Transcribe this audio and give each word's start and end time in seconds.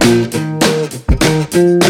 Thank 0.00 1.89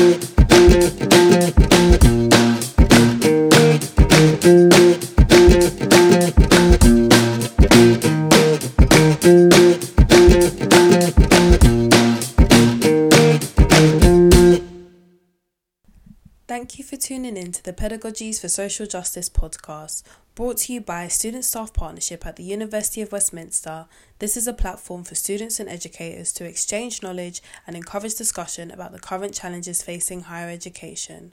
to 17.61 17.65
the 17.65 17.77
Pedagogies 17.77 18.41
for 18.41 18.49
Social 18.49 18.87
Justice 18.87 19.29
podcast, 19.29 20.03
brought 20.35 20.57
to 20.59 20.73
you 20.73 20.81
by 20.81 21.09
Student 21.09 21.45
Staff 21.45 21.75
Partnership 21.75 22.25
at 22.25 22.37
the 22.37 22.43
University 22.43 23.03
of 23.03 23.13
Westminster. 23.13 23.87
This 24.19 24.35
is 24.35 24.47
a 24.47 24.55
platform 24.55 25.05
for 25.05 25.15
students 25.15 25.61
and 25.61 25.69
educators 25.69 26.33
to 26.35 26.47
exchange 26.47 27.03
knowledge 27.03 27.43
and 27.67 27.77
encourage 27.77 28.15
discussion 28.15 28.71
about 28.71 28.93
the 28.93 28.99
current 28.99 29.35
challenges 29.35 29.83
facing 29.83 30.23
higher 30.23 30.49
education. 30.49 31.33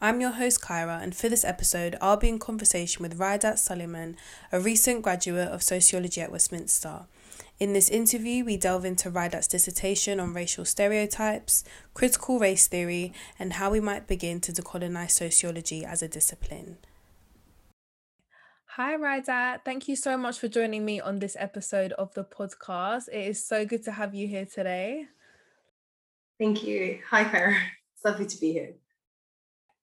I'm 0.00 0.22
your 0.22 0.30
host, 0.30 0.62
Kyra, 0.62 1.02
and 1.02 1.14
for 1.14 1.28
this 1.28 1.44
episode, 1.44 1.96
I'll 2.00 2.16
be 2.16 2.30
in 2.30 2.38
conversation 2.38 3.02
with 3.02 3.18
Raidat 3.18 3.58
Suleiman, 3.58 4.16
a 4.50 4.60
recent 4.60 5.02
graduate 5.02 5.48
of 5.48 5.62
sociology 5.62 6.22
at 6.22 6.32
Westminster. 6.32 7.00
In 7.58 7.72
this 7.72 7.88
interview, 7.88 8.44
we 8.44 8.56
delve 8.56 8.84
into 8.84 9.10
Raidat's 9.10 9.48
dissertation 9.48 10.20
on 10.20 10.32
racial 10.32 10.64
stereotypes, 10.64 11.64
critical 11.92 12.38
race 12.38 12.68
theory, 12.68 13.12
and 13.36 13.54
how 13.54 13.68
we 13.68 13.80
might 13.80 14.06
begin 14.06 14.40
to 14.42 14.52
decolonize 14.52 15.10
sociology 15.10 15.84
as 15.84 16.00
a 16.00 16.06
discipline. 16.06 16.78
Hi, 18.76 18.96
Raidat. 18.96 19.64
Thank 19.64 19.88
you 19.88 19.96
so 19.96 20.16
much 20.16 20.38
for 20.38 20.46
joining 20.46 20.84
me 20.84 21.00
on 21.00 21.18
this 21.18 21.36
episode 21.36 21.90
of 21.94 22.14
the 22.14 22.22
podcast. 22.22 23.08
It 23.08 23.26
is 23.26 23.44
so 23.44 23.66
good 23.66 23.82
to 23.84 23.90
have 23.90 24.14
you 24.14 24.28
here 24.28 24.46
today. 24.46 25.06
Thank 26.38 26.62
you. 26.62 27.00
Hi, 27.10 27.24
Kyra. 27.24 27.58
It's 27.96 28.04
lovely 28.04 28.26
to 28.26 28.40
be 28.40 28.52
here. 28.52 28.74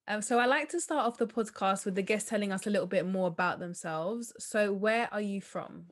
Um, 0.08 0.22
so 0.22 0.40
I 0.40 0.46
like 0.46 0.70
to 0.70 0.80
start 0.80 1.06
off 1.06 1.18
the 1.18 1.28
podcast 1.28 1.84
with 1.84 1.96
the 1.96 2.04
guests 2.04 2.30
telling 2.30 2.54
us 2.54 2.66
a 2.68 2.70
little 2.70 2.88
bit 2.88 3.06
more 3.06 3.28
about 3.28 3.60
themselves. 3.60 4.32
So, 4.40 4.72
where 4.72 5.10
are 5.12 5.20
you 5.20 5.42
from? 5.42 5.88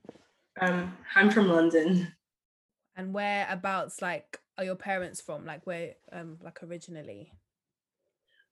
Um, 0.60 0.98
I'm 1.16 1.32
from 1.32 1.50
London. 1.50 2.14
And 2.96 3.14
whereabouts, 3.14 4.02
like, 4.02 4.40
are 4.58 4.64
your 4.64 4.76
parents 4.76 5.20
from? 5.22 5.46
Like, 5.46 5.66
where, 5.66 5.96
um, 6.12 6.38
like, 6.44 6.62
originally? 6.64 7.32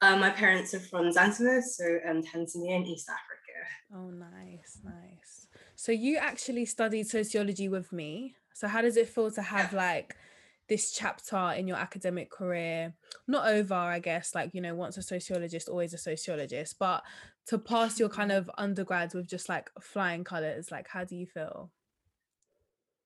Uh, 0.02 0.18
my 0.18 0.32
parents 0.32 0.74
are 0.74 0.80
from 0.80 1.12
Zanzibar, 1.12 1.62
so 1.62 2.00
um, 2.10 2.24
Tanzania 2.24 2.78
in 2.78 2.88
East 2.88 3.08
Africa. 3.08 3.42
Oh, 3.94 4.10
nice, 4.10 4.80
nice. 4.84 5.48
So 5.76 5.92
you 5.92 6.18
actually 6.18 6.66
studied 6.66 7.08
sociology 7.08 7.70
with 7.70 7.94
me. 7.94 8.36
So 8.54 8.68
how 8.68 8.82
does 8.82 8.98
it 8.98 9.10
feel 9.10 9.30
to 9.32 9.42
have 9.42 9.74
like 9.74 10.16
this 10.72 10.92
chapter 10.92 11.52
in 11.58 11.68
your 11.68 11.76
academic 11.76 12.32
career 12.32 12.94
not 13.28 13.46
over 13.46 13.74
i 13.74 14.00
guess 14.00 14.34
like 14.34 14.52
you 14.54 14.62
know 14.62 14.74
once 14.74 14.96
a 14.96 15.02
sociologist 15.02 15.68
always 15.68 15.94
a 15.94 15.98
sociologist 15.98 16.80
but 16.80 17.04
to 17.46 17.58
pass 17.58 18.00
your 18.00 18.08
kind 18.08 18.32
of 18.40 18.50
undergrads 18.58 19.14
with 19.14 19.28
just 19.28 19.50
like 19.50 19.70
flying 19.82 20.24
colors 20.24 20.72
like 20.72 20.88
how 20.88 21.04
do 21.04 21.18
you 21.18 21.26
feel 21.26 21.70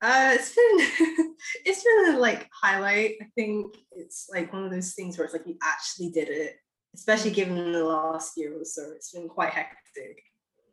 uh, 0.05 0.31
it's 0.33 0.55
been 0.55 1.35
it's 1.65 1.83
been 1.83 2.15
a 2.15 2.19
like 2.19 2.47
highlight. 2.53 3.15
I 3.21 3.25
think 3.35 3.75
it's 3.91 4.27
like 4.31 4.53
one 4.53 4.63
of 4.63 4.71
those 4.71 4.93
things 4.93 5.17
where 5.17 5.25
it's 5.25 5.33
like 5.33 5.47
you 5.47 5.57
actually 5.63 6.11
did 6.11 6.29
it, 6.29 6.57
especially 6.93 7.31
given 7.31 7.71
the 7.71 7.83
last 7.83 8.37
year 8.37 8.53
or 8.59 8.65
so. 8.65 8.83
It's 8.95 9.11
been 9.11 9.27
quite 9.27 9.51
hectic. 9.51 10.21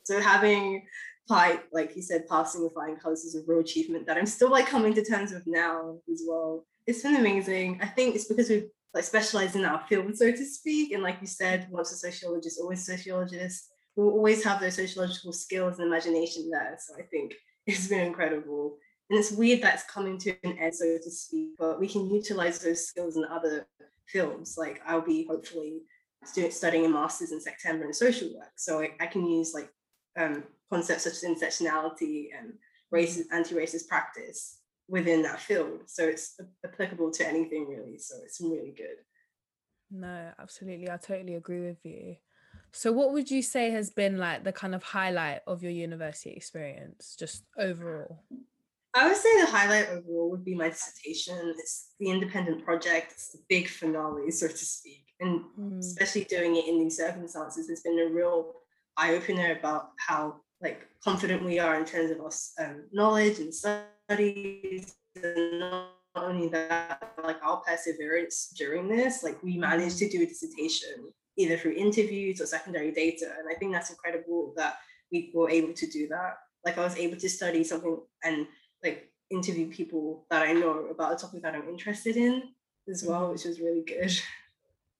So 0.03 0.19
having 0.19 0.85
like 1.29 1.63
like 1.71 1.95
you 1.95 2.03
said, 2.03 2.27
passing 2.27 2.63
with 2.63 2.73
flying 2.73 2.97
colors 2.97 3.23
is 3.23 3.35
a 3.35 3.41
real 3.47 3.61
achievement 3.61 4.05
that 4.05 4.17
I'm 4.17 4.27
still 4.27 4.51
like 4.51 4.67
coming 4.67 4.93
to 4.93 5.03
terms 5.03 5.31
with 5.31 5.47
now 5.47 5.97
as 6.11 6.23
well. 6.27 6.65
It's 6.85 7.01
been 7.01 7.15
amazing. 7.15 7.79
I 7.81 7.87
think 7.87 8.15
it's 8.15 8.25
because 8.25 8.49
we've 8.49 8.69
like 8.93 9.03
specialized 9.03 9.55
in 9.55 9.65
our 9.65 9.83
field, 9.87 10.15
so 10.15 10.31
to 10.31 10.45
speak. 10.45 10.91
And 10.91 11.01
like 11.01 11.17
you 11.21 11.27
said, 11.27 11.67
once 11.71 11.91
a 11.91 11.95
sociologist, 11.95 12.59
always 12.61 12.87
a 12.87 12.97
sociologist. 12.97 13.69
We'll 13.95 14.11
always 14.11 14.43
have 14.43 14.59
those 14.59 14.75
sociological 14.75 15.33
skills 15.33 15.79
and 15.79 15.87
imagination 15.87 16.49
there. 16.51 16.77
So 16.79 16.95
I 16.99 17.03
think 17.03 17.33
it's 17.65 17.87
been 17.87 18.05
incredible. 18.05 18.77
And 19.09 19.19
it's 19.19 19.31
weird 19.31 19.61
that's 19.61 19.83
coming 19.83 20.17
to 20.19 20.35
an 20.43 20.57
end, 20.57 20.73
so 20.73 20.97
to 20.97 21.11
speak, 21.11 21.51
but 21.59 21.79
we 21.79 21.87
can 21.87 22.09
utilize 22.09 22.59
those 22.59 22.87
skills 22.87 23.17
in 23.17 23.25
other 23.25 23.67
fields. 24.07 24.55
Like 24.57 24.81
I'll 24.85 25.01
be 25.01 25.25
hopefully 25.25 25.81
studying 26.49 26.85
a 26.85 26.89
master's 26.89 27.31
in 27.31 27.41
September 27.41 27.85
in 27.85 27.93
social 27.93 28.29
work. 28.35 28.51
So 28.55 28.79
I, 28.79 28.91
I 28.99 29.07
can 29.07 29.27
use 29.27 29.53
like 29.53 29.69
um, 30.17 30.43
concepts 30.71 31.03
such 31.03 31.13
as 31.13 31.23
intersectionality 31.23 32.27
and 32.37 32.53
racist, 32.93 33.25
anti-racist 33.31 33.87
practice 33.87 34.59
within 34.87 35.21
that 35.23 35.39
field. 35.39 35.81
So 35.87 36.05
it's 36.05 36.39
applicable 36.65 37.11
to 37.11 37.27
anything 37.27 37.67
really. 37.67 37.97
So 37.97 38.15
it's 38.23 38.39
really 38.41 38.73
good. 38.75 38.97
No, 39.91 40.31
absolutely. 40.39 40.89
I 40.89 40.97
totally 40.97 41.35
agree 41.35 41.61
with 41.61 41.83
you. 41.83 42.15
So 42.71 42.91
what 42.91 43.13
would 43.13 43.29
you 43.29 43.41
say 43.41 43.69
has 43.71 43.91
been 43.91 44.17
like 44.17 44.43
the 44.43 44.51
kind 44.51 44.73
of 44.73 44.81
highlight 44.81 45.41
of 45.45 45.61
your 45.61 45.71
university 45.71 46.31
experience, 46.31 47.15
just 47.19 47.43
overall? 47.57 48.23
I 48.95 49.07
would 49.07 49.17
say 49.17 49.41
the 49.41 49.47
highlight 49.47 49.89
overall 49.89 50.29
would 50.29 50.45
be 50.45 50.55
my 50.55 50.69
dissertation. 50.69 51.55
It's 51.57 51.93
the 51.99 52.09
independent 52.09 52.63
project, 52.63 53.13
it's 53.13 53.31
the 53.31 53.39
big 53.49 53.67
finale, 53.67 54.29
so 54.29 54.47
to 54.47 54.55
speak. 54.55 55.05
And 55.19 55.41
mm. 55.59 55.79
especially 55.79 56.25
doing 56.25 56.55
it 56.55 56.67
in 56.67 56.79
these 56.79 56.97
circumstances 56.97 57.69
has 57.69 57.81
been 57.81 57.99
a 57.99 58.13
real 58.13 58.53
eye 58.97 59.15
opener 59.15 59.57
about 59.57 59.89
how 59.97 60.41
like 60.61 60.87
confident 61.03 61.43
we 61.43 61.59
are 61.59 61.75
in 61.75 61.85
terms 61.85 62.11
of 62.11 62.19
our 62.19 62.65
um, 62.65 62.83
knowledge 62.91 63.39
and 63.39 63.53
studies. 63.53 64.95
And 65.21 65.59
not 65.59 65.89
only 66.15 66.47
that, 66.49 67.13
like 67.23 67.43
our 67.43 67.57
perseverance 67.61 68.53
during 68.57 68.87
this, 68.87 69.23
like 69.23 69.41
we 69.43 69.57
managed 69.57 69.97
to 69.99 70.09
do 70.09 70.21
a 70.21 70.25
dissertation 70.25 71.11
either 71.37 71.57
through 71.57 71.73
interviews 71.73 72.39
or 72.39 72.45
secondary 72.45 72.91
data. 72.91 73.25
And 73.39 73.47
I 73.49 73.57
think 73.57 73.73
that's 73.73 73.89
incredible 73.89 74.53
that 74.57 74.77
we 75.11 75.31
were 75.33 75.49
able 75.49 75.73
to 75.73 75.87
do 75.87 76.07
that. 76.09 76.37
Like 76.65 76.77
I 76.77 76.83
was 76.83 76.95
able 76.95 77.17
to 77.17 77.29
study 77.29 77.63
something 77.63 77.99
and 78.23 78.47
like 78.83 79.11
interview 79.29 79.69
people 79.69 80.25
that 80.29 80.43
I 80.43 80.53
know 80.53 80.87
about 80.91 81.13
a 81.13 81.15
topic 81.15 81.41
that 81.43 81.55
I'm 81.55 81.69
interested 81.69 82.17
in 82.17 82.43
as 82.89 83.03
well, 83.03 83.21
mm-hmm. 83.21 83.31
which 83.33 83.45
was 83.45 83.59
really 83.59 83.83
good. 83.83 84.11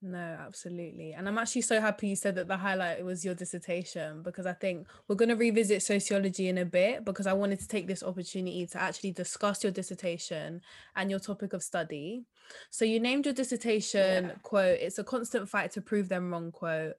No, 0.05 0.17
absolutely. 0.17 1.13
And 1.13 1.29
I'm 1.29 1.38
actually 1.38 1.61
so 1.61 1.79
happy 1.79 2.09
you 2.09 2.17
said 2.17 2.35
that 2.35 2.49
the 2.49 2.57
highlight 2.57 3.05
was 3.05 3.23
your 3.23 3.35
dissertation 3.35 4.21
because 4.21 4.45
I 4.45 4.51
think 4.51 4.85
we're 5.07 5.16
going 5.16 5.29
to 5.29 5.38
revisit 5.38 5.81
sociology 5.81 6.49
in 6.49 6.57
a 6.57 6.66
bit 6.66 7.05
because 7.05 7.25
I 7.25 7.31
wanted 7.31 7.61
to 7.61 7.69
take 7.69 7.88
this 7.88 8.03
opportunity 8.03 8.67
to 8.67 8.81
actually 8.81 9.13
discuss 9.13 9.63
your 9.63 9.71
dissertation 9.71 10.59
and 10.97 11.09
your 11.09 11.19
topic 11.19 11.53
of 11.53 11.63
study. 11.63 12.25
So 12.69 12.83
you 12.83 13.00
named 13.00 13.25
your 13.27 13.33
dissertation, 13.33 14.25
yeah. 14.25 14.31
quote, 14.44 14.79
it's 14.81 15.00
a 15.00 15.05
constant 15.05 15.47
fight 15.47 15.71
to 15.71 15.81
prove 15.81 16.09
them 16.09 16.31
wrong, 16.31 16.51
quote 16.51 16.95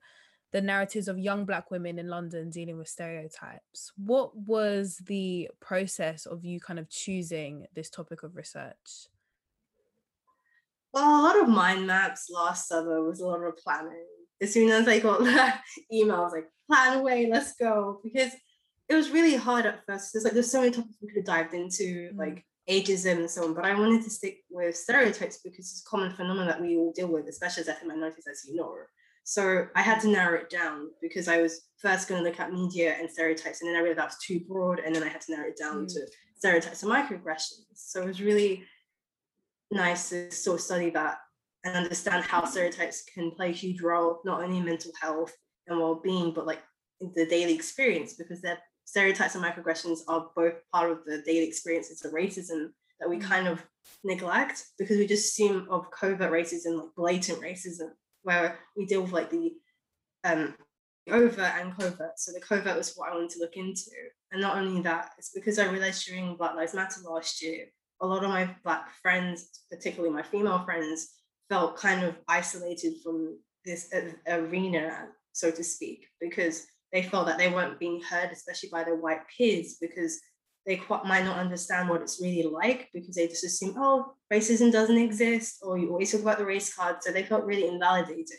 the 0.54 0.62
narratives 0.62 1.08
of 1.08 1.18
young 1.18 1.44
black 1.44 1.72
women 1.72 1.98
in 1.98 2.06
London 2.06 2.48
dealing 2.48 2.78
with 2.78 2.86
stereotypes. 2.86 3.90
What 3.96 4.36
was 4.36 4.98
the 4.98 5.50
process 5.60 6.26
of 6.26 6.44
you 6.44 6.60
kind 6.60 6.78
of 6.78 6.88
choosing 6.88 7.66
this 7.74 7.90
topic 7.90 8.22
of 8.22 8.36
research? 8.36 9.08
Well, 10.92 11.20
a 11.20 11.24
lot 11.24 11.42
of 11.42 11.48
mind 11.48 11.88
maps 11.88 12.30
last 12.30 12.68
summer 12.68 13.02
was 13.02 13.18
a 13.18 13.26
lot 13.26 13.42
of 13.42 13.56
planning. 13.56 14.06
As 14.40 14.52
soon 14.52 14.70
as 14.70 14.86
I 14.86 15.00
got 15.00 15.24
that 15.24 15.60
email, 15.92 16.18
I 16.18 16.20
was 16.20 16.32
like, 16.32 16.48
plan 16.70 16.98
away, 16.98 17.28
let's 17.28 17.56
go. 17.56 17.98
Because 18.04 18.30
it 18.88 18.94
was 18.94 19.10
really 19.10 19.34
hard 19.34 19.66
at 19.66 19.84
first. 19.86 20.12
There's 20.12 20.22
like 20.22 20.34
there's 20.34 20.52
so 20.52 20.60
many 20.60 20.70
topics 20.70 20.94
we 21.02 21.08
could 21.08 21.16
have 21.16 21.24
dived 21.24 21.54
into, 21.54 22.10
mm. 22.12 22.16
like 22.16 22.46
ageism 22.70 23.16
and 23.16 23.30
so 23.30 23.42
on. 23.42 23.54
But 23.54 23.64
I 23.64 23.74
wanted 23.74 24.04
to 24.04 24.10
stick 24.10 24.44
with 24.48 24.76
stereotypes 24.76 25.40
because 25.42 25.72
it's 25.72 25.82
a 25.84 25.90
common 25.90 26.14
phenomenon 26.14 26.46
that 26.46 26.60
we 26.60 26.76
all 26.76 26.92
deal 26.92 27.08
with, 27.08 27.26
especially 27.26 27.62
as 27.62 27.68
ethnic 27.68 27.88
minorities, 27.88 28.28
as 28.30 28.44
you 28.46 28.54
know. 28.54 28.72
So 29.24 29.66
I 29.74 29.80
had 29.80 30.00
to 30.00 30.08
narrow 30.08 30.38
it 30.38 30.50
down 30.50 30.90
because 31.00 31.28
I 31.28 31.40
was 31.40 31.62
first 31.78 32.08
going 32.08 32.22
to 32.22 32.28
look 32.28 32.38
at 32.38 32.52
media 32.52 32.94
and 33.00 33.10
stereotypes, 33.10 33.62
and 33.62 33.68
then 33.68 33.76
I 33.76 33.80
realized 33.80 33.98
that 33.98 34.08
was 34.08 34.18
too 34.24 34.40
broad, 34.46 34.80
and 34.80 34.94
then 34.94 35.02
I 35.02 35.08
had 35.08 35.22
to 35.22 35.32
narrow 35.32 35.48
it 35.48 35.56
down 35.58 35.86
mm. 35.86 35.88
to 35.88 36.06
stereotypes 36.36 36.82
and 36.82 36.92
microaggressions. 36.92 37.64
So 37.74 38.02
it 38.02 38.06
was 38.06 38.20
really 38.20 38.64
nice 39.70 40.10
to 40.10 40.30
sort 40.30 40.60
of 40.60 40.64
study 40.64 40.90
that 40.90 41.16
and 41.64 41.74
understand 41.74 42.24
how 42.24 42.44
stereotypes 42.44 43.02
can 43.14 43.30
play 43.30 43.48
a 43.48 43.52
huge 43.52 43.80
role 43.80 44.20
not 44.26 44.42
only 44.42 44.58
in 44.58 44.66
mental 44.66 44.92
health 45.00 45.34
and 45.66 45.78
well-being, 45.78 46.34
but 46.34 46.46
like 46.46 46.60
in 47.00 47.10
the 47.14 47.24
daily 47.24 47.54
experience 47.54 48.12
because 48.14 48.44
stereotypes 48.84 49.34
and 49.34 49.42
microaggressions 49.42 50.00
are 50.06 50.28
both 50.36 50.54
part 50.70 50.90
of 50.90 50.98
the 51.06 51.22
daily 51.22 51.48
experiences 51.48 52.04
of 52.04 52.12
racism 52.12 52.68
that 53.00 53.08
we 53.08 53.16
mm. 53.16 53.22
kind 53.22 53.48
of 53.48 53.64
neglect 54.04 54.66
because 54.78 54.98
we 54.98 55.06
just 55.06 55.30
assume 55.30 55.66
of 55.70 55.90
covert 55.90 56.30
racism, 56.30 56.76
like 56.76 56.94
blatant 56.94 57.40
racism 57.40 57.88
where 58.24 58.58
we 58.76 58.84
deal 58.86 59.02
with 59.02 59.12
like 59.12 59.30
the 59.30 59.52
um, 60.24 60.54
overt 61.10 61.52
and 61.60 61.76
covert. 61.78 62.18
So 62.18 62.32
the 62.32 62.40
covert 62.40 62.76
was 62.76 62.94
what 62.96 63.10
I 63.10 63.14
wanted 63.14 63.30
to 63.30 63.38
look 63.38 63.56
into. 63.56 63.90
And 64.32 64.40
not 64.40 64.56
only 64.56 64.82
that, 64.82 65.10
it's 65.18 65.30
because 65.30 65.58
I 65.58 65.70
realized 65.70 66.06
during 66.06 66.36
Black 66.36 66.56
Lives 66.56 66.74
Matter 66.74 67.00
last 67.08 67.42
year, 67.42 67.66
a 68.00 68.06
lot 68.06 68.24
of 68.24 68.30
my 68.30 68.50
Black 68.64 68.92
friends, 69.00 69.60
particularly 69.70 70.12
my 70.12 70.22
female 70.22 70.64
friends, 70.64 71.10
felt 71.48 71.76
kind 71.76 72.02
of 72.02 72.16
isolated 72.26 72.94
from 73.02 73.38
this 73.64 73.92
arena, 74.26 75.08
so 75.32 75.50
to 75.50 75.62
speak, 75.62 76.06
because 76.20 76.66
they 76.92 77.02
felt 77.02 77.26
that 77.26 77.38
they 77.38 77.48
weren't 77.48 77.78
being 77.78 78.00
heard, 78.00 78.30
especially 78.30 78.70
by 78.70 78.84
their 78.84 78.96
white 78.96 79.22
peers, 79.36 79.76
because 79.80 80.20
they 80.66 80.76
quite, 80.76 81.04
might 81.04 81.24
not 81.24 81.38
understand 81.38 81.88
what 81.88 82.00
it's 82.00 82.20
really 82.22 82.42
like 82.42 82.88
because 82.94 83.16
they 83.16 83.28
just 83.28 83.44
assume, 83.44 83.74
oh, 83.76 84.14
racism 84.32 84.72
doesn't 84.72 84.96
exist, 84.96 85.58
or 85.62 85.78
you 85.78 85.90
always 85.90 86.10
talk 86.10 86.22
about 86.22 86.38
the 86.38 86.46
race 86.46 86.74
card. 86.74 86.96
So 87.02 87.12
they 87.12 87.24
felt 87.24 87.44
really 87.44 87.68
invalidated. 87.68 88.38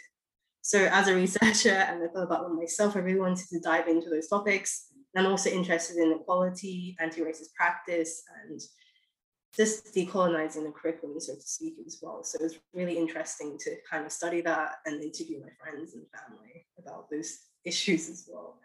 So 0.62 0.80
as 0.92 1.08
a 1.08 1.16
researcher, 1.16 1.70
and 1.70 2.04
I 2.04 2.08
thought 2.08 2.24
about 2.24 2.52
myself, 2.54 2.96
I 2.96 3.00
really 3.00 3.20
wanted 3.20 3.48
to 3.50 3.60
dive 3.60 3.88
into 3.88 4.10
those 4.10 4.28
topics. 4.28 4.88
And 5.14 5.26
I'm 5.26 5.32
also 5.32 5.52
interested 5.52 5.98
in 5.98 6.12
equality, 6.12 6.96
anti-racist 7.00 7.54
practice, 7.56 8.24
and 8.44 8.60
just 9.56 9.96
decolonizing 9.96 10.64
the 10.64 10.72
curriculum, 10.72 11.20
so 11.20 11.36
to 11.36 11.42
speak, 11.42 11.76
as 11.86 12.00
well. 12.02 12.24
So 12.24 12.40
it 12.40 12.44
was 12.44 12.58
really 12.74 12.98
interesting 12.98 13.58
to 13.60 13.76
kind 13.90 14.06
of 14.06 14.12
study 14.12 14.42
that 14.42 14.72
and 14.86 15.02
interview 15.02 15.40
my 15.40 15.52
friends 15.62 15.94
and 15.94 16.04
family 16.12 16.66
about 16.80 17.10
those 17.12 17.38
issues 17.64 18.10
as 18.10 18.28
well. 18.28 18.58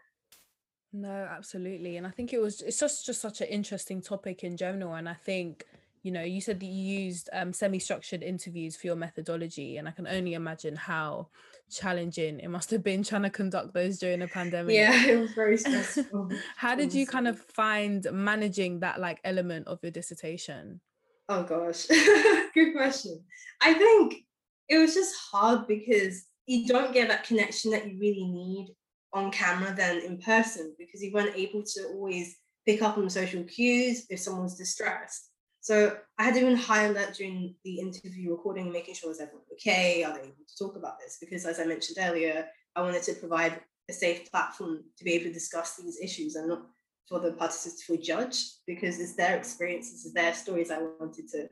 No, 0.93 1.29
absolutely. 1.31 1.97
And 1.97 2.07
I 2.07 2.11
think 2.11 2.33
it 2.33 2.41
was 2.41 2.63
it's 2.63 2.81
just 2.81 3.07
just 3.07 3.21
such 3.21 3.41
an 3.41 3.49
interesting 3.49 4.03
topic 4.03 4.43
in 4.43 4.57
general. 4.57 4.95
And 4.95 5.09
I 5.09 5.15
think, 5.15 5.65
you 6.03 6.11
know, 6.11 6.23
you 6.23 6.41
said 6.41 6.59
that 6.61 6.67
you 6.67 7.03
used 7.03 7.31
um, 7.33 7.53
semi-structured 7.53 8.23
interviews 8.23 8.77
for 8.77 8.89
your 8.89 8.97
methodology. 8.97 9.77
And 9.77 9.87
I 9.87 9.93
can 9.93 10.09
only 10.09 10.35
imagine 10.35 10.75
how 10.75 11.29
challenging 11.71 12.41
it 12.41 12.49
must 12.49 12.71
have 12.73 12.83
been 12.83 13.05
trying 13.05 13.23
to 13.23 13.31
conduct 13.31 13.73
those 13.73 13.99
during 13.99 14.23
a 14.23 14.27
pandemic. 14.27 14.75
Yeah, 14.75 15.07
it 15.07 15.21
was 15.21 15.33
very 15.33 15.57
stressful. 15.57 16.31
how 16.57 16.75
did 16.75 16.93
you 16.93 17.07
kind 17.07 17.29
of 17.29 17.39
find 17.39 18.07
managing 18.11 18.81
that 18.81 18.99
like 18.99 19.21
element 19.23 19.69
of 19.69 19.79
your 19.83 19.93
dissertation? 19.93 20.81
Oh 21.29 21.45
gosh, 21.45 21.87
good 22.55 22.75
question. 22.75 23.23
I 23.61 23.75
think 23.75 24.25
it 24.69 24.79
was 24.79 24.95
just 24.95 25.15
hard 25.31 25.69
because 25.69 26.25
you 26.47 26.67
don't 26.67 26.93
get 26.93 27.07
that 27.07 27.23
connection 27.23 27.71
that 27.71 27.89
you 27.89 27.97
really 28.01 28.27
need 28.27 28.75
on 29.13 29.31
camera 29.31 29.75
than 29.77 29.99
in 29.99 30.19
person 30.19 30.75
because 30.79 31.03
you 31.03 31.13
weren't 31.13 31.37
able 31.37 31.63
to 31.63 31.89
always 31.89 32.37
pick 32.67 32.83
up 32.83 32.99
on 32.99 33.11
social 33.11 33.43
cues 33.45 34.07
if 34.11 34.21
someone's 34.21 34.57
distressed. 34.57 35.31
So 35.61 35.97
I 36.19 36.25
had 36.25 36.35
to 36.35 36.41
even 36.41 36.57
highlight 36.57 37.15
during 37.15 37.55
the 37.65 37.81
interview 37.81 38.31
recording, 38.31 38.73
making 38.73 38.95
sure 38.95 39.11
was 39.11 39.21
everyone 39.21 39.45
okay? 39.53 40.03
Are 40.05 40.15
they 40.15 40.21
able 40.21 40.47
to 40.47 40.57
talk 40.59 40.77
about 40.77 40.99
this? 40.99 41.19
Because 41.21 41.45
as 41.45 41.61
I 41.61 41.65
mentioned 41.65 41.99
earlier, 42.01 42.47
I 42.75 42.83
wanted 42.83 43.03
to 43.03 43.15
provide 43.15 43.61
a 43.89 43.93
safe 43.93 44.31
platform 44.31 44.85
to 44.97 45.05
be 45.05 45.13
able 45.13 45.27
to 45.27 45.33
discuss 45.33 45.77
these 45.77 46.01
issues 46.01 46.37
and 46.37 46.49
not 46.49 46.63
for 47.09 47.19
the 47.19 47.33
participants 47.33 47.81
to 47.81 47.87
feel 47.87 48.03
judged 48.03 48.47
because 48.67 49.01
it's 49.01 49.17
their 49.17 49.37
experiences, 49.37 50.07
it's 50.07 50.15
their 50.15 50.33
stories 50.33 50.71
I 50.71 50.79
wanted 50.79 51.29
to 51.31 51.49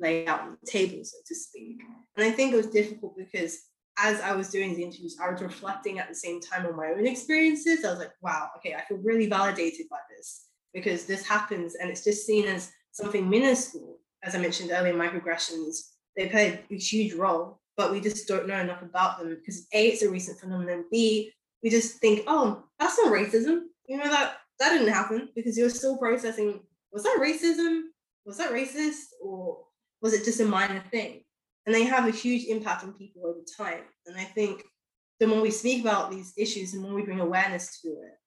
lay 0.00 0.26
out 0.26 0.40
on 0.42 0.56
the 0.60 0.70
table, 0.70 1.04
so 1.04 1.18
to 1.26 1.34
speak. 1.34 1.82
And 2.16 2.24
I 2.24 2.30
think 2.30 2.52
it 2.52 2.56
was 2.56 2.68
difficult 2.68 3.16
because 3.16 3.58
as 4.02 4.20
I 4.20 4.32
was 4.32 4.48
doing 4.48 4.74
the 4.74 4.82
interviews, 4.82 5.16
I 5.22 5.30
was 5.30 5.42
reflecting 5.42 5.98
at 5.98 6.08
the 6.08 6.14
same 6.14 6.40
time 6.40 6.66
on 6.66 6.76
my 6.76 6.88
own 6.88 7.06
experiences. 7.06 7.84
I 7.84 7.90
was 7.90 7.98
like, 7.98 8.12
wow, 8.22 8.48
okay, 8.56 8.74
I 8.74 8.82
feel 8.82 8.98
really 8.98 9.26
validated 9.26 9.86
by 9.90 9.98
this 10.10 10.46
because 10.72 11.04
this 11.04 11.26
happens 11.26 11.74
and 11.74 11.90
it's 11.90 12.04
just 12.04 12.26
seen 12.26 12.46
as 12.46 12.72
something 12.92 13.28
minuscule. 13.28 13.98
As 14.22 14.34
I 14.34 14.38
mentioned 14.38 14.70
earlier, 14.72 14.94
microaggressions, 14.94 15.90
they 16.16 16.28
play 16.28 16.60
a 16.70 16.76
huge 16.76 17.14
role, 17.14 17.60
but 17.76 17.92
we 17.92 18.00
just 18.00 18.26
don't 18.26 18.48
know 18.48 18.58
enough 18.58 18.82
about 18.82 19.18
them 19.18 19.36
because 19.38 19.66
A, 19.72 19.88
it's 19.88 20.02
a 20.02 20.10
recent 20.10 20.40
phenomenon. 20.40 20.84
B, 20.90 21.32
we 21.62 21.70
just 21.70 21.98
think, 21.98 22.24
oh, 22.26 22.64
that's 22.78 22.98
not 22.98 23.12
racism. 23.12 23.64
You 23.86 23.98
know, 23.98 24.08
that 24.08 24.36
that 24.58 24.72
didn't 24.72 24.92
happen 24.92 25.28
because 25.34 25.58
you're 25.58 25.70
still 25.70 25.96
processing, 25.96 26.60
was 26.92 27.02
that 27.04 27.18
racism? 27.20 27.82
Was 28.24 28.38
that 28.38 28.52
racist? 28.52 29.06
Or 29.22 29.64
was 30.02 30.12
it 30.12 30.24
just 30.24 30.40
a 30.40 30.44
minor 30.44 30.82
thing? 30.90 31.22
And 31.70 31.74
they 31.76 31.84
have 31.84 32.08
a 32.08 32.10
huge 32.10 32.46
impact 32.46 32.82
on 32.82 32.94
people 32.94 33.22
over 33.24 33.38
time. 33.56 33.84
And 34.04 34.16
I 34.16 34.24
think 34.24 34.64
the 35.20 35.28
more 35.28 35.40
we 35.40 35.52
speak 35.52 35.82
about 35.82 36.10
these 36.10 36.32
issues, 36.36 36.72
the 36.72 36.80
more 36.80 36.94
we 36.94 37.02
bring 37.02 37.20
awareness 37.20 37.80
to 37.82 37.90
it 37.90 38.18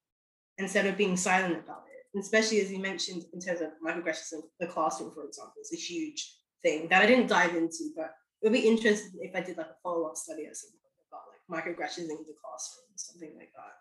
instead 0.60 0.86
of 0.86 0.96
being 0.96 1.18
silent 1.18 1.60
about 1.62 1.84
it. 1.92 2.06
And 2.14 2.24
especially 2.24 2.62
as 2.62 2.72
you 2.72 2.80
mentioned 2.80 3.26
in 3.34 3.42
terms 3.42 3.60
of 3.60 3.72
microaggressions 3.86 4.32
in 4.32 4.44
the 4.62 4.68
classroom, 4.68 5.12
for 5.14 5.26
example, 5.26 5.56
it's 5.60 5.74
a 5.74 5.76
huge 5.76 6.38
thing 6.62 6.88
that 6.88 7.02
I 7.02 7.06
didn't 7.06 7.28
dive 7.28 7.54
into, 7.54 7.92
but 7.98 8.12
it 8.42 8.44
would 8.44 8.54
be 8.54 8.66
interesting 8.66 9.12
if 9.22 9.36
I 9.36 9.42
did 9.42 9.58
like 9.58 9.66
a 9.66 9.76
follow-up 9.84 10.16
study 10.16 10.44
or 10.44 10.54
something 10.54 10.80
about 11.12 11.24
like 11.28 11.66
microaggressions 11.66 12.04
in 12.04 12.24
the 12.26 12.36
classroom, 12.42 12.96
something 12.96 13.34
like 13.36 13.52
that. 13.58 13.74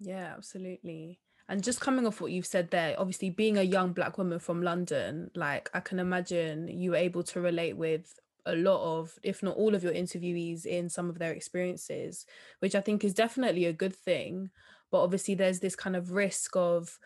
Yeah, 0.00 0.34
absolutely. 0.36 1.20
And 1.48 1.62
just 1.62 1.80
coming 1.80 2.08
off 2.08 2.20
what 2.20 2.32
you've 2.32 2.44
said 2.44 2.72
there, 2.72 2.96
obviously 2.98 3.30
being 3.30 3.56
a 3.56 3.62
young 3.62 3.92
black 3.92 4.18
woman 4.18 4.40
from 4.40 4.64
London, 4.64 5.30
like 5.36 5.70
I 5.74 5.78
can 5.78 6.00
imagine 6.00 6.66
you 6.66 6.90
were 6.90 6.96
able 6.96 7.22
to 7.22 7.40
relate 7.40 7.76
with 7.76 8.12
a 8.46 8.54
lot 8.54 8.82
of 8.82 9.18
if 9.22 9.42
not 9.42 9.56
all 9.56 9.74
of 9.74 9.82
your 9.82 9.92
interviewees 9.92 10.66
in 10.66 10.88
some 10.88 11.08
of 11.08 11.18
their 11.18 11.32
experiences 11.32 12.26
which 12.60 12.74
i 12.74 12.80
think 12.80 13.04
is 13.04 13.14
definitely 13.14 13.64
a 13.66 13.72
good 13.72 13.94
thing. 13.94 14.50
But 14.90 15.02
obviously 15.02 15.34
there's 15.36 15.60
this 15.60 15.76
kind 15.76 15.94
of 15.94 16.12
risk 16.12 16.56
of 16.56 16.98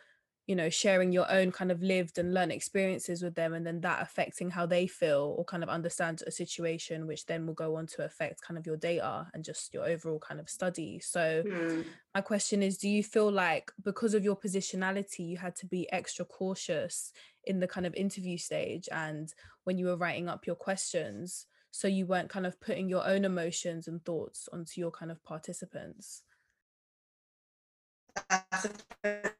you 0.46 0.54
know 0.54 0.68
sharing 0.68 1.10
your 1.10 1.30
own 1.30 1.50
kind 1.50 1.72
of 1.72 1.82
lived 1.82 2.18
and 2.18 2.34
learned 2.34 2.52
experiences 2.52 3.22
with 3.22 3.34
them 3.34 3.54
and 3.54 3.66
then 3.66 3.80
that 3.80 4.02
affecting 4.02 4.50
how 4.50 4.66
they 4.66 4.86
feel 4.86 5.34
or 5.38 5.44
kind 5.44 5.62
of 5.62 5.68
understand 5.68 6.22
a 6.26 6.30
situation 6.30 7.06
which 7.06 7.24
then 7.26 7.46
will 7.46 7.54
go 7.54 7.76
on 7.76 7.86
to 7.86 8.04
affect 8.04 8.42
kind 8.42 8.58
of 8.58 8.66
your 8.66 8.76
data 8.76 9.26
and 9.32 9.44
just 9.44 9.72
your 9.72 9.84
overall 9.84 10.18
kind 10.18 10.40
of 10.40 10.48
study 10.48 10.98
so 10.98 11.42
mm. 11.46 11.84
my 12.14 12.20
question 12.20 12.62
is 12.62 12.76
do 12.76 12.88
you 12.88 13.02
feel 13.02 13.30
like 13.30 13.72
because 13.82 14.12
of 14.12 14.24
your 14.24 14.36
positionality 14.36 15.20
you 15.20 15.36
had 15.36 15.56
to 15.56 15.66
be 15.66 15.90
extra 15.92 16.24
cautious 16.24 17.12
in 17.44 17.60
the 17.60 17.68
kind 17.68 17.86
of 17.86 17.94
interview 17.94 18.36
stage 18.36 18.88
and 18.92 19.32
when 19.64 19.78
you 19.78 19.86
were 19.86 19.96
writing 19.96 20.28
up 20.28 20.46
your 20.46 20.56
questions 20.56 21.46
so 21.70 21.88
you 21.88 22.06
weren't 22.06 22.28
kind 22.28 22.46
of 22.46 22.60
putting 22.60 22.88
your 22.88 23.04
own 23.06 23.24
emotions 23.24 23.88
and 23.88 24.04
thoughts 24.04 24.48
onto 24.52 24.80
your 24.80 24.90
kind 24.90 25.10
of 25.10 25.22
participants 25.24 26.22
that's 28.28 28.68
a 29.04 29.30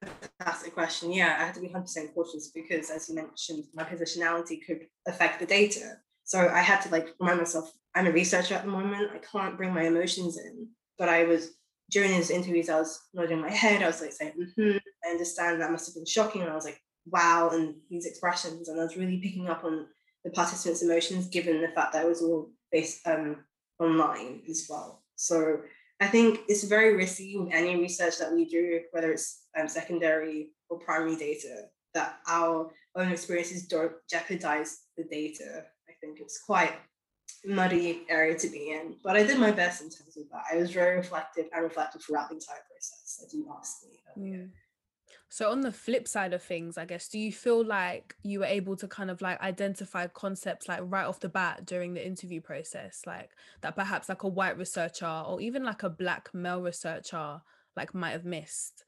fantastic 0.44 0.75
question. 0.75 1.12
Yeah, 1.12 1.37
I 1.38 1.44
had 1.44 1.55
to 1.55 1.61
be 1.61 1.69
100% 1.69 2.14
cautious 2.14 2.50
because, 2.55 2.91
as 2.91 3.08
you 3.08 3.14
mentioned, 3.14 3.64
my 3.75 3.85
positionality 3.85 4.58
could 4.64 4.87
affect 5.06 5.41
the 5.41 5.46
data. 5.46 5.96
So 6.25 6.49
I 6.49 6.61
had 6.61 6.81
to 6.82 6.91
like 6.91 7.08
remind 7.20 7.38
myself, 7.38 7.70
I'm 7.94 8.06
a 8.06 8.12
researcher 8.12 8.55
at 8.55 8.64
the 8.64 8.70
moment. 8.70 9.11
I 9.12 9.19
can't 9.19 9.56
bring 9.56 9.73
my 9.73 9.85
emotions 9.85 10.38
in. 10.38 10.69
But 10.99 11.08
I 11.08 11.25
was 11.25 11.50
during 11.91 12.11
these 12.12 12.31
interviews, 12.31 12.69
I 12.69 12.79
was 12.79 13.00
nodding 13.12 13.41
my 13.41 13.50
head. 13.50 13.82
I 13.82 13.87
was 13.87 14.00
like 14.00 14.12
saying, 14.12 14.32
mm-hmm, 14.32 14.79
I 15.05 15.11
understand 15.11 15.61
that 15.61 15.70
must 15.70 15.87
have 15.87 15.94
been 15.94 16.06
shocking. 16.06 16.43
And 16.43 16.50
I 16.50 16.55
was 16.55 16.64
like, 16.64 16.81
wow, 17.06 17.50
and 17.52 17.75
these 17.91 18.06
expressions. 18.06 18.69
And 18.69 18.81
I 18.81 18.85
was 18.85 18.96
really 18.96 19.19
picking 19.19 19.49
up 19.49 19.64
on 19.64 19.87
the 20.25 20.31
participants' 20.31 20.82
emotions, 20.82 21.29
given 21.29 21.61
the 21.61 21.69
fact 21.69 21.93
that 21.93 22.05
it 22.05 22.08
was 22.08 22.23
all 22.23 22.50
based 22.73 23.06
um, 23.06 23.44
online 23.79 24.43
as 24.49 24.67
well. 24.69 25.02
So 25.17 25.61
I 26.00 26.06
think 26.08 26.41
it's 26.49 26.64
very 26.64 26.94
risky 26.94 27.37
with 27.37 27.52
any 27.52 27.76
research 27.76 28.19
that 28.19 28.32
we 28.32 28.46
do, 28.46 28.81
whether 28.93 29.12
it's 29.12 29.44
um, 29.58 29.68
secondary 29.68 30.50
or 30.68 30.78
primary 30.78 31.16
data, 31.16 31.64
that 31.94 32.18
our 32.28 32.70
own 32.96 33.08
experiences 33.10 33.66
don't 33.66 33.92
jeopardize 34.10 34.82
the 34.96 35.04
data. 35.04 35.64
I 35.88 35.92
think 36.00 36.20
it's 36.20 36.40
quite 36.40 36.72
muddy 37.46 38.02
area 38.08 38.38
to 38.38 38.48
be 38.48 38.70
in, 38.70 38.96
but 39.02 39.17
I 39.17 39.22
did 39.22 39.38
my 39.38 39.50
best 39.50 39.82
in 39.82 39.90
terms 39.90 40.17
of 40.17 40.24
that. 40.31 40.43
I 40.52 40.56
was 40.56 40.70
very 40.70 40.96
reflective 40.96 41.46
and 41.52 41.62
reflective 41.62 42.02
throughout 42.02 42.29
the 42.29 42.36
entire 42.36 42.62
process, 42.70 43.22
as 43.24 43.34
you 43.34 43.46
asked 43.56 43.84
me. 43.86 44.00
Mm. 44.19 44.50
So 45.29 45.50
on 45.50 45.62
the 45.62 45.72
flip 45.72 46.06
side 46.06 46.32
of 46.32 46.43
things, 46.43 46.79
I 46.79 46.84
guess, 46.84 47.08
do 47.08 47.19
you 47.19 47.32
feel 47.32 47.64
like 47.64 48.14
you 48.22 48.38
were 48.38 48.46
able 48.46 48.76
to 48.76 48.86
kind 48.86 49.10
of 49.10 49.20
like 49.20 49.40
identify 49.40 50.06
concepts 50.06 50.69
like 50.69 50.81
right 50.84 51.06
off 51.06 51.20
the 51.20 51.29
bat 51.29 51.67
during 51.67 51.94
the 51.94 52.06
interview 52.06 52.40
process, 52.40 53.02
like 53.05 53.31
that 53.60 53.74
perhaps 53.74 54.08
like 54.08 54.22
a 54.22 54.29
white 54.29 54.56
researcher 54.56 55.24
or 55.26 55.40
even 55.40 55.64
like 55.64 55.82
a 55.82 55.90
black 55.90 56.32
male 56.32 56.62
researcher 56.62 57.40
like 57.76 57.94
might 57.94 58.12
have 58.12 58.24
missed? 58.24 58.83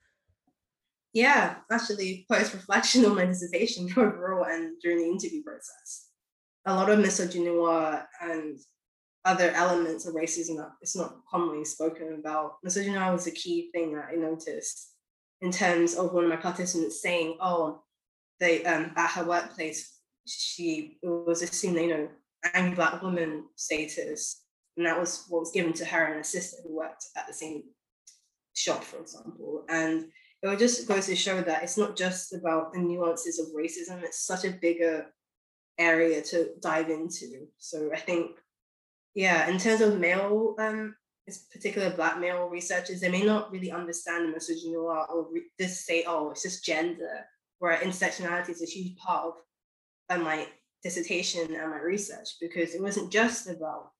Yeah, 1.16 1.54
actually, 1.72 2.26
post 2.30 2.52
reflection 2.52 3.04
on 3.06 3.14
my 3.14 3.24
dissertation 3.24 3.88
overall 3.96 4.44
and 4.44 4.78
during 4.82 4.98
the 4.98 5.08
interview 5.08 5.42
process. 5.42 6.10
A 6.66 6.74
lot 6.74 6.90
of 6.90 6.98
misogyny 6.98 7.46
and 8.20 8.58
other 9.24 9.50
elements 9.52 10.06
of 10.06 10.14
racism 10.14 10.58
that 10.58 10.72
it's 10.82 10.94
not 10.94 11.16
commonly 11.30 11.64
spoken 11.64 12.18
about. 12.20 12.58
Misogyny 12.62 12.98
was 12.98 13.26
a 13.26 13.30
key 13.30 13.70
thing 13.72 13.94
that 13.94 14.10
I 14.12 14.16
noticed 14.16 14.92
in 15.40 15.50
terms 15.50 15.94
of 15.94 16.12
one 16.12 16.24
of 16.24 16.28
my 16.28 16.36
participants 16.36 17.00
saying, 17.00 17.38
oh, 17.40 17.80
they 18.38 18.62
um, 18.66 18.92
at 18.94 19.12
her 19.12 19.24
workplace, 19.24 19.98
she 20.26 20.98
was 21.02 21.40
assumed, 21.40 21.76
you 21.76 21.88
know, 21.88 22.08
angry 22.52 22.74
black 22.74 23.00
woman 23.00 23.44
status. 23.54 24.42
And 24.76 24.84
that 24.84 25.00
was 25.00 25.24
what 25.30 25.40
was 25.40 25.52
given 25.52 25.72
to 25.74 25.86
her 25.86 26.12
and 26.12 26.20
a 26.20 26.24
sister 26.24 26.58
who 26.62 26.76
worked 26.76 27.06
at 27.16 27.26
the 27.26 27.32
same 27.32 27.62
shop, 28.54 28.84
for 28.84 28.98
example. 28.98 29.64
And 29.70 30.10
it 30.42 30.58
just 30.58 30.86
goes 30.86 31.06
to 31.06 31.16
show 31.16 31.40
that 31.42 31.62
it's 31.62 31.78
not 31.78 31.96
just 31.96 32.32
about 32.34 32.72
the 32.72 32.78
nuances 32.78 33.38
of 33.38 33.48
racism, 33.48 34.02
it's 34.02 34.26
such 34.26 34.44
a 34.44 34.50
bigger 34.50 35.06
area 35.78 36.22
to 36.22 36.50
dive 36.60 36.90
into. 36.90 37.46
So 37.58 37.90
I 37.92 37.98
think, 37.98 38.32
yeah, 39.14 39.48
in 39.48 39.58
terms 39.58 39.80
of 39.80 39.98
male 39.98 40.54
um, 40.58 40.94
particular 41.52 41.90
black 41.90 42.20
male 42.20 42.48
researchers, 42.48 43.00
they 43.00 43.10
may 43.10 43.22
not 43.22 43.50
really 43.50 43.72
understand 43.72 44.32
the 44.32 44.38
misogynoir 44.38 45.10
or 45.10 45.26
re- 45.32 45.50
just 45.58 45.84
say, 45.84 46.04
oh, 46.06 46.30
it's 46.30 46.42
just 46.42 46.64
gender, 46.64 47.24
where 47.58 47.78
intersectionality 47.78 48.50
is 48.50 48.62
a 48.62 48.66
huge 48.66 48.96
part 48.96 49.26
of, 49.26 49.34
of 50.16 50.22
my 50.22 50.46
dissertation 50.82 51.54
and 51.54 51.70
my 51.70 51.80
research 51.80 52.28
because 52.40 52.74
it 52.74 52.82
wasn't 52.82 53.10
just 53.10 53.48
about 53.48 53.90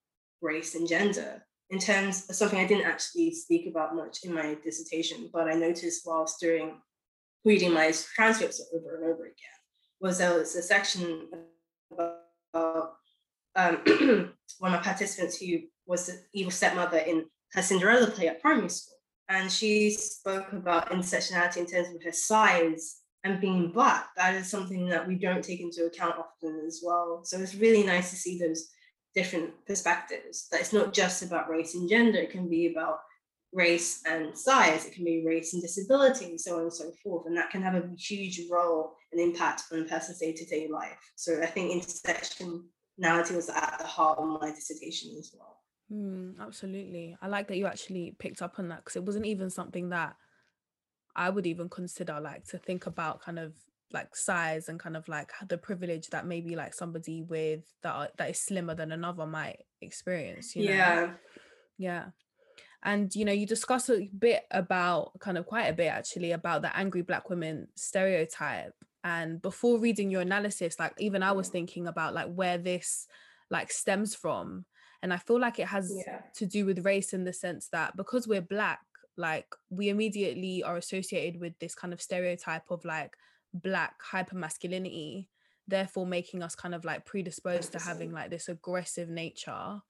race 0.41 0.75
and 0.75 0.87
gender 0.87 1.43
in 1.71 1.79
terms 1.79 2.29
of 2.29 2.37
something 2.37 2.59
I 2.59 2.67
didn't 2.67 2.87
actually 2.87 3.33
speak 3.33 3.67
about 3.67 3.97
much 3.97 4.25
in 4.25 4.33
my 4.33 4.57
dissertation, 4.63 5.31
but 5.33 5.49
I 5.49 5.55
noticed 5.55 6.07
whilst 6.07 6.41
doing 6.41 6.81
reading 7.45 7.73
my 7.73 7.93
transcripts 8.15 8.61
over 8.75 8.97
and 8.97 9.05
over 9.05 9.25
again 9.25 9.57
was 10.01 10.19
there 10.19 10.35
was 10.35 10.55
a 10.57 10.63
section 10.63 11.29
about 11.93 12.93
um, 13.55 13.79
one 14.59 14.75
of 14.75 14.79
my 14.79 14.83
participants 14.83 15.39
who 15.39 15.59
was 15.87 16.07
the 16.07 16.21
evil 16.35 16.51
stepmother 16.51 16.99
in 16.99 17.27
her 17.53 17.63
Cinderella 17.63 18.09
play 18.09 18.29
at 18.29 18.43
primary 18.43 18.69
school. 18.69 18.97
And 19.29 19.51
she 19.51 19.91
spoke 19.91 20.53
about 20.53 20.91
intersectionality 20.91 21.59
in 21.59 21.67
terms 21.67 21.89
of 21.89 22.03
her 22.03 22.13
size 22.13 23.01
and 23.25 23.41
being 23.41 23.73
black. 23.73 24.09
That 24.17 24.35
is 24.35 24.49
something 24.49 24.89
that 24.89 25.07
we 25.07 25.17
don't 25.17 25.43
take 25.43 25.61
into 25.61 25.87
account 25.87 26.17
often 26.19 26.63
as 26.67 26.81
well. 26.85 27.23
So 27.25 27.41
it's 27.41 27.55
really 27.55 27.83
nice 27.83 28.11
to 28.11 28.17
see 28.17 28.39
those 28.39 28.69
different 29.17 29.51
perspectives. 29.67 30.49
That 30.51 30.61
it's 30.61 30.73
not 30.73 30.93
just 30.93 31.23
about 31.25 31.51
race 31.51 31.75
and 31.75 31.89
gender, 31.89 32.21
it 32.21 32.31
can 32.31 32.49
be 32.49 32.71
about 32.71 32.99
race 33.53 34.03
and 34.07 34.37
size, 34.37 34.85
it 34.85 34.93
can 34.93 35.05
be 35.05 35.25
race 35.27 35.55
and 35.55 35.63
disability, 35.63 36.27
and 36.27 36.41
so 36.41 36.57
on 36.57 36.63
and 36.63 36.73
so 36.73 36.93
forth. 37.03 37.27
And 37.27 37.37
that 37.37 37.51
can 37.51 37.63
have 37.63 37.75
a 37.75 37.89
huge 37.99 38.43
role 38.51 38.95
and 39.11 39.21
impact 39.21 39.63
on 39.73 39.81
a 39.81 39.85
person's 39.85 40.19
day-to-day 40.19 40.69
life. 40.69 40.99
So 41.17 41.43
I 41.43 41.47
think 41.47 41.73
intersectionality 41.73 43.35
was 43.35 43.49
at 43.49 43.77
the 43.81 43.87
heart 43.87 44.19
of 44.19 44.41
my 44.41 44.53
dissertation 44.53 45.17
as 45.19 45.35
well. 45.37 45.57
Mm, 45.91 46.39
absolutely. 46.41 47.17
I 47.23 47.29
like 47.29 47.49
that 47.49 47.57
you 47.57 47.67
actually 47.67 48.15
picked 48.19 48.43
up 48.43 48.59
on 48.59 48.69
that 48.69 48.85
because 48.85 48.97
it 48.97 49.05
wasn't 49.05 49.27
even 49.27 49.49
something 49.49 49.89
that 49.91 50.17
I 51.15 51.31
would 51.31 51.47
even 51.47 51.69
consider 51.71 52.21
like 52.21 52.47
to 52.49 52.59
think 52.59 52.87
about 52.87 53.23
kind 53.23 53.39
of 53.39 53.55
like 53.97 54.15
size 54.15 54.69
and 54.69 54.79
kind 54.79 54.97
of 54.97 55.09
like 55.09 55.31
the 55.49 55.57
privilege 55.57 56.09
that 56.09 56.27
maybe 56.27 56.55
like 56.55 56.75
somebody 56.75 57.23
with 57.23 57.65
that 57.83 58.13
that 58.19 58.31
is 58.31 58.39
slimmer 58.39 58.75
than 58.75 58.93
another 58.93 59.27
might 59.27 59.65
experience 59.81 60.55
you 60.55 60.67
know? 60.67 60.71
yeah 60.71 61.11
yeah 61.79 62.05
and 62.83 63.15
you 63.15 63.25
know 63.25 63.33
you 63.33 63.47
discuss 63.47 63.89
a 63.89 64.11
bit 64.19 64.45
about 64.51 65.19
kind 65.19 65.39
of 65.39 65.47
quite 65.47 65.67
a 65.67 65.73
bit 65.73 65.87
actually 65.87 66.33
about 66.33 66.61
the 66.61 66.77
angry 66.77 67.01
black 67.01 67.31
women 67.31 67.67
stereotype 67.75 68.75
and 69.03 69.41
before 69.41 69.79
reading 69.79 70.11
your 70.11 70.21
analysis 70.21 70.79
like 70.79 70.93
even 70.99 71.23
i 71.23 71.33
was 71.33 71.49
thinking 71.49 71.87
about 71.87 72.13
like 72.13 72.31
where 72.35 72.59
this 72.59 73.07
like 73.51 73.73
stems 73.73 74.15
from 74.15 74.67
and 75.03 75.11
i 75.13 75.17
feel 75.17 75.41
like 75.41 75.59
it 75.59 75.69
has 75.69 75.91
yeah. 76.07 76.21
to 76.35 76.45
do 76.45 76.67
with 76.67 76.85
race 76.85 77.15
in 77.15 77.25
the 77.25 77.33
sense 77.33 77.69
that 77.69 77.97
because 77.97 78.29
we're 78.29 78.43
black 78.43 78.81
like 79.17 79.47
we 79.71 79.89
immediately 79.89 80.63
are 80.63 80.77
associated 80.77 81.41
with 81.41 81.59
this 81.59 81.75
kind 81.75 81.93
of 81.93 82.03
stereotype 82.03 82.71
of 82.71 82.85
like 82.85 83.17
black 83.55 84.03
hyper 84.03 84.37
masculinity 84.37 85.29
therefore 85.69 86.07
making 86.07 86.43
us 86.43 86.55
kind 86.55 86.75
of 86.75 86.85
like 86.85 87.05
predisposed 87.05 87.73
to 87.73 87.79
having 87.79 88.13
like 88.13 88.31
this 88.31 88.49
aggressive 88.49 89.09
nature. 89.09 89.81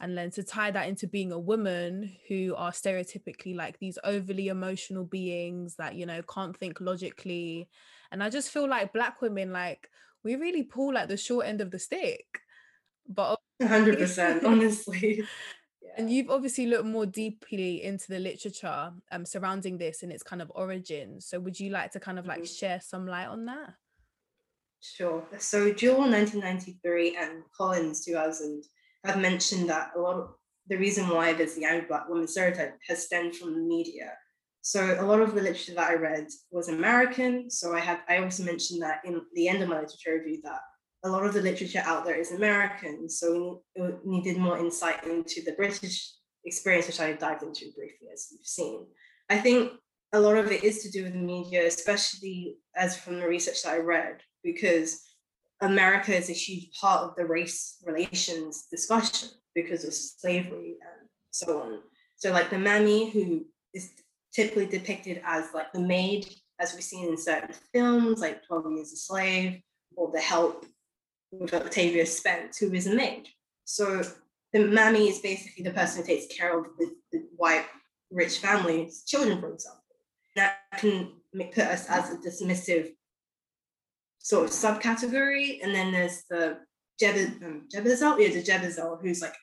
And 0.00 0.16
then 0.16 0.30
to 0.32 0.42
tie 0.42 0.70
that 0.70 0.88
into 0.88 1.06
being 1.06 1.32
a 1.32 1.38
woman 1.38 2.12
who 2.28 2.54
are 2.56 2.70
stereotypically 2.70 3.56
like 3.56 3.78
these 3.78 3.98
overly 4.04 4.48
emotional 4.48 5.04
beings 5.04 5.76
that 5.76 5.94
you 5.94 6.04
know 6.04 6.22
can't 6.22 6.56
think 6.56 6.80
logically. 6.80 7.68
And 8.12 8.22
i 8.22 8.30
just 8.30 8.50
feel 8.50 8.68
like 8.68 8.92
black 8.92 9.22
women 9.22 9.52
like 9.52 9.88
we 10.22 10.36
really 10.36 10.62
pull 10.62 10.94
like 10.94 11.08
the 11.08 11.16
short 11.16 11.46
end 11.46 11.60
of 11.60 11.70
the 11.70 11.78
stick. 11.78 12.26
But 13.08 13.38
100% 13.62 14.44
honestly 14.44 15.24
and 15.96 16.10
you've 16.10 16.30
obviously 16.30 16.66
looked 16.66 16.84
more 16.84 17.06
deeply 17.06 17.82
into 17.82 18.08
the 18.08 18.18
literature 18.18 18.92
um, 19.10 19.24
surrounding 19.24 19.78
this 19.78 20.02
and 20.02 20.12
its 20.12 20.22
kind 20.22 20.42
of 20.42 20.52
origins. 20.54 21.26
so 21.26 21.40
would 21.40 21.58
you 21.58 21.70
like 21.70 21.90
to 21.92 22.00
kind 22.00 22.18
of 22.18 22.26
like 22.26 22.42
mm-hmm. 22.42 22.54
share 22.54 22.80
some 22.80 23.06
light 23.06 23.26
on 23.26 23.46
that 23.46 23.74
sure 24.80 25.24
so 25.38 25.72
jewell 25.72 26.10
1993 26.10 27.16
and 27.16 27.42
collins 27.56 28.04
2000 28.04 28.62
have 29.04 29.18
mentioned 29.18 29.68
that 29.68 29.90
a 29.96 30.00
lot 30.00 30.16
of 30.16 30.30
the 30.68 30.76
reason 30.76 31.08
why 31.08 31.32
there's 31.32 31.54
the 31.54 31.62
young 31.62 31.86
black 31.86 32.08
woman 32.08 32.26
stereotype 32.26 32.76
has 32.88 33.04
stemmed 33.04 33.36
from 33.36 33.54
the 33.54 33.60
media. 33.60 34.12
So 34.62 34.96
a 34.98 35.06
lot 35.06 35.20
of 35.20 35.34
the 35.34 35.40
literature 35.40 35.74
that 35.74 35.90
I 35.90 35.94
read 35.94 36.26
was 36.50 36.68
American. 36.68 37.48
So 37.50 37.74
I 37.74 37.80
had 37.80 38.00
I 38.08 38.18
also 38.18 38.42
mentioned 38.42 38.82
that 38.82 39.00
in 39.04 39.20
the 39.34 39.48
end 39.48 39.62
of 39.62 39.68
my 39.68 39.76
literature 39.76 40.18
review 40.18 40.40
that 40.42 40.60
a 41.06 41.08
lot 41.08 41.24
of 41.24 41.32
the 41.32 41.40
literature 41.40 41.82
out 41.84 42.04
there 42.04 42.16
is 42.16 42.32
American. 42.32 43.08
So 43.08 43.62
we 43.78 43.92
needed 44.04 44.38
more 44.38 44.58
insight 44.58 45.04
into 45.04 45.40
the 45.42 45.52
British 45.52 46.12
experience, 46.44 46.88
which 46.88 47.00
I 47.00 47.12
dived 47.12 47.44
into 47.44 47.66
briefly, 47.76 48.08
as 48.12 48.26
you've 48.32 48.46
seen. 48.46 48.86
I 49.30 49.38
think 49.38 49.72
a 50.12 50.20
lot 50.20 50.36
of 50.36 50.50
it 50.50 50.64
is 50.64 50.82
to 50.82 50.90
do 50.90 51.04
with 51.04 51.12
the 51.12 51.18
media, 51.20 51.64
especially 51.66 52.56
as 52.74 52.96
from 52.96 53.20
the 53.20 53.28
research 53.28 53.62
that 53.62 53.74
I 53.74 53.78
read, 53.78 54.20
because 54.42 55.00
America 55.60 56.14
is 56.14 56.28
a 56.28 56.32
huge 56.32 56.70
part 56.78 57.02
of 57.02 57.14
the 57.16 57.24
race 57.24 57.76
relations 57.84 58.66
discussion 58.70 59.28
because 59.54 59.84
of 59.84 59.94
slavery 59.94 60.76
and 60.80 61.08
so 61.30 61.62
on. 61.62 61.78
So, 62.16 62.32
like 62.32 62.50
the 62.50 62.58
mammy, 62.58 63.10
who 63.10 63.46
is 63.74 63.92
typically 64.34 64.66
depicted 64.66 65.22
as 65.24 65.54
like 65.54 65.72
the 65.72 65.80
maid, 65.80 66.26
as 66.58 66.74
we've 66.74 66.82
seen 66.82 67.08
in 67.08 67.16
certain 67.16 67.54
films, 67.72 68.20
like 68.20 68.44
12 68.46 68.72
Years 68.72 68.92
a 68.92 68.96
Slave, 68.96 69.60
or 69.94 70.10
The 70.10 70.20
Help 70.20 70.66
with 71.38 71.54
Octavia 71.54 72.06
Spence, 72.06 72.58
who 72.58 72.72
is 72.72 72.86
a 72.86 72.94
maid. 72.94 73.28
So, 73.64 74.02
the 74.52 74.60
mammy 74.60 75.08
is 75.08 75.18
basically 75.18 75.64
the 75.64 75.72
person 75.72 76.00
who 76.00 76.06
takes 76.06 76.34
care 76.34 76.58
of 76.58 76.66
the, 76.78 76.90
the 77.12 77.24
white 77.36 77.66
rich 78.10 78.38
family's 78.38 79.02
children, 79.04 79.40
for 79.40 79.52
example. 79.52 79.82
That 80.36 80.58
can 80.78 81.12
put 81.32 81.58
us 81.58 81.88
as 81.88 82.10
a 82.10 82.16
dismissive 82.16 82.92
sort 84.18 84.46
of 84.46 84.50
subcategory. 84.50 85.58
And 85.62 85.74
then 85.74 85.92
there's 85.92 86.24
the 86.30 86.58
Jeb- 86.98 87.42
um, 87.42 87.68
Jezebel, 87.70 88.20
yeah, 88.20 88.28
the 88.28 88.40
Jezebel, 88.40 88.98
who's 89.02 89.20
like 89.20 89.34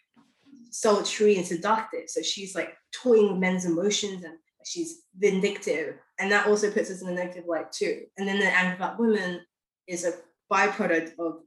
sultry 0.71 1.37
and 1.37 1.45
seductive. 1.45 2.09
So 2.09 2.21
she's 2.21 2.55
like 2.55 2.75
toying 2.91 3.31
with 3.31 3.39
men's 3.39 3.65
emotions 3.65 4.23
and 4.23 4.33
she's 4.65 5.03
vindictive. 5.17 5.95
And 6.19 6.31
that 6.31 6.47
also 6.47 6.71
puts 6.71 6.89
us 6.89 7.01
in 7.01 7.09
a 7.09 7.13
negative 7.13 7.45
light 7.47 7.71
too. 7.71 8.03
And 8.17 8.27
then 8.27 8.39
the 8.39 8.47
angry 8.47 8.77
black 8.77 8.97
woman 8.97 9.41
is 9.87 10.05
a 10.05 10.13
byproduct 10.51 11.17
of 11.19 11.41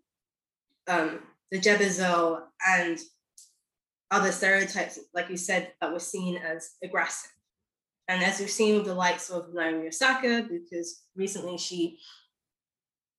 um, 0.89 1.21
the 1.51 1.59
Jezebel 1.59 2.43
and 2.67 2.99
other 4.11 4.33
stereotypes, 4.33 4.99
like 5.15 5.29
you 5.31 5.37
said, 5.37 5.73
that 5.81 5.93
were 5.93 5.99
seen 5.99 6.37
as 6.37 6.73
aggressive. 6.83 7.31
And 8.09 8.23
as 8.23 8.39
we've 8.39 8.51
seen 8.51 8.77
with 8.77 8.85
the 8.85 8.95
likes 8.95 9.31
of 9.31 9.53
Naomi 9.53 9.89
Osaka, 9.89 10.47
because 10.49 11.03
recently 11.17 11.59
she 11.59 11.99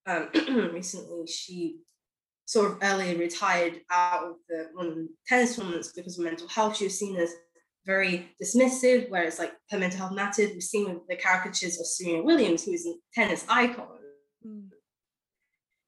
um, 0.05 0.29
recently 0.73 1.27
she 1.27 1.79
sort 2.45 2.71
of 2.71 2.77
early 2.81 3.15
retired 3.15 3.81
out 3.91 4.23
of 4.23 4.35
the 4.47 5.09
tennis 5.27 5.57
tournaments 5.57 5.91
because 5.93 6.17
of 6.17 6.23
mental 6.23 6.47
health. 6.47 6.77
She 6.77 6.85
was 6.85 6.97
seen 6.97 7.17
as 7.17 7.33
very 7.85 8.29
dismissive, 8.41 9.09
whereas 9.09 9.39
like 9.39 9.53
her 9.69 9.77
mental 9.77 9.99
health 9.99 10.13
mattered. 10.13 10.51
We've 10.53 10.63
seen 10.63 10.93
with 10.93 11.07
the 11.09 11.17
caricatures 11.17 11.79
of 11.79 11.85
Serena 11.85 12.23
Williams, 12.23 12.63
who 12.63 12.71
is 12.71 12.87
a 12.87 12.93
tennis 13.13 13.45
icon. 13.49 13.87
Mm. 14.45 14.69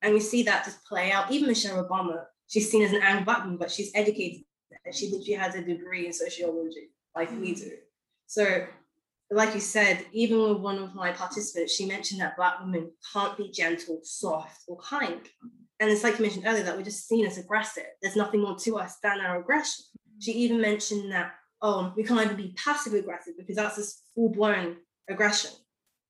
And 0.01 0.13
we 0.13 0.19
see 0.19 0.43
that 0.43 0.65
just 0.65 0.83
play 0.85 1.11
out. 1.11 1.31
Even 1.31 1.47
Michelle 1.49 1.83
Obama, 1.83 2.25
she's 2.47 2.69
seen 2.71 2.83
as 2.83 2.93
an 2.93 3.23
black 3.23 3.43
woman, 3.43 3.57
but 3.57 3.71
she's 3.71 3.91
educated. 3.93 4.41
She 4.91 5.09
literally 5.11 5.33
has 5.33 5.55
a 5.55 5.61
degree 5.61 6.07
in 6.07 6.13
sociology, 6.13 6.89
like 7.15 7.31
we 7.39 7.53
do. 7.53 7.71
So 8.27 8.65
like 9.31 9.53
you 9.53 9.59
said, 9.59 10.05
even 10.11 10.41
with 10.41 10.57
one 10.57 10.79
of 10.79 10.95
my 10.95 11.11
participants, 11.11 11.75
she 11.75 11.85
mentioned 11.85 12.19
that 12.21 12.35
Black 12.35 12.59
women 12.59 12.91
can't 13.13 13.37
be 13.37 13.51
gentle, 13.51 13.99
soft, 14.03 14.63
or 14.67 14.77
kind. 14.77 15.21
And 15.79 15.89
it's 15.89 16.03
like 16.03 16.17
you 16.17 16.23
mentioned 16.23 16.45
earlier, 16.47 16.63
that 16.63 16.75
we're 16.75 16.83
just 16.83 17.07
seen 17.07 17.25
as 17.25 17.37
aggressive. 17.37 17.85
There's 18.01 18.15
nothing 18.15 18.41
more 18.41 18.57
to 18.57 18.77
us 18.77 18.97
than 19.03 19.19
our 19.21 19.39
aggression. 19.39 19.85
She 20.19 20.31
even 20.31 20.59
mentioned 20.59 21.11
that, 21.11 21.31
oh, 21.61 21.93
we 21.95 22.03
can't 22.03 22.21
even 22.21 22.35
be 22.35 22.55
passive 22.61 22.93
aggressive 22.93 23.33
because 23.37 23.55
that's 23.55 23.75
this 23.75 24.01
full 24.15 24.29
blown 24.29 24.77
aggression. 25.09 25.51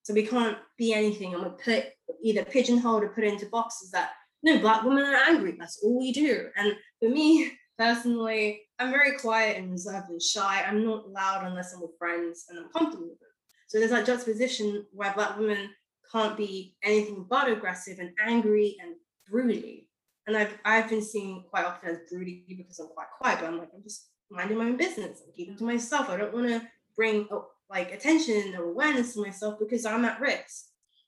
So 0.10 0.16
we 0.16 0.26
can't 0.26 0.58
be 0.76 0.92
anything 0.92 1.36
and 1.36 1.44
we 1.44 1.50
put 1.64 1.86
either 2.24 2.44
pigeonholed 2.44 3.04
or 3.04 3.10
put 3.10 3.24
into 3.24 3.46
boxes 3.46 3.92
that, 3.92 4.10
no, 4.42 4.58
Black 4.58 4.82
women 4.82 5.04
are 5.04 5.14
angry. 5.14 5.56
That's 5.56 5.84
all 5.84 6.00
we 6.00 6.12
do. 6.12 6.48
And 6.58 6.76
for 7.00 7.10
me, 7.10 7.52
personally, 7.78 8.62
I'm 8.80 8.90
very 8.90 9.20
quiet 9.20 9.58
and 9.58 9.70
reserved 9.70 10.10
and 10.10 10.20
shy. 10.20 10.64
I'm 10.68 10.84
not 10.84 11.12
loud 11.12 11.46
unless 11.46 11.76
I'm 11.76 11.82
with 11.82 11.96
friends 12.00 12.46
and 12.50 12.58
I'm 12.58 12.70
comfortable 12.70 13.08
with 13.08 13.20
them. 13.20 13.30
So 13.68 13.78
there's 13.78 13.92
that 13.92 14.08
juxtaposition 14.08 14.84
where 14.94 15.14
Black 15.14 15.38
women 15.38 15.70
can't 16.12 16.36
be 16.36 16.76
anything 16.84 17.28
but 17.30 17.48
aggressive 17.48 18.00
and 18.00 18.10
angry 18.20 18.78
and 18.82 18.96
broody. 19.30 19.90
And 20.26 20.36
I've, 20.36 20.58
I've 20.66 20.90
been 20.90 21.04
seen 21.04 21.44
quite 21.52 21.66
often 21.66 21.88
as 21.88 22.00
broody 22.10 22.46
because 22.48 22.80
I'm 22.80 22.88
quite 22.88 23.12
quiet, 23.20 23.42
but 23.42 23.48
I'm 23.48 23.60
like, 23.60 23.70
I'm 23.76 23.84
just 23.84 24.10
minding 24.32 24.58
my 24.58 24.66
own 24.66 24.78
business. 24.78 25.22
I'm 25.24 25.34
keeping 25.36 25.56
to 25.58 25.66
myself. 25.66 26.10
I 26.10 26.18
don't 26.18 26.34
want 26.34 26.48
to 26.48 26.68
bring 26.96 27.28
like 27.70 27.92
attention 27.92 28.56
or 28.56 28.64
awareness 28.64 29.14
to 29.14 29.22
myself 29.22 29.60
because 29.60 29.86
I'm 29.86 30.06
at 30.06 30.20
risk. 30.20 30.66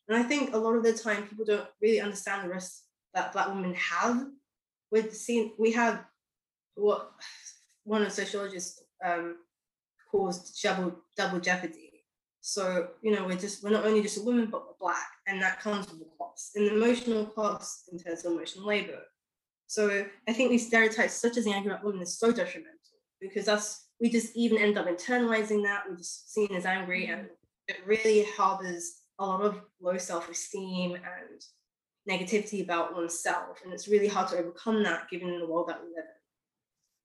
And 0.07 0.17
I 0.17 0.23
think 0.23 0.53
a 0.53 0.57
lot 0.57 0.75
of 0.75 0.83
the 0.83 0.93
time 0.93 1.27
people 1.27 1.45
don't 1.45 1.67
really 1.81 2.01
understand 2.01 2.43
the 2.43 2.53
risk 2.53 2.83
that 3.13 3.33
Black 3.33 3.47
women 3.47 3.73
have. 3.75 4.25
With 4.91 5.15
seeing, 5.15 5.53
we 5.57 5.71
have 5.71 6.03
what 6.75 7.11
one 7.85 8.01
of 8.01 8.11
sociologists 8.11 8.83
um, 9.03 9.37
double 10.61 10.97
double 11.15 11.39
jeopardy. 11.39 12.03
So 12.41 12.89
you 13.01 13.11
know 13.15 13.25
we're 13.25 13.37
just 13.37 13.63
we're 13.63 13.69
not 13.69 13.85
only 13.85 14.01
just 14.01 14.17
a 14.17 14.23
woman 14.23 14.47
but 14.51 14.65
we're 14.65 14.73
black, 14.79 15.07
and 15.27 15.41
that 15.41 15.61
comes 15.61 15.89
with 15.89 16.01
a 16.01 16.17
cost, 16.17 16.55
an 16.55 16.67
emotional 16.67 17.25
cost 17.27 17.89
in 17.91 17.99
terms 17.99 18.25
of 18.25 18.33
emotional 18.33 18.65
labor. 18.65 18.99
So 19.67 20.05
I 20.27 20.33
think 20.33 20.49
these 20.49 20.67
stereotypes, 20.67 21.13
such 21.13 21.37
as 21.37 21.45
the 21.45 21.53
angry 21.53 21.69
black 21.69 21.83
woman, 21.83 22.01
is 22.01 22.17
so 22.19 22.31
detrimental 22.31 22.75
because 23.21 23.45
that's 23.45 23.87
we 24.01 24.09
just 24.09 24.35
even 24.35 24.57
end 24.57 24.77
up 24.77 24.87
internalizing 24.87 25.63
that. 25.63 25.83
We're 25.87 25.95
just 25.95 26.33
seen 26.33 26.53
as 26.55 26.65
angry, 26.65 27.03
mm-hmm. 27.03 27.19
and 27.19 27.29
it 27.67 27.77
really 27.85 28.25
harbors 28.35 29.01
a 29.19 29.25
lot 29.25 29.41
of 29.41 29.61
low 29.79 29.97
self-esteem 29.97 30.95
and 30.95 31.41
negativity 32.09 32.63
about 32.63 32.95
oneself 32.95 33.59
and 33.63 33.71
it's 33.71 33.87
really 33.87 34.07
hard 34.07 34.27
to 34.27 34.37
overcome 34.37 34.81
that 34.83 35.07
given 35.09 35.39
the 35.39 35.45
world 35.45 35.69
that 35.69 35.79
we 35.81 35.89
live 35.89 36.05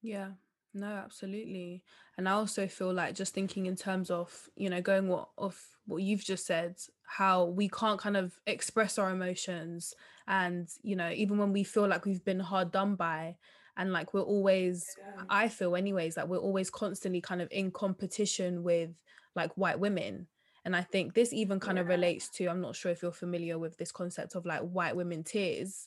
in 0.03 0.11
yeah 0.11 0.29
no 0.73 0.87
absolutely 0.87 1.83
and 2.17 2.27
i 2.27 2.33
also 2.33 2.67
feel 2.67 2.93
like 2.93 3.15
just 3.15 3.35
thinking 3.35 3.67
in 3.67 3.77
terms 3.77 4.11
of 4.11 4.49
you 4.57 4.71
know 4.71 4.81
going 4.81 5.07
what 5.09 5.29
of 5.37 5.61
what 5.87 6.03
you've 6.03 6.25
just 6.25 6.47
said 6.47 6.77
how 7.07 7.45
we 7.45 7.69
can't 7.69 8.01
kind 8.01 8.17
of 8.17 8.33
express 8.47 8.99
our 8.99 9.11
emotions 9.11 9.93
and 10.27 10.69
you 10.83 10.97
know 10.97 11.11
even 11.11 11.37
when 11.37 11.53
we 11.53 11.63
feel 11.63 11.87
like 11.87 12.07
we've 12.07 12.25
been 12.25 12.41
hard 12.41 12.73
done 12.73 12.95
by 12.95 13.37
and 13.77 13.93
like 13.93 14.15
we're 14.15 14.21
always 14.21 14.97
i 15.29 15.49
feel 15.49 15.77
anyways 15.77 16.17
like 16.17 16.27
we're 16.27 16.37
always 16.39 16.71
constantly 16.71 17.21
kind 17.21 17.43
of 17.43 17.49
in 17.51 17.71
competition 17.71 18.63
with 18.63 18.91
like 19.35 19.53
white 19.57 19.79
women 19.79 20.27
and 20.65 20.75
I 20.75 20.83
think 20.83 21.15
this 21.15 21.33
even 21.33 21.61
kind 21.61 21.79
yeah. 21.79 21.83
of 21.83 21.87
relates 21.87 22.29
to, 22.31 22.49
I'm 22.49 22.61
not 22.61 22.75
sure 22.75 22.91
if 22.91 23.01
you're 23.01 23.13
familiar 23.13 23.57
with 23.57 23.77
this 23.77 23.93
concept 23.93 24.35
of 24.35 24.45
like 24.45 24.63
white 24.63 24.97
women 24.97 25.23
tears 25.23 25.87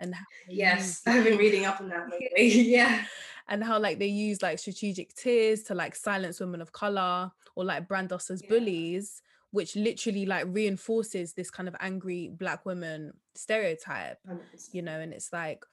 and 0.00 0.14
yes 0.48 1.02
i've 1.06 1.24
been 1.24 1.38
reading 1.38 1.64
up 1.64 1.80
on 1.80 1.88
that 1.88 2.08
lately 2.36 2.62
yeah 2.62 3.04
and 3.48 3.64
how 3.64 3.78
like 3.78 3.98
they 3.98 4.06
use 4.06 4.42
like 4.42 4.58
strategic 4.58 5.14
tears 5.14 5.62
to 5.64 5.74
like 5.74 5.94
silence 5.94 6.40
women 6.40 6.60
of 6.60 6.72
color 6.72 7.30
or 7.54 7.64
like 7.64 7.88
brand 7.88 8.12
us 8.12 8.30
as 8.30 8.42
yeah. 8.42 8.48
bullies 8.48 9.22
which 9.50 9.76
literally 9.76 10.26
like 10.26 10.46
reinforces 10.48 11.32
this 11.32 11.50
kind 11.50 11.68
of 11.68 11.74
angry 11.80 12.30
black 12.38 12.64
woman 12.66 13.12
stereotype 13.34 14.18
100%. 14.28 14.38
you 14.72 14.82
know 14.82 15.00
and 15.00 15.12
it's 15.12 15.32
like 15.32 15.64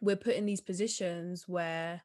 we're 0.00 0.16
put 0.16 0.34
in 0.34 0.46
these 0.46 0.60
positions 0.60 1.44
where 1.46 2.02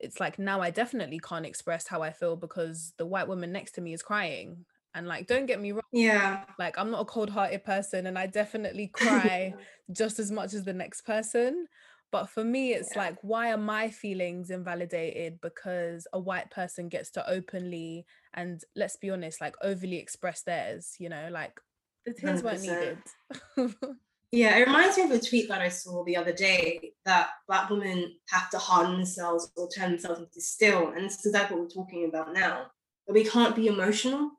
it's 0.00 0.20
like 0.20 0.38
now 0.38 0.60
I 0.60 0.70
definitely 0.70 1.18
can't 1.18 1.46
express 1.46 1.86
how 1.86 2.02
I 2.02 2.10
feel 2.10 2.36
because 2.36 2.92
the 2.98 3.06
white 3.06 3.28
woman 3.28 3.52
next 3.52 3.72
to 3.72 3.80
me 3.80 3.92
is 3.92 4.02
crying 4.02 4.64
and 4.94 5.06
like, 5.06 5.26
don't 5.26 5.46
get 5.46 5.60
me 5.60 5.72
wrong. 5.72 5.82
Yeah. 5.92 6.44
Like, 6.58 6.78
I'm 6.78 6.90
not 6.90 7.02
a 7.02 7.04
cold 7.04 7.30
hearted 7.30 7.64
person 7.64 8.06
and 8.06 8.18
I 8.18 8.26
definitely 8.26 8.88
cry 8.92 9.54
just 9.92 10.18
as 10.18 10.30
much 10.30 10.54
as 10.54 10.64
the 10.64 10.72
next 10.72 11.02
person. 11.02 11.66
But 12.10 12.30
for 12.30 12.42
me, 12.42 12.72
it's 12.72 12.96
yeah. 12.96 13.02
like, 13.02 13.18
why 13.22 13.52
are 13.52 13.58
my 13.58 13.90
feelings 13.90 14.50
invalidated 14.50 15.40
because 15.42 16.06
a 16.12 16.18
white 16.18 16.50
person 16.50 16.88
gets 16.88 17.10
to 17.12 17.30
openly 17.30 18.06
and 18.34 18.62
let's 18.74 18.96
be 18.96 19.10
honest, 19.10 19.40
like 19.40 19.56
overly 19.62 19.98
express 19.98 20.42
theirs, 20.42 20.94
you 20.98 21.10
know, 21.10 21.28
like 21.30 21.60
the 22.06 22.14
tears 22.14 22.42
weren't 22.42 22.62
needed. 22.62 22.98
yeah, 24.32 24.56
it 24.56 24.66
reminds 24.66 24.96
me 24.96 25.04
of 25.04 25.10
a 25.10 25.20
tweet 25.20 25.48
that 25.48 25.60
I 25.60 25.68
saw 25.68 26.02
the 26.04 26.16
other 26.16 26.32
day 26.32 26.92
that 27.08 27.30
black 27.48 27.68
women 27.70 28.14
have 28.28 28.48
to 28.50 28.58
harden 28.58 28.92
themselves 28.92 29.50
or 29.56 29.68
turn 29.68 29.90
themselves 29.90 30.20
into 30.20 30.40
steel. 30.40 30.92
And 30.94 31.04
this 31.04 31.18
is 31.18 31.26
exactly 31.26 31.56
what 31.56 31.64
we're 31.64 31.82
talking 31.82 32.08
about 32.08 32.32
now. 32.32 32.66
That 33.06 33.14
we 33.14 33.24
can't 33.24 33.56
be 33.56 33.66
emotional 33.66 34.30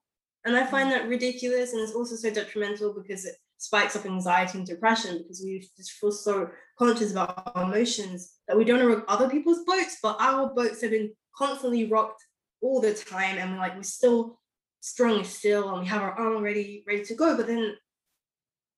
and 0.45 0.55
I 0.55 0.65
find 0.65 0.89
mm. 0.89 0.91
that 0.93 1.07
ridiculous. 1.07 1.73
And 1.73 1.81
it's 1.81 1.93
also 1.93 2.15
so 2.15 2.29
detrimental 2.29 2.93
because 2.93 3.25
it 3.25 3.35
spikes 3.57 3.95
up 3.95 4.05
anxiety 4.05 4.57
and 4.57 4.67
depression 4.67 5.17
because 5.17 5.41
we 5.43 5.67
just 5.75 5.91
feel 5.91 6.11
so 6.11 6.49
conscious 6.77 7.11
about 7.11 7.51
our 7.55 7.63
emotions 7.63 8.35
that 8.47 8.57
we 8.57 8.63
don't 8.63 8.85
rock 8.85 9.05
other 9.07 9.29
people's 9.29 9.63
boats, 9.65 9.97
but 10.01 10.17
our 10.19 10.53
boats 10.53 10.81
have 10.81 10.91
been 10.91 11.11
constantly 11.35 11.85
rocked 11.85 12.23
all 12.61 12.79
the 12.79 12.93
time. 12.93 13.37
And 13.37 13.51
we're 13.51 13.59
like, 13.59 13.75
we're 13.75 13.83
still 13.83 14.39
strong 14.81 15.23
still 15.25 15.69
and 15.69 15.81
we 15.81 15.87
have 15.87 16.01
our 16.01 16.13
armor 16.13 16.41
ready, 16.41 16.83
ready 16.87 17.03
to 17.03 17.15
go. 17.15 17.35
But 17.35 17.47
then 17.47 17.75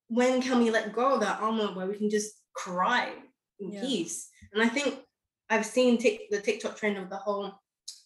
when 0.08 0.42
can 0.42 0.60
we 0.60 0.72
let 0.72 0.94
go 0.94 1.14
of 1.14 1.22
that 1.22 1.40
armor 1.42 1.68
where 1.68 1.88
we 1.88 1.98
can 1.98 2.10
just 2.10 2.34
cry 2.54 3.14
in 3.62 3.72
yeah. 3.72 3.82
peace? 3.82 4.30
And 4.53 4.62
I 4.62 4.68
think 4.68 5.00
I've 5.50 5.65
seen 5.65 5.98
t- 5.98 6.27
the 6.30 6.41
TikTok 6.41 6.77
trend 6.77 6.98
of 6.98 7.10
the 7.10 7.18
whole 7.18 7.53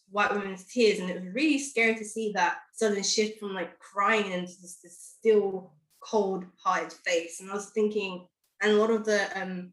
white 0.10 0.34
women's 0.34 0.66
tears 0.66 1.00
and 1.00 1.10
it 1.10 1.16
was 1.22 1.34
really 1.34 1.60
scary 1.60 1.96
to 1.96 2.06
see 2.06 2.32
that 2.34 2.58
sudden 2.74 3.02
shift 3.04 3.40
from 3.40 3.54
like 3.54 3.78
crying 3.80 4.32
into 4.32 4.54
this, 4.62 4.80
this 4.84 5.16
still 5.18 5.72
cold 6.00 6.46
hard 6.64 6.94
face 6.94 7.42
and 7.42 7.50
i 7.50 7.54
was 7.54 7.72
thinking 7.72 8.28
and 8.62 8.72
a 8.72 8.76
lot 8.76 8.92
of 8.92 9.04
the 9.04 9.28
um 9.42 9.72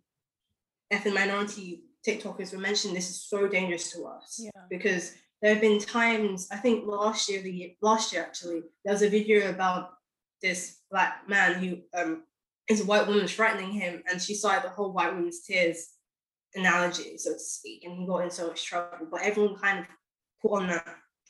ethnic 0.91 1.15
minority 1.15 1.85
tiktokers 2.07 2.53
were 2.53 2.59
mentioning 2.59 2.95
this 2.95 3.11
is 3.11 3.23
so 3.23 3.47
dangerous 3.47 3.93
to 3.93 4.05
us 4.05 4.41
yeah. 4.43 4.63
because 4.71 5.13
there 5.41 5.53
have 5.53 5.61
been 5.61 5.79
times 5.79 6.49
i 6.51 6.57
think 6.57 6.87
last 6.87 7.29
year 7.29 7.43
the 7.43 7.53
year, 7.53 7.71
last 7.83 8.13
year 8.13 8.23
actually 8.23 8.63
there 8.85 8.95
was 8.95 9.03
a 9.03 9.09
video 9.09 9.51
about 9.51 9.91
this 10.41 10.79
black 10.91 11.29
man 11.29 11.55
who 11.55 11.79
um 11.95 12.23
is 12.69 12.81
a 12.81 12.87
white 12.87 13.07
woman 13.07 13.27
threatening 13.27 13.73
him 13.73 14.03
and 14.11 14.21
she 14.21 14.35
saw 14.35 14.59
the 14.61 14.69
whole 14.69 14.93
white 14.93 15.15
woman's 15.15 15.43
tears 15.43 15.91
analogy 16.55 17.17
so 17.17 17.33
to 17.33 17.39
speak 17.39 17.85
and 17.85 17.97
he 17.97 18.07
got 18.07 18.19
in 18.19 18.31
so 18.31 18.47
much 18.49 18.65
trouble 18.65 19.07
but 19.11 19.23
everyone 19.23 19.57
kind 19.57 19.81
of 19.81 19.87
put 20.43 20.53
on 20.53 20.69
that 20.69 20.87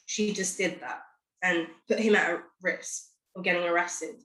she 0.07 0.33
just 0.33 0.59
did 0.59 0.81
that 0.81 1.01
and 1.42 1.66
put 1.88 1.99
him 1.99 2.14
at 2.14 2.42
risk 2.62 3.05
of 3.37 3.45
getting 3.45 3.64
arrested. 3.64 4.16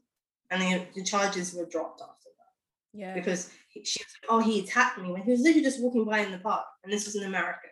And 0.51 0.61
the, 0.61 0.85
the 0.95 1.03
charges 1.03 1.53
were 1.53 1.65
dropped 1.65 2.01
after 2.01 2.29
that. 2.37 2.99
Yeah. 2.99 3.13
Because 3.13 3.51
he, 3.69 3.83
she 3.83 4.01
was 4.03 4.13
like, 4.21 4.31
oh, 4.31 4.39
he 4.39 4.61
attacked 4.61 4.99
me 4.99 5.11
when 5.11 5.23
he 5.23 5.31
was 5.31 5.41
literally 5.41 5.63
just 5.63 5.81
walking 5.81 6.05
by 6.05 6.19
in 6.19 6.31
the 6.31 6.37
park. 6.37 6.65
And 6.83 6.93
this 6.93 7.05
was 7.05 7.15
in 7.15 7.23
America. 7.23 7.67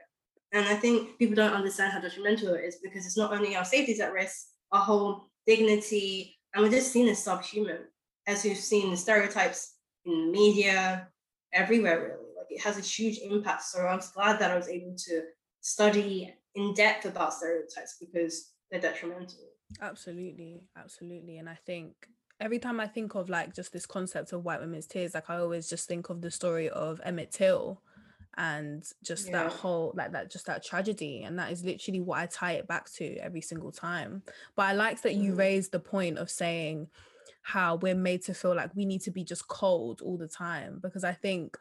And 0.52 0.65
I 0.65 0.76
think 0.76 1.17
people 1.17 1.36
don't 1.36 1.54
understand 1.54 1.93
how 1.93 2.00
detrimental 2.00 2.54
it 2.54 2.65
is 2.65 2.78
because 2.82 3.06
it's 3.06 3.17
not 3.17 3.34
only 3.34 3.56
our 3.56 3.65
safety 3.65 3.93
is 3.93 4.00
at 4.00 4.13
risk, 4.13 4.48
our 4.71 4.82
whole 4.82 5.30
dignity, 5.48 6.38
and 6.54 6.63
we're 6.63 6.71
just 6.71 6.91
seen 6.91 7.08
as 7.10 7.21
subhuman, 7.21 7.80
as 8.27 8.43
we've 8.43 8.57
seen 8.57 8.91
the 8.91 8.97
stereotypes 8.97 9.75
in 10.05 10.31
media, 10.31 11.07
everywhere 11.53 11.99
really. 11.99 12.33
Like 12.38 12.47
it 12.49 12.61
has 12.61 12.77
a 12.77 12.81
huge 12.81 13.19
impact. 13.19 13.63
So 13.63 13.81
I 13.81 13.95
was 13.95 14.11
glad 14.11 14.39
that 14.39 14.51
I 14.51 14.55
was 14.55 14.67
able 14.67 14.95
to 14.95 15.21
study 15.61 16.33
in 16.53 16.73
depth 16.73 17.05
about 17.05 17.33
stereotypes 17.33 17.97
because 17.99 18.51
they're 18.69 18.81
detrimental. 18.81 19.39
Absolutely, 19.81 20.61
absolutely. 20.77 21.38
And 21.38 21.49
I 21.49 21.57
think 21.65 21.93
every 22.39 22.59
time 22.59 22.79
I 22.79 22.88
think 22.88 23.15
of 23.15 23.29
like 23.29 23.55
just 23.55 23.73
this 23.73 23.85
concept 23.85 24.33
of 24.33 24.43
white 24.43 24.59
women's 24.59 24.85
tears, 24.85 25.13
like 25.13 25.29
I 25.29 25.38
always 25.38 25.69
just 25.69 25.88
think 25.88 26.09
of 26.09 26.21
the 26.21 26.31
story 26.31 26.69
of 26.69 27.01
Emmett 27.03 27.31
Till 27.31 27.81
and 28.38 28.83
just 29.03 29.27
yeah. 29.27 29.43
that 29.43 29.51
whole 29.51 29.93
like 29.95 30.11
that 30.11 30.29
just 30.29 30.45
that 30.45 30.63
tragedy 30.63 31.23
and 31.23 31.39
that 31.39 31.53
is 31.53 31.63
literally 31.63 32.01
what 32.01 32.19
I 32.19 32.25
tie 32.25 32.53
it 32.53 32.67
back 32.67 32.91
to 32.95 33.15
every 33.17 33.41
single 33.41 33.71
time. 33.71 34.23
But 34.55 34.63
I 34.63 34.73
like 34.73 35.01
that 35.03 35.15
you 35.15 35.33
mm. 35.33 35.38
raised 35.38 35.71
the 35.71 35.79
point 35.79 36.17
of 36.17 36.29
saying 36.29 36.88
how 37.45 37.75
we're 37.75 37.93
made 37.93 38.23
to 38.23 38.34
feel 38.34 38.55
like 38.55 38.75
we 38.75 38.86
need 38.86 39.01
to 39.01 39.12
be 39.12 39.23
just 39.23 39.47
cold 39.47 40.01
all 40.01 40.17
the 40.17 40.27
time 40.27 40.79
because 40.81 41.03
I 41.03 41.13
think 41.13 41.55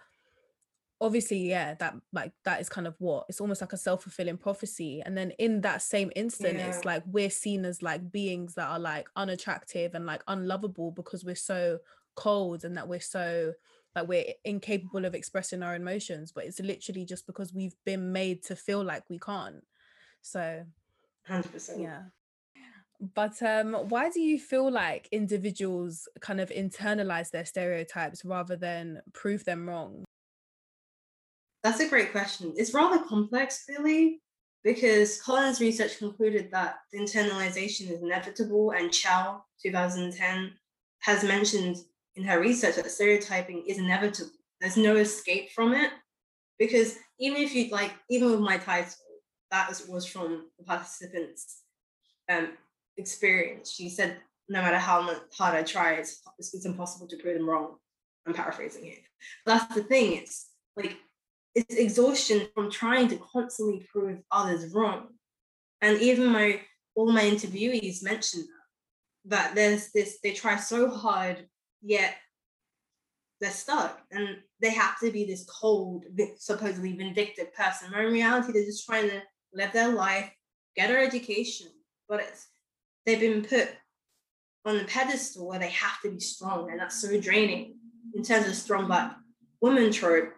obviously 0.98 1.38
yeah 1.38 1.74
that 1.74 1.94
like 2.14 2.32
that 2.46 2.58
is 2.58 2.70
kind 2.70 2.86
of 2.86 2.94
what 2.98 3.26
it's 3.28 3.38
almost 3.38 3.60
like 3.60 3.74
a 3.74 3.76
self-fulfilling 3.76 4.38
prophecy 4.38 5.02
and 5.04 5.14
then 5.18 5.30
in 5.32 5.60
that 5.60 5.82
same 5.82 6.10
instant 6.16 6.56
yeah. 6.56 6.68
it's 6.68 6.86
like 6.86 7.02
we're 7.04 7.28
seen 7.28 7.66
as 7.66 7.82
like 7.82 8.10
beings 8.10 8.54
that 8.54 8.66
are 8.66 8.78
like 8.78 9.08
unattractive 9.14 9.94
and 9.94 10.06
like 10.06 10.22
unlovable 10.26 10.90
because 10.90 11.22
we're 11.22 11.34
so 11.34 11.78
cold 12.14 12.64
and 12.64 12.78
that 12.78 12.88
we're 12.88 12.98
so 12.98 13.52
like 13.94 14.08
we're 14.08 14.24
incapable 14.42 15.04
of 15.04 15.14
expressing 15.14 15.62
our 15.62 15.74
emotions 15.74 16.32
but 16.32 16.44
it's 16.44 16.60
literally 16.60 17.04
just 17.04 17.26
because 17.26 17.52
we've 17.52 17.76
been 17.84 18.10
made 18.10 18.42
to 18.42 18.56
feel 18.56 18.82
like 18.82 19.02
we 19.10 19.18
can't. 19.18 19.62
So 20.22 20.64
100% 21.28 21.82
yeah 21.82 22.04
but 23.14 23.42
um 23.42 23.74
why 23.88 24.08
do 24.10 24.20
you 24.20 24.38
feel 24.38 24.70
like 24.70 25.08
individuals 25.12 26.08
kind 26.20 26.40
of 26.40 26.50
internalize 26.50 27.30
their 27.30 27.44
stereotypes 27.44 28.24
rather 28.24 28.56
than 28.56 29.00
prove 29.12 29.44
them 29.44 29.68
wrong 29.68 30.04
that's 31.64 31.80
a 31.80 31.88
great 31.88 32.12
question. 32.12 32.52
It's 32.56 32.74
rather 32.74 33.02
complex, 33.06 33.64
really, 33.70 34.20
because 34.62 35.20
Collins' 35.22 35.62
research 35.62 35.96
concluded 35.96 36.50
that 36.52 36.76
internalization 36.94 37.90
is 37.90 38.02
inevitable, 38.02 38.72
and 38.72 38.92
Chow, 38.92 39.42
2010, 39.62 40.52
has 41.00 41.24
mentioned 41.24 41.78
in 42.16 42.24
her 42.24 42.38
research 42.38 42.76
that 42.76 42.90
stereotyping 42.90 43.64
is 43.66 43.78
inevitable. 43.78 44.30
There's 44.60 44.76
no 44.76 44.96
escape 44.96 45.52
from 45.52 45.72
it, 45.72 45.90
because 46.58 46.98
even 47.18 47.40
if 47.40 47.54
you 47.54 47.70
like, 47.70 47.94
even 48.10 48.30
with 48.30 48.40
my 48.40 48.58
title, 48.58 48.92
that 49.50 49.68
was 49.88 50.04
from 50.04 50.50
the 50.58 50.64
participants' 50.64 51.62
um, 52.28 52.58
experience. 52.96 53.70
She 53.70 53.88
said, 53.88 54.16
no 54.48 54.60
matter 54.60 54.78
how 54.78 55.02
hard 55.32 55.56
I 55.56 55.62
try, 55.62 55.94
it's, 55.94 56.22
it's 56.38 56.66
impossible 56.66 57.08
to 57.08 57.16
prove 57.16 57.38
them 57.38 57.48
wrong. 57.48 57.76
I'm 58.26 58.34
paraphrasing 58.34 58.84
here. 58.84 58.94
That's 59.46 59.74
the 59.74 59.82
thing. 59.82 60.14
It's 60.14 60.50
like 60.76 60.96
it's 61.54 61.74
exhaustion 61.74 62.48
from 62.54 62.70
trying 62.70 63.08
to 63.08 63.16
constantly 63.16 63.86
prove 63.90 64.18
others 64.30 64.72
wrong. 64.74 65.08
And 65.80 66.00
even 66.00 66.32
my 66.32 66.60
all 66.94 67.12
my 67.12 67.22
interviewees 67.22 68.02
mentioned 68.02 68.44
that, 69.26 69.48
that 69.48 69.54
there's 69.54 69.90
this, 69.92 70.18
they 70.22 70.32
try 70.32 70.56
so 70.56 70.88
hard, 70.88 71.48
yet 71.82 72.14
they're 73.40 73.50
stuck 73.50 74.00
and 74.12 74.38
they 74.60 74.70
have 74.70 74.98
to 75.00 75.10
be 75.10 75.24
this 75.24 75.44
cold, 75.44 76.04
supposedly 76.38 76.96
vindictive 76.96 77.52
person. 77.54 77.88
But 77.92 78.04
in 78.04 78.12
reality, 78.12 78.52
they're 78.52 78.64
just 78.64 78.86
trying 78.86 79.08
to 79.10 79.22
live 79.52 79.72
their 79.72 79.88
life, 79.88 80.30
get 80.76 80.88
their 80.88 81.04
education, 81.04 81.66
but 82.08 82.20
it's 82.20 82.46
they've 83.04 83.20
been 83.20 83.42
put 83.42 83.68
on 84.64 84.76
a 84.76 84.84
pedestal 84.84 85.46
where 85.46 85.58
they 85.58 85.70
have 85.70 86.00
to 86.02 86.10
be 86.10 86.20
strong, 86.20 86.70
and 86.70 86.80
that's 86.80 87.00
so 87.00 87.20
draining 87.20 87.76
in 88.14 88.22
terms 88.22 88.46
of 88.48 88.54
strong 88.54 88.86
black 88.86 89.16
woman 89.60 89.90
trope 89.90 90.32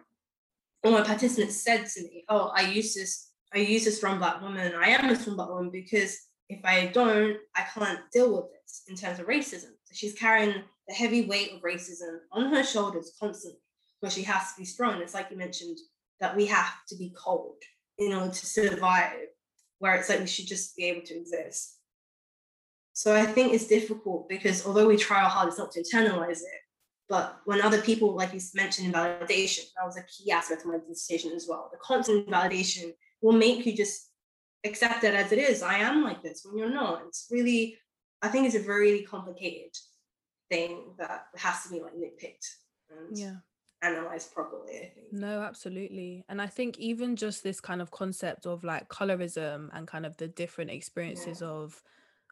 one 0.81 0.93
of 0.93 0.99
my 1.01 1.05
participants 1.05 1.63
said 1.63 1.85
to 1.85 2.03
me, 2.03 2.23
"Oh, 2.29 2.51
I 2.55 2.61
use 2.61 2.93
this. 2.93 3.31
I 3.53 3.59
use 3.59 3.87
a 3.87 3.91
strong 3.91 4.19
black 4.19 4.41
woman. 4.41 4.73
I 4.75 4.89
am 4.89 5.09
a 5.09 5.15
strong 5.15 5.35
black 5.35 5.49
woman 5.49 5.71
because 5.71 6.17
if 6.49 6.63
I 6.63 6.87
don't, 6.87 7.37
I 7.55 7.63
can't 7.63 7.99
deal 8.11 8.35
with 8.35 8.51
this 8.51 8.83
in 8.87 8.95
terms 8.95 9.19
of 9.19 9.27
racism." 9.27 9.71
So 9.83 9.93
she's 9.93 10.13
carrying 10.13 10.63
the 10.87 10.93
heavy 10.93 11.25
weight 11.25 11.53
of 11.53 11.61
racism 11.61 12.19
on 12.31 12.53
her 12.53 12.63
shoulders 12.63 13.13
constantly 13.19 13.59
because 13.99 14.13
she 14.13 14.23
has 14.23 14.53
to 14.53 14.59
be 14.59 14.65
strong. 14.65 15.01
It's 15.01 15.13
like 15.13 15.31
you 15.31 15.37
mentioned 15.37 15.77
that 16.19 16.35
we 16.35 16.45
have 16.45 16.85
to 16.87 16.95
be 16.95 17.13
cold 17.17 17.61
in 17.97 18.13
order 18.13 18.33
to 18.33 18.45
survive, 18.45 19.27
where 19.79 19.95
it's 19.95 20.09
like 20.09 20.19
we 20.19 20.27
should 20.27 20.47
just 20.47 20.75
be 20.75 20.85
able 20.85 21.05
to 21.05 21.15
exist. 21.15 21.76
So 22.97 23.13
I 23.15 23.27
think 23.27 23.53
it's 23.53 23.67
difficult 23.67 24.27
because 24.27 24.65
although 24.65 24.87
we 24.87 24.97
try 24.97 25.21
our 25.21 25.29
hardest 25.29 25.59
not 25.59 25.69
to 25.73 25.83
internalize 25.83 26.39
it, 26.39 26.61
but 27.07 27.41
when 27.45 27.61
other 27.61 27.79
people, 27.79 28.15
like 28.15 28.33
you 28.33 28.39
mentioned, 28.55 28.91
validation, 28.91 29.65
that 29.75 29.85
was 29.85 29.97
a 29.97 30.03
key 30.05 30.31
aspect 30.31 30.61
of 30.63 30.69
my 30.69 30.79
dissertation 30.79 31.31
as 31.33 31.45
well. 31.47 31.69
The 31.71 31.77
constant 31.77 32.27
validation 32.27 32.93
will 33.21 33.33
make 33.33 33.67
you 33.67 33.77
just 33.77 34.09
accept 34.63 35.03
it 35.03 35.13
as 35.13 35.31
it 35.31 35.37
is. 35.37 35.61
I 35.61 35.77
am 35.77 36.03
like 36.03 36.23
this 36.23 36.41
when 36.43 36.57
you're 36.57 36.73
not. 36.73 37.03
It's 37.07 37.27
really, 37.29 37.77
I 38.23 38.29
think 38.29 38.47
it's 38.47 38.55
a 38.55 38.71
very 38.73 39.03
complicated 39.03 39.77
thing 40.49 40.95
that 40.97 41.25
has 41.35 41.61
to 41.65 41.69
be 41.69 41.79
like 41.79 41.93
nitpicked 41.93 42.47
and 42.89 43.15
Yeah. 43.15 43.35
analyzed 43.83 44.33
properly, 44.33 44.75
I 44.75 44.91
think. 44.95 45.13
No, 45.13 45.43
absolutely. 45.43 46.25
And 46.29 46.41
I 46.41 46.47
think 46.47 46.79
even 46.79 47.15
just 47.15 47.43
this 47.43 47.61
kind 47.61 47.79
of 47.79 47.91
concept 47.91 48.47
of 48.47 48.63
like 48.63 48.89
colorism 48.89 49.69
and 49.71 49.87
kind 49.87 50.07
of 50.07 50.17
the 50.17 50.27
different 50.27 50.71
experiences 50.71 51.43
of 51.43 51.83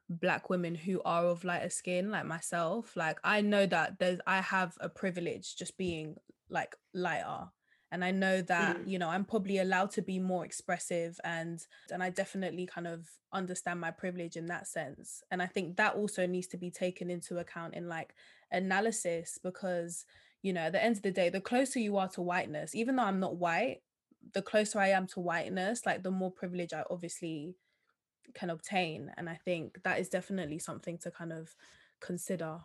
black 0.09 0.49
women 0.49 0.75
who 0.75 1.01
are 1.03 1.25
of 1.25 1.43
lighter 1.43 1.69
skin, 1.69 2.11
like 2.11 2.25
myself, 2.25 2.95
like 2.95 3.19
I 3.23 3.41
know 3.41 3.65
that 3.65 3.99
there's 3.99 4.19
I 4.27 4.41
have 4.41 4.77
a 4.79 4.89
privilege 4.89 5.55
just 5.55 5.77
being 5.77 6.15
like 6.49 6.75
lighter. 6.93 7.49
And 7.91 8.03
I 8.03 8.11
know 8.11 8.41
that, 8.41 8.77
Mm. 8.77 8.87
you 8.89 8.99
know, 8.99 9.09
I'm 9.09 9.23
probably 9.25 9.57
allowed 9.59 9.91
to 9.91 10.01
be 10.01 10.19
more 10.19 10.43
expressive 10.45 11.19
and 11.23 11.65
and 11.91 12.03
I 12.03 12.09
definitely 12.09 12.65
kind 12.65 12.87
of 12.87 13.07
understand 13.31 13.79
my 13.79 13.91
privilege 13.91 14.35
in 14.35 14.47
that 14.47 14.67
sense. 14.67 15.23
And 15.31 15.41
I 15.41 15.47
think 15.47 15.77
that 15.77 15.95
also 15.95 16.25
needs 16.27 16.47
to 16.47 16.57
be 16.57 16.71
taken 16.71 17.09
into 17.09 17.37
account 17.37 17.73
in 17.73 17.87
like 17.87 18.13
analysis 18.51 19.39
because 19.41 20.05
you 20.41 20.53
know, 20.53 20.61
at 20.61 20.73
the 20.73 20.83
end 20.83 20.97
of 20.97 21.01
the 21.01 21.09
day, 21.11 21.29
the 21.29 21.41
closer 21.41 21.79
you 21.79 21.97
are 21.97 22.09
to 22.09 22.21
whiteness, 22.21 22.75
even 22.75 22.95
though 22.95 23.03
I'm 23.03 23.19
not 23.19 23.37
white, 23.37 23.81
the 24.33 24.43
closer 24.43 24.79
I 24.79 24.89
am 24.89 25.07
to 25.07 25.19
whiteness, 25.19 25.87
like 25.87 26.03
the 26.03 26.11
more 26.11 26.29
privilege 26.31 26.71
I 26.71 26.83
obviously 26.91 27.55
can 28.33 28.49
obtain. 28.49 29.11
And 29.17 29.29
I 29.29 29.35
think 29.35 29.81
that 29.83 29.99
is 29.99 30.09
definitely 30.09 30.59
something 30.59 30.97
to 30.99 31.11
kind 31.11 31.31
of 31.31 31.55
consider. 32.01 32.59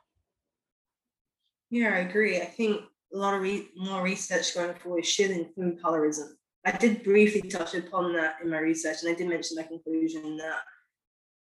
Yeah, 1.71 1.95
I 1.95 1.99
agree. 1.99 2.41
I 2.41 2.47
think 2.47 2.83
a 3.13 3.17
lot 3.17 3.35
of 3.35 3.43
re- 3.43 3.69
more 3.77 4.03
research 4.03 4.55
going 4.55 4.75
forward 4.75 5.07
should 5.07 5.31
include 5.31 5.83
colorism. 5.83 6.29
I 6.65 6.73
did 6.73 7.03
briefly 7.03 7.49
touch 7.49 7.75
upon 7.75 8.13
that 8.15 8.37
in 8.43 8.51
my 8.51 8.59
research, 8.59 8.99
and 9.03 9.11
I 9.11 9.15
did 9.15 9.29
mention 9.29 9.57
my 9.57 9.63
conclusion 9.63 10.37
that 10.37 10.61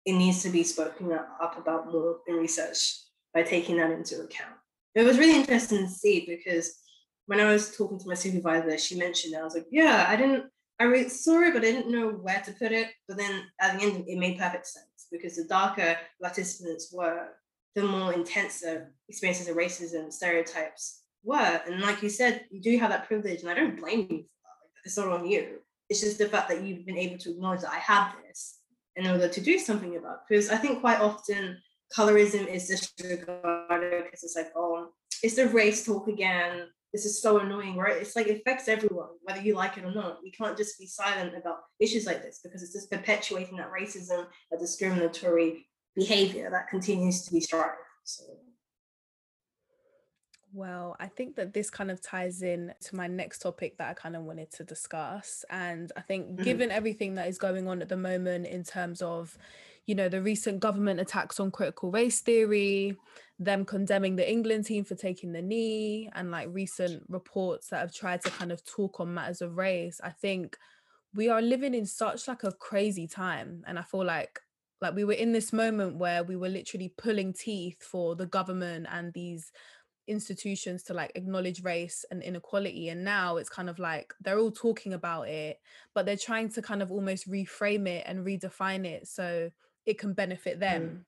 it 0.04 0.12
needs 0.12 0.42
to 0.42 0.50
be 0.50 0.62
spoken 0.62 1.12
up 1.12 1.58
about 1.58 1.90
more 1.90 2.18
in 2.26 2.36
research 2.36 3.00
by 3.32 3.42
taking 3.42 3.76
that 3.78 3.90
into 3.90 4.16
account. 4.16 4.54
It 4.94 5.02
was 5.02 5.18
really 5.18 5.38
interesting 5.38 5.86
to 5.86 5.88
see 5.88 6.24
because 6.26 6.80
when 7.26 7.40
I 7.40 7.52
was 7.52 7.76
talking 7.76 7.98
to 7.98 8.08
my 8.08 8.14
supervisor, 8.14 8.78
she 8.78 8.96
mentioned 8.96 9.36
I 9.36 9.42
was 9.42 9.54
like, 9.54 9.66
yeah, 9.70 10.06
I 10.08 10.16
didn't, 10.16 10.44
I 10.78 11.08
saw 11.08 11.40
it, 11.40 11.54
but 11.54 11.62
I 11.62 11.72
didn't 11.72 11.90
know 11.90 12.10
where 12.10 12.42
to 12.44 12.52
put 12.52 12.72
it. 12.72 12.88
But 13.08 13.16
then 13.16 13.44
at 13.60 13.78
the 13.78 13.84
end, 13.84 14.04
it 14.06 14.18
made 14.18 14.38
perfect 14.38 14.66
sense 14.66 15.06
because 15.10 15.36
the 15.36 15.44
darker 15.44 15.96
participants 16.20 16.92
were, 16.92 17.28
the 17.74 17.82
more 17.82 18.12
intensive 18.12 18.82
experiences 19.08 19.48
of 19.48 19.56
racism, 19.56 20.00
and 20.04 20.14
stereotypes 20.14 21.02
were. 21.22 21.60
And 21.66 21.80
like 21.80 22.02
you 22.02 22.08
said, 22.08 22.44
you 22.50 22.60
do 22.60 22.78
have 22.78 22.90
that 22.90 23.06
privilege, 23.06 23.40
and 23.40 23.50
I 23.50 23.54
don't 23.54 23.78
blame 23.78 24.00
you 24.00 24.06
for 24.06 24.14
that. 24.14 24.84
It's 24.84 24.96
not 24.96 25.08
on 25.08 25.26
you. 25.26 25.58
It's 25.88 26.00
just 26.00 26.18
the 26.18 26.28
fact 26.28 26.48
that 26.48 26.62
you've 26.62 26.84
been 26.84 26.98
able 26.98 27.18
to 27.18 27.30
acknowledge 27.30 27.60
that 27.60 27.72
I 27.72 27.78
have 27.78 28.14
this 28.26 28.58
in 28.96 29.06
order 29.06 29.28
to 29.28 29.40
do 29.40 29.58
something 29.58 29.96
about. 29.96 30.14
It. 30.14 30.20
Because 30.28 30.50
I 30.50 30.56
think 30.56 30.80
quite 30.80 31.00
often 31.00 31.58
colorism 31.96 32.46
is 32.46 32.66
disregarded 32.66 34.04
because 34.04 34.24
it's 34.24 34.36
like, 34.36 34.52
oh, 34.56 34.88
it's 35.22 35.36
the 35.36 35.48
race 35.48 35.84
talk 35.84 36.08
again. 36.08 36.68
This 36.96 37.04
is 37.04 37.20
so 37.20 37.40
annoying, 37.40 37.76
right? 37.76 37.98
It's 37.98 38.16
like 38.16 38.26
it 38.26 38.40
affects 38.40 38.68
everyone, 38.68 39.10
whether 39.20 39.42
you 39.42 39.54
like 39.54 39.76
it 39.76 39.84
or 39.84 39.92
not. 39.92 40.22
We 40.22 40.30
can't 40.30 40.56
just 40.56 40.78
be 40.78 40.86
silent 40.86 41.36
about 41.36 41.58
issues 41.78 42.06
like 42.06 42.22
this 42.22 42.40
because 42.42 42.62
it's 42.62 42.72
just 42.72 42.90
perpetuating 42.90 43.58
that 43.58 43.70
racism, 43.70 44.24
that 44.50 44.60
discriminatory 44.60 45.66
behavior 45.94 46.48
that 46.50 46.68
continues 46.68 47.22
to 47.26 47.34
be 47.34 47.40
strong. 47.40 47.68
So 48.04 48.24
Well, 50.54 50.96
I 50.98 51.08
think 51.08 51.36
that 51.36 51.52
this 51.52 51.68
kind 51.68 51.90
of 51.90 52.00
ties 52.00 52.40
in 52.40 52.72
to 52.84 52.96
my 52.96 53.08
next 53.08 53.40
topic 53.40 53.76
that 53.76 53.90
I 53.90 53.92
kind 53.92 54.16
of 54.16 54.22
wanted 54.22 54.50
to 54.52 54.64
discuss. 54.64 55.44
And 55.50 55.92
I 55.98 56.00
think, 56.00 56.38
Mhm. 56.40 56.44
given 56.44 56.70
everything 56.70 57.16
that 57.16 57.28
is 57.28 57.36
going 57.36 57.68
on 57.68 57.82
at 57.82 57.90
the 57.90 57.98
moment 57.98 58.46
in 58.46 58.64
terms 58.64 59.02
of, 59.02 59.36
you 59.84 59.94
know, 59.94 60.08
the 60.08 60.22
recent 60.22 60.60
government 60.60 60.98
attacks 60.98 61.38
on 61.38 61.50
critical 61.50 61.90
race 61.90 62.22
theory, 62.22 62.96
them 63.38 63.64
condemning 63.64 64.16
the 64.16 64.28
England 64.28 64.64
team 64.64 64.84
for 64.84 64.94
taking 64.94 65.32
the 65.32 65.42
knee, 65.42 66.10
and 66.14 66.30
like 66.30 66.48
recent 66.50 67.02
reports 67.08 67.68
that 67.68 67.80
have 67.80 67.94
tried 67.94 68.22
to 68.22 68.30
kind 68.30 68.52
of 68.52 68.64
talk 68.64 69.00
on 69.00 69.14
matters 69.14 69.42
of 69.42 69.56
race, 69.56 70.00
I 70.02 70.10
think 70.10 70.56
we 71.14 71.28
are 71.28 71.42
living 71.42 71.74
in 71.74 71.86
such 71.86 72.28
like 72.28 72.44
a 72.44 72.52
crazy 72.52 73.06
time. 73.06 73.62
And 73.66 73.78
I 73.78 73.82
feel 73.82 74.04
like 74.04 74.40
like 74.80 74.94
we 74.94 75.04
were 75.04 75.14
in 75.14 75.32
this 75.32 75.52
moment 75.52 75.96
where 75.96 76.22
we 76.22 76.36
were 76.36 76.48
literally 76.48 76.92
pulling 76.98 77.32
teeth 77.32 77.82
for 77.82 78.14
the 78.14 78.26
government 78.26 78.86
and 78.90 79.12
these 79.12 79.50
institutions 80.06 80.82
to 80.84 80.94
like 80.94 81.10
acknowledge 81.14 81.62
race 81.64 82.04
and 82.10 82.22
inequality 82.22 82.90
and 82.90 83.04
now 83.04 83.38
it's 83.38 83.48
kind 83.48 83.68
of 83.68 83.78
like 83.78 84.14
they're 84.20 84.38
all 84.38 84.52
talking 84.52 84.92
about 84.92 85.28
it 85.28 85.58
but 85.94 86.06
they're 86.06 86.16
trying 86.16 86.48
to 86.48 86.62
kind 86.62 86.80
of 86.80 86.92
almost 86.92 87.28
reframe 87.28 87.88
it 87.88 88.04
and 88.06 88.24
redefine 88.24 88.84
it 88.84 89.08
so 89.08 89.50
it 89.84 89.98
can 89.98 90.12
benefit 90.12 90.54
hmm. 90.54 90.60
them 90.60 91.06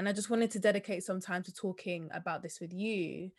and 0.00 0.08
i 0.08 0.12
just 0.12 0.30
wanted 0.30 0.50
to 0.50 0.58
dedicate 0.58 1.04
some 1.04 1.20
time 1.20 1.42
to 1.42 1.52
talking 1.52 2.08
about 2.14 2.42
this 2.42 2.58
with 2.58 2.72
you 2.72 3.30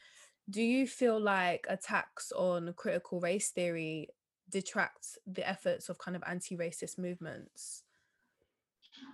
do 0.47 0.61
you 0.61 0.85
feel 0.85 1.19
like 1.19 1.65
attacks 1.67 2.31
on 2.33 2.71
critical 2.77 3.19
race 3.19 3.49
theory 3.49 4.07
detract 4.49 5.17
the 5.25 5.47
efforts 5.47 5.89
of 5.89 5.97
kind 5.97 6.15
of 6.15 6.23
anti-racist 6.27 6.99
movements 6.99 7.83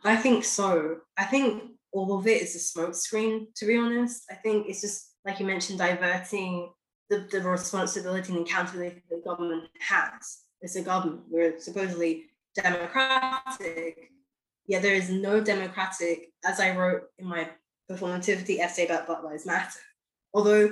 I 0.03 0.15
think 0.15 0.43
so. 0.43 0.97
I 1.17 1.25
think 1.25 1.63
all 1.91 2.17
of 2.17 2.27
it 2.27 2.41
is 2.41 2.55
a 2.55 2.79
smokescreen, 2.79 3.47
to 3.55 3.65
be 3.65 3.77
honest. 3.77 4.23
I 4.29 4.36
think 4.36 4.67
it's 4.67 4.81
just 4.81 5.13
like 5.25 5.39
you 5.39 5.45
mentioned, 5.45 5.79
diverting 5.79 6.71
the, 7.10 7.27
the 7.31 7.41
responsibility 7.41 8.33
and 8.33 8.45
accountability 8.45 9.03
the 9.10 9.21
government 9.23 9.69
has. 9.79 10.39
It's 10.62 10.75
a 10.75 10.81
government. 10.81 11.21
We're 11.29 11.60
supposedly 11.60 12.25
democratic, 12.55 14.12
yet 14.67 14.82
there 14.82 14.93
is 14.93 15.10
no 15.10 15.41
democratic, 15.41 16.32
as 16.45 16.60
I 16.60 16.75
wrote 16.75 17.03
in 17.17 17.27
my 17.27 17.49
performativity 17.89 18.60
essay 18.60 18.86
about 18.86 19.08
Black 19.08 19.23
Lives 19.23 19.45
Matter. 19.45 19.80
Although 20.34 20.71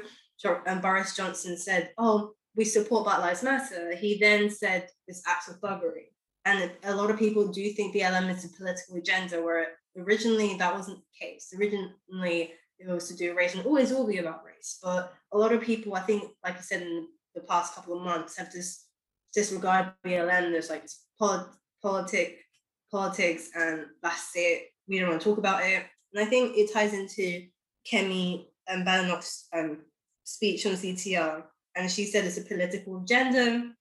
um, 0.68 0.82
Boris 0.82 1.16
Johnson 1.16 1.58
said, 1.58 1.92
oh, 1.98 2.34
we 2.56 2.66
support 2.66 3.06
Black 3.06 3.20
Lives 3.20 3.44
Matter, 3.44 3.96
he 3.96 4.18
then 4.18 4.50
said 4.50 4.88
this 5.08 5.24
acts 5.26 5.48
of 5.48 5.60
thuggery. 5.60 6.12
And 6.46 6.72
a 6.84 6.94
lot 6.94 7.10
of 7.10 7.18
people 7.18 7.48
do 7.48 7.68
think 7.72 7.96
BLM 7.96 8.30
is 8.30 8.46
a 8.46 8.50
political 8.50 8.98
agenda, 8.98 9.42
where 9.42 9.68
originally 9.98 10.56
that 10.58 10.76
wasn't 10.76 11.00
the 11.00 11.26
case. 11.26 11.54
Originally, 11.58 12.54
it 12.78 12.88
was 12.88 13.08
to 13.08 13.16
do 13.16 13.36
race 13.36 13.56
and 13.56 13.66
always 13.66 13.92
will 13.92 14.06
be 14.06 14.20
about 14.20 14.44
race. 14.46 14.78
But 14.84 15.14
a 15.32 15.38
lot 15.38 15.54
of 15.54 15.62
people, 15.62 15.96
I 15.96 16.02
think, 16.02 16.24
like 16.44 16.58
I 16.58 16.62
said 16.62 16.84
in 16.84 17.08
the 17.34 17.42
past 17.42 17.74
couple 17.74 17.98
of 17.98 18.04
months, 18.04 18.38
have 18.38 18.52
just 18.52 18.86
disregarded 19.34 19.94
BLM. 20.06 20.52
There's 20.52 20.70
like 20.70 20.84
polit- 21.18 21.48
politic, 21.82 22.45
politics, 22.92 23.50
and 23.56 23.86
that's 24.02 24.32
it. 24.36 24.70
We 24.88 25.00
don't 25.00 25.10
want 25.10 25.22
to 25.22 25.30
talk 25.30 25.38
about 25.38 25.64
it. 25.64 25.84
And 26.14 26.26
I 26.26 26.30
think 26.30 26.58
it 26.58 26.72
ties 26.74 26.94
into 26.94 27.48
Kemi 27.92 28.46
and 28.68 28.86
Badenoch's 28.86 29.48
um, 29.54 29.80
speech 30.24 30.66
on 30.66 30.74
CTR. 30.74 31.44
And 31.76 31.92
she 31.92 32.06
said 32.06 32.26
it's 32.26 32.38
a 32.38 32.42
political 32.42 33.02
agenda 33.02 33.72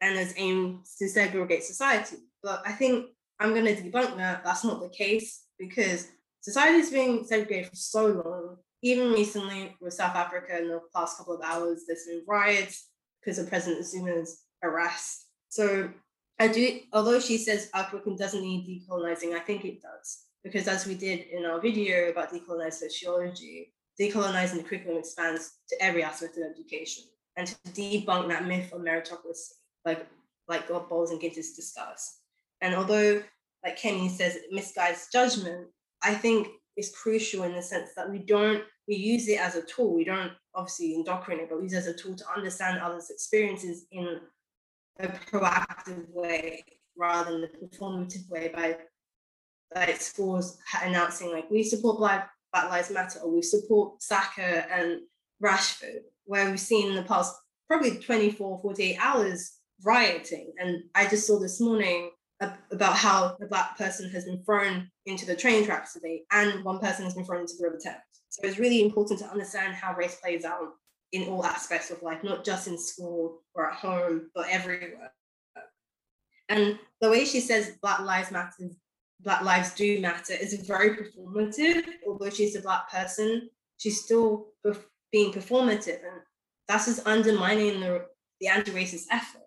and 0.00 0.18
it's 0.18 0.34
aimed 0.36 0.84
to 0.98 1.08
segregate 1.08 1.64
society. 1.64 2.16
But 2.42 2.62
I 2.64 2.72
think 2.72 3.06
I'm 3.38 3.52
going 3.54 3.64
to 3.64 3.74
debunk 3.74 4.16
that. 4.16 4.44
That's 4.44 4.64
not 4.64 4.80
the 4.80 4.88
case 4.88 5.44
because 5.58 6.08
society's 6.40 6.90
been 6.90 7.24
segregated 7.24 7.70
for 7.70 7.76
so 7.76 8.06
long. 8.06 8.56
Even 8.82 9.12
recently 9.12 9.76
with 9.80 9.92
South 9.92 10.16
Africa 10.16 10.58
in 10.58 10.68
the 10.68 10.80
past 10.94 11.18
couple 11.18 11.34
of 11.34 11.42
hours, 11.42 11.82
there's 11.86 12.04
been 12.04 12.22
riots 12.26 12.88
because 13.20 13.38
of 13.38 13.48
President 13.48 13.84
Zuma's 13.84 14.44
arrest. 14.62 15.26
So 15.48 15.90
I 16.40 16.48
do, 16.48 16.80
although 16.94 17.20
she 17.20 17.36
says 17.36 17.68
African 17.74 18.16
doesn't 18.16 18.40
need 18.40 18.66
decolonizing, 18.66 19.34
I 19.34 19.40
think 19.40 19.66
it 19.66 19.82
does. 19.82 20.24
Because 20.42 20.66
as 20.68 20.86
we 20.86 20.94
did 20.94 21.26
in 21.30 21.44
our 21.44 21.60
video 21.60 22.08
about 22.08 22.32
decolonized 22.32 22.74
sociology, 22.74 23.74
decolonizing 24.00 24.56
the 24.56 24.62
curriculum 24.62 24.96
expands 24.96 25.58
to 25.68 25.76
every 25.82 26.02
aspect 26.02 26.38
of 26.38 26.44
education 26.50 27.04
and 27.36 27.46
to 27.46 27.54
debunk 27.72 28.28
that 28.28 28.46
myth 28.46 28.72
of 28.72 28.80
meritocracy 28.80 29.50
like 29.84 30.06
like 30.48 30.68
what 30.70 30.88
Bowles 30.88 31.10
and 31.10 31.20
Gintis 31.20 31.54
discuss. 31.54 32.20
And 32.62 32.74
although, 32.74 33.22
like 33.62 33.78
Kemi 33.78 34.10
says, 34.10 34.36
it 34.36 34.52
misguides 34.52 35.12
judgment, 35.12 35.68
I 36.02 36.14
think 36.14 36.48
it's 36.76 36.96
crucial 36.96 37.44
in 37.44 37.52
the 37.52 37.62
sense 37.62 37.90
that 37.96 38.10
we 38.10 38.18
don't 38.18 38.64
we 38.88 38.96
use 38.96 39.28
it 39.28 39.38
as 39.38 39.56
a 39.56 39.62
tool. 39.62 39.94
We 39.94 40.04
don't 40.04 40.32
obviously 40.54 40.94
indoctrinate, 40.94 41.50
but 41.50 41.58
we 41.58 41.64
use 41.64 41.74
it 41.74 41.78
as 41.78 41.86
a 41.86 41.94
tool 41.94 42.16
to 42.16 42.24
understand 42.34 42.80
others' 42.80 43.10
experiences 43.10 43.84
in 43.92 44.20
a 45.02 45.08
proactive 45.30 46.08
way 46.10 46.64
rather 46.96 47.32
than 47.32 47.40
the 47.42 47.48
performative 47.48 48.28
way 48.28 48.50
by 48.54 48.76
like 49.74 50.00
schools 50.00 50.58
announcing 50.82 51.30
like 51.30 51.48
we 51.50 51.62
support 51.62 51.98
black 51.98 52.30
Black 52.52 52.70
Lives 52.70 52.90
Matter 52.90 53.20
or 53.20 53.30
we 53.30 53.42
support 53.42 54.02
Saka 54.02 54.70
and 54.72 55.00
Rashford, 55.42 56.00
where 56.24 56.50
we've 56.50 56.60
seen 56.60 56.88
in 56.88 56.96
the 56.96 57.02
past 57.02 57.34
probably 57.68 57.98
24, 57.98 58.60
48 58.60 58.96
hours 59.00 59.58
rioting. 59.84 60.52
And 60.58 60.82
I 60.94 61.06
just 61.06 61.26
saw 61.26 61.38
this 61.38 61.60
morning 61.60 62.10
about 62.40 62.96
how 62.96 63.36
a 63.40 63.46
black 63.46 63.76
person 63.76 64.10
has 64.10 64.24
been 64.24 64.42
thrown 64.44 64.90
into 65.06 65.26
the 65.26 65.36
train 65.36 65.64
tracks 65.64 65.92
today 65.92 66.22
and 66.32 66.64
one 66.64 66.78
person 66.78 67.04
has 67.04 67.14
been 67.14 67.24
thrown 67.24 67.42
into 67.42 67.54
the 67.58 67.64
River 67.64 67.78
Thames. 67.82 67.98
So 68.30 68.42
it's 68.44 68.58
really 68.58 68.82
important 68.82 69.20
to 69.20 69.26
understand 69.26 69.74
how 69.74 69.94
race 69.94 70.16
plays 70.16 70.44
out 70.44 70.70
in 71.12 71.28
all 71.28 71.44
aspects 71.44 71.90
of 71.90 72.02
life, 72.02 72.22
not 72.22 72.44
just 72.44 72.68
in 72.68 72.78
school 72.78 73.42
or 73.54 73.70
at 73.70 73.76
home, 73.76 74.30
but 74.34 74.46
everywhere. 74.48 75.12
And 76.48 76.78
the 77.00 77.10
way 77.10 77.24
she 77.24 77.40
says 77.40 77.76
Black 77.80 78.00
Lives 78.00 78.30
Matter, 78.30 78.70
Black 79.20 79.42
Lives 79.42 79.72
Do 79.74 80.00
Matter 80.00 80.34
is 80.34 80.54
very 80.66 80.96
performative. 80.96 81.84
Although 82.06 82.30
she's 82.30 82.56
a 82.56 82.60
Black 82.60 82.90
person, 82.90 83.48
she's 83.78 84.04
still 84.04 84.48
being 85.12 85.32
performative. 85.32 86.00
And 86.02 86.20
that's 86.66 86.86
just 86.86 87.06
undermining 87.06 87.80
the, 87.80 88.06
the 88.40 88.48
anti 88.48 88.72
racist 88.72 89.04
effort. 89.10 89.42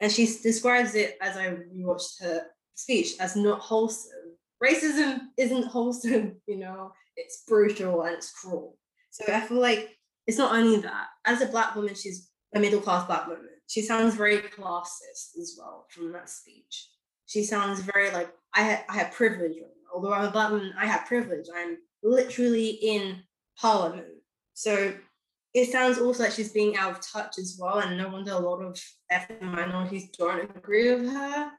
And 0.00 0.10
she 0.10 0.26
describes 0.26 0.94
it 0.94 1.16
as 1.20 1.36
I 1.36 1.48
rewatched 1.48 2.20
her 2.20 2.46
speech 2.74 3.14
as 3.20 3.36
not 3.36 3.60
wholesome. 3.60 4.36
Racism 4.62 5.20
isn't 5.36 5.66
wholesome, 5.66 6.36
you 6.46 6.58
know, 6.58 6.92
it's 7.16 7.44
brutal 7.46 8.02
and 8.02 8.14
it's 8.14 8.32
cruel. 8.32 8.76
So 9.10 9.24
I 9.32 9.40
feel 9.40 9.60
like 9.60 9.96
it's 10.26 10.38
not 10.38 10.54
only 10.54 10.80
that, 10.80 11.06
as 11.24 11.40
a 11.40 11.46
black 11.46 11.74
woman, 11.74 11.94
she's 11.94 12.30
a 12.54 12.60
middle 12.60 12.80
class 12.80 13.06
black 13.06 13.26
woman. 13.26 13.48
She 13.66 13.82
sounds 13.82 14.14
very 14.14 14.38
classist 14.38 15.38
as 15.40 15.56
well 15.58 15.86
from 15.90 16.12
that 16.12 16.28
speech. 16.30 16.88
She 17.26 17.42
sounds 17.42 17.80
very 17.80 18.10
like 18.10 18.30
I 18.54 18.62
have 18.62 18.84
I 18.88 18.98
have 18.98 19.12
privilege. 19.12 19.56
Although 19.94 20.12
I'm 20.12 20.26
a 20.26 20.30
black 20.30 20.50
woman, 20.50 20.72
I 20.78 20.86
have 20.86 21.06
privilege. 21.06 21.46
I'm 21.54 21.78
literally 22.02 22.70
in 22.70 23.22
parliament. 23.58 24.06
So 24.54 24.94
it 25.54 25.70
sounds 25.70 25.98
also 25.98 26.24
like 26.24 26.32
she's 26.32 26.52
being 26.52 26.76
out 26.76 26.92
of 26.92 27.00
touch 27.00 27.38
as 27.38 27.56
well, 27.60 27.78
and 27.78 27.96
no 27.96 28.08
wonder 28.08 28.32
a 28.32 28.38
lot 28.38 28.60
of 28.60 28.80
ethnic 29.10 29.40
minorities 29.40 30.10
don't 30.10 30.50
agree 30.56 30.92
with 30.94 31.10
her. 31.10 31.52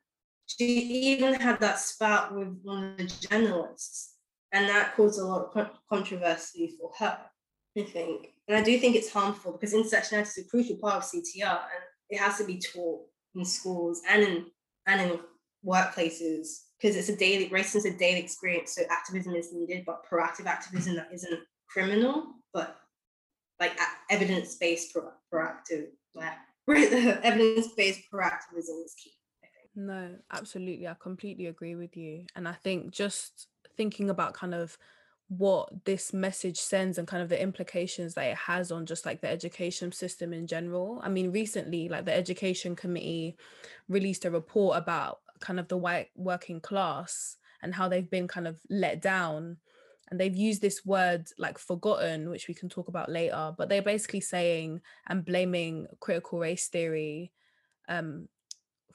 She 0.48 0.66
even 0.66 1.34
had 1.34 1.60
that 1.62 1.80
spat 1.80 2.34
with 2.36 2.60
one 2.62 2.84
of 2.84 2.98
the 2.98 3.28
journalists, 3.28 4.16
and 4.52 4.70
that 4.70 4.96
caused 4.96 5.20
a 5.20 5.26
lot 5.26 5.50
of 5.56 5.70
controversy 5.90 6.76
for 6.80 6.92
her, 7.00 7.18
I 7.78 7.82
think. 7.84 8.35
And 8.48 8.58
I 8.58 8.62
do 8.62 8.78
think 8.78 8.96
it's 8.96 9.12
harmful 9.12 9.54
because 9.54 9.74
intersectionality 9.74 10.38
is 10.38 10.38
a 10.38 10.50
crucial 10.50 10.78
part 10.78 10.96
of 10.96 11.04
CTR, 11.04 11.44
and 11.44 11.84
it 12.10 12.20
has 12.20 12.38
to 12.38 12.46
be 12.46 12.60
taught 12.60 13.02
in 13.36 13.44
schools 13.46 14.02
and 14.08 14.24
in 14.24 14.46
and 14.88 15.02
in 15.02 15.20
workplaces 15.66 16.60
because 16.80 16.96
it's 16.96 17.10
a 17.10 17.16
daily 17.16 17.50
racism 17.50 17.78
is 17.78 17.86
a 17.86 17.98
daily 17.98 18.20
experience. 18.20 18.76
So 18.76 18.84
activism 18.90 19.34
is 19.34 19.52
needed, 19.52 19.84
but 19.86 20.06
proactive 20.06 20.46
activism 20.46 20.96
that 20.96 21.10
isn't 21.12 21.40
criminal, 21.70 22.28
but 22.54 22.78
like 23.60 23.78
evidence 24.10 24.56
based 24.56 24.94
pro- 24.94 25.12
proactive 25.34 25.88
evidence 26.68 27.70
based 27.76 28.02
proactivism 28.14 28.84
is 28.84 28.96
key. 29.02 29.12
No, 29.76 30.16
absolutely. 30.32 30.88
I 30.88 30.96
completely 31.00 31.48
agree 31.48 31.76
with 31.76 31.98
you. 31.98 32.26
And 32.36 32.48
I 32.48 32.54
think 32.54 32.92
just 32.92 33.48
thinking 33.76 34.10
about 34.10 34.34
kind 34.34 34.54
of 34.54 34.78
what 35.28 35.86
this 35.86 36.14
message 36.14 36.58
sends 36.58 36.98
and 36.98 37.08
kind 37.08 37.24
of 37.24 37.30
the 37.30 37.42
implications 37.42 38.14
that 38.14 38.26
it 38.26 38.38
has 38.38 38.72
on 38.72 38.86
just 38.86 39.06
like 39.06 39.22
the 39.22 39.30
education 39.30 39.92
system 39.92 40.34
in 40.34 40.46
general. 40.46 41.00
I 41.04 41.10
mean, 41.10 41.32
recently, 41.32 41.90
like 41.90 42.06
the 42.06 42.16
education 42.16 42.76
committee 42.76 43.38
released 43.90 44.26
a 44.26 44.32
report 44.32 44.78
about 44.78 45.20
kind 45.40 45.60
of 45.60 45.68
the 45.68 45.78
white 45.78 46.10
working 46.16 46.62
class 46.62 47.38
and 47.62 47.74
how 47.74 47.90
they've 47.90 48.10
been 48.10 48.28
kind 48.28 48.48
of 48.48 48.60
let 48.70 49.02
down 49.02 49.58
and 50.10 50.20
they've 50.20 50.36
used 50.36 50.62
this 50.62 50.86
word 50.86 51.28
like 51.38 51.58
forgotten 51.58 52.30
which 52.30 52.48
we 52.48 52.54
can 52.54 52.70
talk 52.70 52.88
about 52.88 53.10
later 53.10 53.54
but 53.58 53.70
they're 53.70 53.82
basically 53.82 54.22
saying 54.22 54.80
and 55.08 55.26
blaming 55.26 55.88
critical 56.00 56.40
race 56.40 56.68
theory 56.68 57.32
um, 57.90 58.28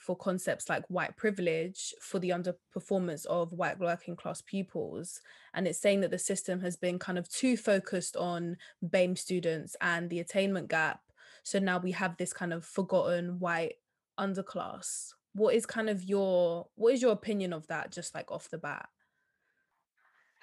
for 0.00 0.16
concepts 0.16 0.68
like 0.70 0.82
white 0.88 1.14
privilege 1.16 1.94
for 2.00 2.18
the 2.18 2.30
underperformance 2.30 3.26
of 3.26 3.52
white 3.52 3.78
working 3.78 4.16
class 4.16 4.40
pupils. 4.40 5.20
And 5.52 5.68
it's 5.68 5.78
saying 5.78 6.00
that 6.00 6.10
the 6.10 6.18
system 6.18 6.60
has 6.60 6.74
been 6.74 6.98
kind 6.98 7.18
of 7.18 7.28
too 7.28 7.56
focused 7.58 8.16
on 8.16 8.56
BAME 8.82 9.18
students 9.18 9.76
and 9.82 10.08
the 10.08 10.20
attainment 10.20 10.68
gap. 10.68 11.00
So 11.42 11.58
now 11.58 11.78
we 11.78 11.92
have 11.92 12.16
this 12.16 12.32
kind 12.32 12.54
of 12.54 12.64
forgotten 12.64 13.38
white 13.40 13.74
underclass. 14.18 15.12
What 15.34 15.54
is 15.54 15.66
kind 15.66 15.90
of 15.90 16.02
your 16.02 16.66
what 16.76 16.94
is 16.94 17.02
your 17.02 17.12
opinion 17.12 17.52
of 17.52 17.66
that 17.66 17.92
just 17.92 18.14
like 18.14 18.30
off 18.32 18.48
the 18.48 18.58
bat? 18.58 18.88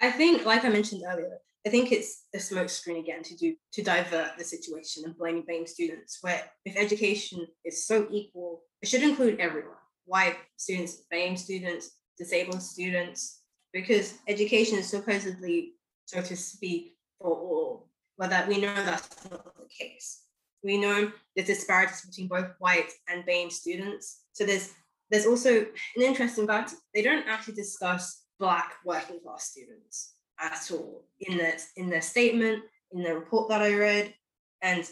I 0.00 0.12
think, 0.12 0.46
like 0.46 0.64
I 0.64 0.68
mentioned 0.68 1.02
earlier, 1.04 1.38
I 1.66 1.70
think 1.70 1.90
it's 1.90 2.26
a 2.32 2.38
smokescreen 2.38 3.00
again 3.00 3.24
to 3.24 3.36
do 3.36 3.56
to 3.72 3.82
divert 3.82 4.38
the 4.38 4.44
situation 4.44 5.02
and 5.04 5.18
blaming 5.18 5.44
BAME 5.44 5.68
students. 5.68 6.18
Where 6.20 6.44
if 6.64 6.76
education 6.76 7.44
is 7.64 7.84
so 7.84 8.06
equal, 8.10 8.62
it 8.82 8.88
should 8.88 9.02
include 9.02 9.40
everyone: 9.40 9.76
white 10.04 10.36
students, 10.56 11.02
BAME 11.12 11.36
students, 11.36 11.90
disabled 12.16 12.62
students, 12.62 13.42
because 13.72 14.14
education 14.26 14.78
is 14.78 14.88
supposedly, 14.88 15.74
so 16.04 16.22
to 16.22 16.36
speak, 16.36 16.96
for 17.20 17.30
all. 17.30 17.88
But 18.16 18.30
that 18.30 18.48
we 18.48 18.60
know 18.60 18.74
that's 18.74 19.08
not 19.30 19.44
the 19.44 19.68
case. 19.68 20.22
We 20.62 20.76
know 20.78 21.12
the 21.36 21.42
disparities 21.44 22.04
between 22.04 22.28
both 22.28 22.50
white 22.58 22.90
and 23.08 23.24
BAME 23.24 23.52
students. 23.52 24.24
So 24.32 24.44
there's 24.44 24.72
there's 25.10 25.26
also 25.26 25.60
an 25.96 26.02
interesting 26.02 26.46
fact. 26.46 26.74
They 26.94 27.02
don't 27.02 27.26
actually 27.28 27.54
discuss 27.54 28.24
black 28.38 28.74
working 28.84 29.20
class 29.20 29.50
students 29.50 30.14
at 30.40 30.70
all 30.72 31.04
in 31.20 31.36
their 31.38 31.56
in 31.76 31.88
their 31.90 32.02
statement 32.02 32.62
in 32.92 33.02
the 33.02 33.14
report 33.14 33.48
that 33.50 33.62
I 33.62 33.74
read, 33.74 34.14
and 34.62 34.88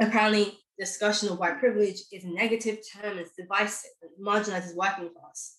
apparently 0.00 0.58
discussion 0.80 1.28
of 1.28 1.38
white 1.38 1.60
privilege 1.60 2.00
is 2.10 2.24
a 2.24 2.28
negative 2.28 2.78
term, 2.90 3.18
it's 3.18 3.32
divisive, 3.36 3.90
and 4.02 4.26
marginalizes 4.26 4.74
working 4.74 5.10
class. 5.14 5.58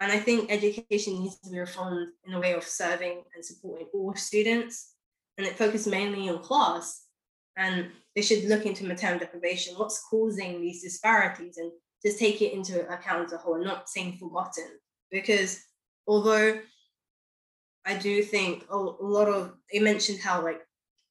And 0.00 0.10
I 0.10 0.18
think 0.18 0.50
education 0.50 1.20
needs 1.20 1.38
to 1.40 1.50
be 1.50 1.58
reformed 1.58 2.08
in 2.26 2.34
a 2.34 2.40
way 2.40 2.52
of 2.52 2.64
serving 2.64 3.22
and 3.34 3.44
supporting 3.44 3.86
all 3.94 4.14
students, 4.16 4.94
and 5.38 5.46
it 5.46 5.56
focuses 5.56 5.86
mainly 5.86 6.28
on 6.28 6.42
class. 6.42 7.04
And 7.56 7.86
they 8.14 8.22
should 8.22 8.44
look 8.44 8.66
into 8.66 8.84
maternal 8.84 9.20
deprivation, 9.20 9.74
what's 9.76 10.04
causing 10.10 10.60
these 10.60 10.82
disparities, 10.82 11.56
and 11.56 11.72
just 12.04 12.18
take 12.18 12.42
it 12.42 12.52
into 12.52 12.88
account 12.92 13.26
as 13.26 13.32
a 13.32 13.38
whole, 13.38 13.62
not 13.64 13.88
saying 13.88 14.18
forgotten. 14.18 14.68
Because 15.10 15.64
although 16.06 16.60
I 17.84 17.96
do 17.96 18.22
think 18.22 18.66
a, 18.70 18.76
lot 18.76 19.28
of 19.28 19.54
they 19.72 19.78
mentioned 19.78 20.20
how 20.20 20.42
like 20.42 20.60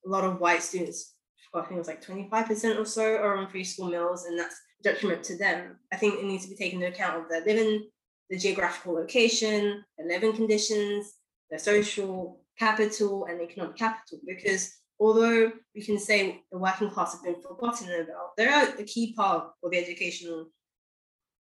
a 0.05 0.09
lot 0.09 0.23
of 0.23 0.39
white 0.39 0.63
students, 0.63 1.15
I 1.53 1.61
think 1.61 1.73
it 1.73 1.77
was 1.77 1.87
like 1.87 2.05
25% 2.05 2.79
or 2.79 2.85
so 2.85 3.15
are 3.15 3.37
on 3.37 3.47
free 3.47 3.63
school 3.63 3.89
meals, 3.89 4.25
and 4.25 4.37
that's 4.37 4.55
detriment 4.83 5.23
to 5.25 5.37
them. 5.37 5.77
I 5.91 5.97
think 5.97 6.15
it 6.15 6.25
needs 6.25 6.43
to 6.43 6.49
be 6.49 6.55
taken 6.55 6.81
into 6.81 6.93
account 6.93 7.21
of 7.21 7.29
their 7.29 7.45
living, 7.45 7.89
the 8.29 8.37
geographical 8.37 8.93
location, 8.93 9.83
their 9.97 10.07
living 10.07 10.33
conditions, 10.33 11.13
their 11.49 11.59
social 11.59 12.41
capital 12.59 13.25
and 13.25 13.41
economic 13.41 13.75
capital. 13.75 14.19
Because 14.25 14.73
although 14.99 15.51
we 15.75 15.81
can 15.81 15.99
say 15.99 16.41
the 16.51 16.57
working 16.57 16.89
class 16.89 17.13
have 17.13 17.23
been 17.23 17.41
forgotten 17.41 17.89
about, 17.89 18.35
they're 18.37 18.75
a 18.77 18.83
key 18.83 19.13
part 19.13 19.49
of 19.63 19.71
the 19.71 19.77
educational 19.77 20.47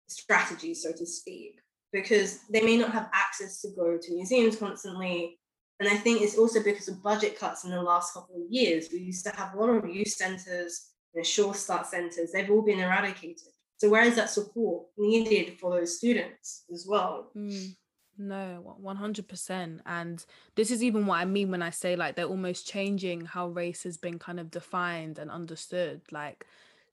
strategy, 0.08 0.74
so 0.74 0.92
to 0.92 1.06
speak 1.06 1.60
because 1.92 2.40
they 2.50 2.60
may 2.60 2.76
not 2.76 2.92
have 2.92 3.08
access 3.12 3.60
to 3.62 3.68
go 3.76 3.98
to 4.00 4.14
museums 4.14 4.56
constantly. 4.56 5.37
And 5.80 5.88
I 5.88 5.96
think 5.96 6.22
it's 6.22 6.36
also 6.36 6.62
because 6.62 6.88
of 6.88 7.02
budget 7.02 7.38
cuts 7.38 7.64
in 7.64 7.70
the 7.70 7.80
last 7.80 8.12
couple 8.12 8.36
of 8.36 8.50
years. 8.50 8.88
We 8.92 8.98
used 8.98 9.24
to 9.26 9.30
have 9.36 9.54
a 9.54 9.58
lot 9.58 9.70
of 9.70 9.88
youth 9.88 10.08
centres, 10.08 10.90
you 11.14 11.20
know, 11.20 11.24
sure 11.24 11.54
start 11.54 11.86
centres, 11.86 12.32
they've 12.32 12.50
all 12.50 12.62
been 12.62 12.80
eradicated. 12.80 13.52
So 13.76 13.88
where 13.88 14.02
is 14.02 14.16
that 14.16 14.28
support 14.28 14.86
needed 14.96 15.58
for 15.60 15.70
those 15.70 15.96
students 15.96 16.64
as 16.72 16.84
well? 16.88 17.30
Mm, 17.36 17.76
no, 18.18 18.76
100%. 18.82 19.80
And 19.86 20.24
this 20.56 20.72
is 20.72 20.82
even 20.82 21.06
what 21.06 21.20
I 21.20 21.24
mean 21.24 21.52
when 21.52 21.62
I 21.62 21.70
say 21.70 21.94
like 21.94 22.16
they're 22.16 22.24
almost 22.24 22.66
changing 22.66 23.26
how 23.26 23.48
race 23.48 23.84
has 23.84 23.96
been 23.96 24.18
kind 24.18 24.40
of 24.40 24.50
defined 24.50 25.18
and 25.20 25.30
understood. 25.30 26.00
Like 26.10 26.44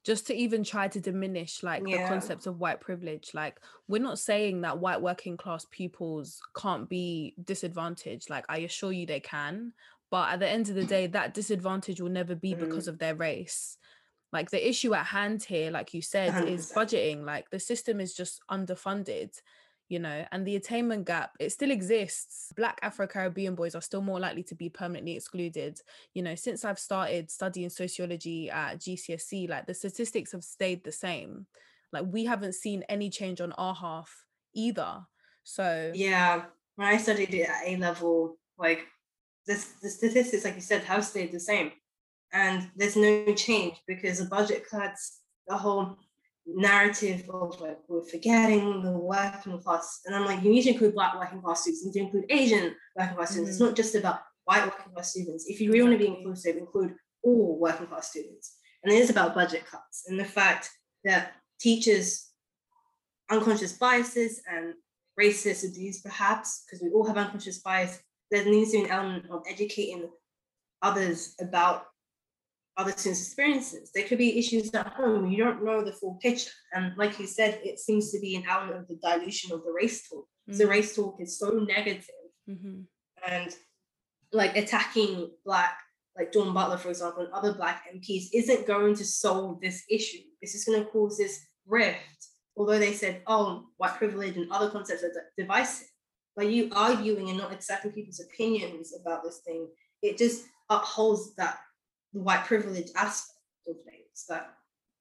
just 0.05 0.27
to 0.27 0.35
even 0.35 0.63
try 0.63 0.87
to 0.87 1.01
diminish 1.01 1.63
like 1.63 1.81
yeah. 1.85 2.03
the 2.03 2.07
concept 2.07 2.45
of 2.45 2.59
white 2.59 2.79
privilege 2.79 3.31
like 3.33 3.59
we're 3.87 4.01
not 4.01 4.19
saying 4.19 4.61
that 4.61 4.77
white 4.77 5.01
working 5.01 5.35
class 5.35 5.65
pupils 5.71 6.39
can't 6.55 6.87
be 6.87 7.33
disadvantaged 7.43 8.29
like 8.29 8.45
i 8.47 8.59
assure 8.59 8.91
you 8.91 9.05
they 9.05 9.19
can 9.19 9.73
but 10.11 10.29
at 10.29 10.39
the 10.39 10.47
end 10.47 10.69
of 10.69 10.75
the 10.75 10.85
day 10.85 11.07
that 11.07 11.33
disadvantage 11.33 11.99
will 11.99 12.09
never 12.09 12.35
be 12.35 12.51
mm-hmm. 12.51 12.65
because 12.65 12.87
of 12.87 12.99
their 12.99 13.15
race 13.15 13.77
like 14.31 14.51
the 14.51 14.69
issue 14.69 14.93
at 14.93 15.05
hand 15.05 15.43
here 15.43 15.71
like 15.71 15.93
you 15.93 16.01
said 16.01 16.33
100%. 16.33 16.47
is 16.47 16.71
budgeting 16.75 17.25
like 17.25 17.49
the 17.49 17.59
system 17.59 17.99
is 17.99 18.13
just 18.13 18.41
underfunded 18.49 19.31
you 19.87 19.99
know, 19.99 20.25
and 20.31 20.45
the 20.45 20.55
attainment 20.55 21.05
gap, 21.05 21.31
it 21.39 21.51
still 21.51 21.69
exists. 21.69 22.51
Black 22.55 22.79
Afro 22.81 23.05
Caribbean 23.05 23.53
boys 23.53 23.75
are 23.75 23.81
still 23.81 24.01
more 24.01 24.19
likely 24.19 24.43
to 24.43 24.55
be 24.55 24.69
permanently 24.69 25.15
excluded. 25.15 25.79
You 26.13 26.23
know, 26.23 26.35
since 26.35 26.65
I've 26.65 26.79
started 26.79 27.29
studying 27.29 27.69
sociology 27.69 28.49
at 28.49 28.79
GCSE, 28.79 29.49
like 29.49 29.67
the 29.67 29.73
statistics 29.73 30.31
have 30.31 30.43
stayed 30.43 30.83
the 30.83 30.91
same. 30.91 31.45
Like 31.93 32.05
we 32.07 32.25
haven't 32.25 32.55
seen 32.55 32.83
any 32.89 33.09
change 33.09 33.41
on 33.41 33.51
our 33.53 33.75
half 33.75 34.25
either. 34.55 35.01
So, 35.43 35.91
yeah, 35.93 36.45
when 36.75 36.87
I 36.87 36.97
studied 36.97 37.33
it 37.33 37.47
at 37.47 37.67
A 37.67 37.77
level, 37.77 38.37
like 38.57 38.85
the, 39.45 39.63
the 39.83 39.89
statistics, 39.89 40.45
like 40.45 40.55
you 40.55 40.61
said, 40.61 40.83
have 40.83 41.05
stayed 41.05 41.31
the 41.31 41.39
same. 41.39 41.71
And 42.33 42.69
there's 42.75 42.95
no 42.95 43.33
change 43.35 43.77
because 43.87 44.17
the 44.17 44.25
budget 44.25 44.67
cuts, 44.67 45.19
the 45.47 45.55
whole 45.55 45.97
narrative 46.47 47.27
of 47.29 47.59
like 47.59 47.79
we're 47.87 48.03
forgetting 48.03 48.83
the 48.83 48.91
working 48.91 49.59
class. 49.59 50.01
And 50.05 50.15
I'm 50.15 50.25
like, 50.25 50.43
you 50.43 50.51
need 50.51 50.63
to 50.63 50.69
include 50.71 50.93
black 50.93 51.15
working 51.17 51.41
class 51.41 51.61
students, 51.61 51.83
you 51.83 51.87
need 51.87 51.93
to 51.93 52.05
include 52.05 52.25
Asian 52.29 52.75
working 52.95 53.15
class 53.15 53.31
students. 53.31 53.55
Mm-hmm. 53.55 53.63
It's 53.63 53.69
not 53.69 53.75
just 53.75 53.95
about 53.95 54.19
white 54.45 54.63
working 54.63 54.93
class 54.93 55.11
students. 55.11 55.45
If 55.47 55.59
you 55.59 55.71
really 55.71 55.83
want 55.83 55.99
to 55.99 56.05
be 56.05 56.15
inclusive, 56.15 56.57
include 56.57 56.95
all 57.23 57.57
working 57.59 57.87
class 57.87 58.09
students. 58.09 58.57
And 58.83 58.93
it 58.93 58.97
is 58.97 59.09
about 59.09 59.33
budget 59.33 59.65
cuts 59.65 60.05
and 60.07 60.19
the 60.19 60.25
fact 60.25 60.69
that 61.03 61.33
teachers' 61.59 62.29
unconscious 63.31 63.73
biases 63.73 64.41
and 64.47 64.73
racist 65.19 65.67
abuse, 65.67 66.01
perhaps, 66.01 66.63
because 66.65 66.83
we 66.83 66.91
all 66.91 67.05
have 67.05 67.17
unconscious 67.17 67.59
bias, 67.59 67.99
there 68.29 68.45
needs 68.45 68.71
to 68.71 68.77
be 68.77 68.83
an 68.83 68.91
element 68.91 69.25
of 69.31 69.43
educating 69.49 70.09
others 70.81 71.35
about 71.39 71.85
other 72.77 72.91
students' 72.91 73.21
experiences. 73.21 73.91
There 73.93 74.07
could 74.07 74.17
be 74.17 74.37
issues 74.37 74.73
at 74.73 74.87
home. 74.87 75.31
You 75.31 75.43
don't 75.43 75.63
know 75.63 75.83
the 75.83 75.93
full 75.93 76.15
picture. 76.21 76.51
And 76.73 76.95
like 76.97 77.19
you 77.19 77.27
said, 77.27 77.59
it 77.63 77.79
seems 77.79 78.11
to 78.11 78.19
be 78.19 78.35
an 78.35 78.43
element 78.49 78.79
of 78.79 78.87
the 78.87 78.99
dilution 79.01 79.53
of 79.53 79.63
the 79.63 79.71
race 79.71 80.07
talk. 80.09 80.25
Mm-hmm. 80.49 80.57
The 80.57 80.67
race 80.67 80.95
talk 80.95 81.17
is 81.19 81.39
so 81.39 81.51
negative. 81.51 82.05
Mm-hmm. 82.49 82.81
And 83.27 83.55
like 84.31 84.57
attacking 84.57 85.31
black, 85.45 85.77
like 86.17 86.31
Dawn 86.31 86.53
Butler, 86.53 86.77
for 86.77 86.89
example, 86.89 87.23
and 87.23 87.33
other 87.33 87.53
black 87.53 87.85
MPs 87.93 88.25
isn't 88.33 88.67
going 88.67 88.95
to 88.95 89.05
solve 89.05 89.61
this 89.61 89.83
issue. 89.89 90.23
It's 90.41 90.51
just 90.51 90.67
going 90.67 90.83
to 90.83 90.89
cause 90.89 91.17
this 91.17 91.45
rift. 91.65 92.27
Although 92.57 92.79
they 92.79 92.93
said, 92.93 93.21
oh, 93.27 93.65
white 93.77 93.97
privilege 93.97 94.37
and 94.37 94.51
other 94.51 94.69
concepts 94.69 95.03
are 95.03 95.11
divisive. 95.37 95.87
By 96.35 96.43
you 96.43 96.69
arguing 96.73 97.29
and 97.29 97.37
not 97.37 97.53
accepting 97.53 97.91
people's 97.91 98.19
opinions 98.19 98.93
about 98.99 99.23
this 99.23 99.39
thing, 99.45 99.69
it 100.01 100.17
just 100.17 100.45
upholds 100.69 101.33
that 101.35 101.59
the 102.15 102.21
white 102.21 102.45
privilege 102.45 102.87
aspect 102.95 103.37
of 103.67 103.75
things 103.83 104.25
that 104.29 104.53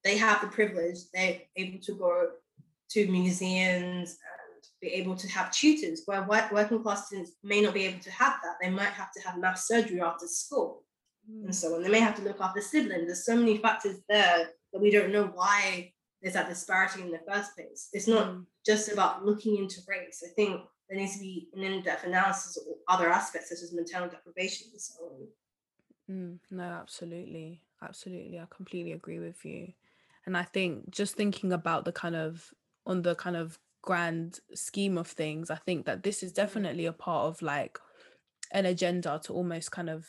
they 0.02 0.18
have 0.18 0.40
the 0.40 0.48
privilege, 0.48 0.98
they're 1.14 1.40
able 1.56 1.78
to 1.80 1.94
go 1.94 2.28
to 2.90 3.06
museums 3.10 4.10
and 4.10 4.64
be 4.82 4.88
able 4.88 5.16
to 5.16 5.28
have 5.28 5.50
tutors, 5.50 6.02
where 6.06 6.22
white 6.24 6.52
working 6.52 6.82
class 6.82 7.06
students 7.06 7.32
may 7.42 7.62
not 7.62 7.72
be 7.72 7.86
able 7.86 8.00
to 8.00 8.10
have 8.10 8.34
that. 8.42 8.56
They 8.60 8.68
might 8.68 8.92
have 8.92 9.12
to 9.12 9.20
have 9.22 9.38
mass 9.38 9.66
surgery 9.66 10.00
after 10.00 10.26
school 10.26 10.84
mm. 11.30 11.44
and 11.44 11.54
so 11.54 11.74
on. 11.74 11.82
They 11.82 11.88
may 11.88 12.00
have 12.00 12.16
to 12.16 12.22
look 12.22 12.40
after 12.40 12.60
siblings. 12.60 13.06
There's 13.06 13.24
so 13.24 13.36
many 13.36 13.58
factors 13.58 13.98
there 14.08 14.50
that 14.72 14.82
we 14.82 14.90
don't 14.90 15.12
know 15.12 15.30
why 15.34 15.92
there's 16.20 16.34
that 16.34 16.48
disparity 16.48 17.02
in 17.02 17.12
the 17.12 17.20
first 17.30 17.54
place. 17.56 17.88
It's 17.92 18.08
not 18.08 18.26
mm. 18.26 18.44
just 18.66 18.92
about 18.92 19.24
looking 19.24 19.56
into 19.56 19.80
race. 19.88 20.22
I 20.26 20.32
think 20.34 20.60
there 20.88 20.98
needs 20.98 21.14
to 21.14 21.20
be 21.20 21.48
an 21.54 21.62
in-depth 21.62 22.04
analysis 22.04 22.56
of 22.56 22.64
other 22.88 23.08
aspects 23.08 23.50
such 23.50 23.62
as 23.62 23.72
maternal 23.72 24.08
deprivation 24.08 24.68
and 24.72 24.80
so 24.80 24.94
on. 25.04 25.28
Mm, 26.10 26.38
no, 26.50 26.62
absolutely. 26.62 27.62
Absolutely. 27.82 28.38
I 28.38 28.46
completely 28.50 28.92
agree 28.92 29.18
with 29.18 29.44
you. 29.44 29.72
And 30.26 30.36
I 30.36 30.42
think 30.42 30.90
just 30.90 31.16
thinking 31.16 31.52
about 31.52 31.84
the 31.84 31.92
kind 31.92 32.16
of 32.16 32.52
on 32.86 33.02
the 33.02 33.14
kind 33.14 33.36
of 33.36 33.58
grand 33.82 34.40
scheme 34.54 34.96
of 34.96 35.06
things, 35.06 35.50
I 35.50 35.56
think 35.56 35.86
that 35.86 36.02
this 36.02 36.22
is 36.22 36.32
mm. 36.32 36.36
definitely 36.36 36.86
a 36.86 36.92
part 36.92 37.26
of 37.26 37.42
like 37.42 37.78
an 38.52 38.66
agenda 38.66 39.20
to 39.24 39.32
almost 39.32 39.70
kind 39.70 39.90
of 39.90 40.06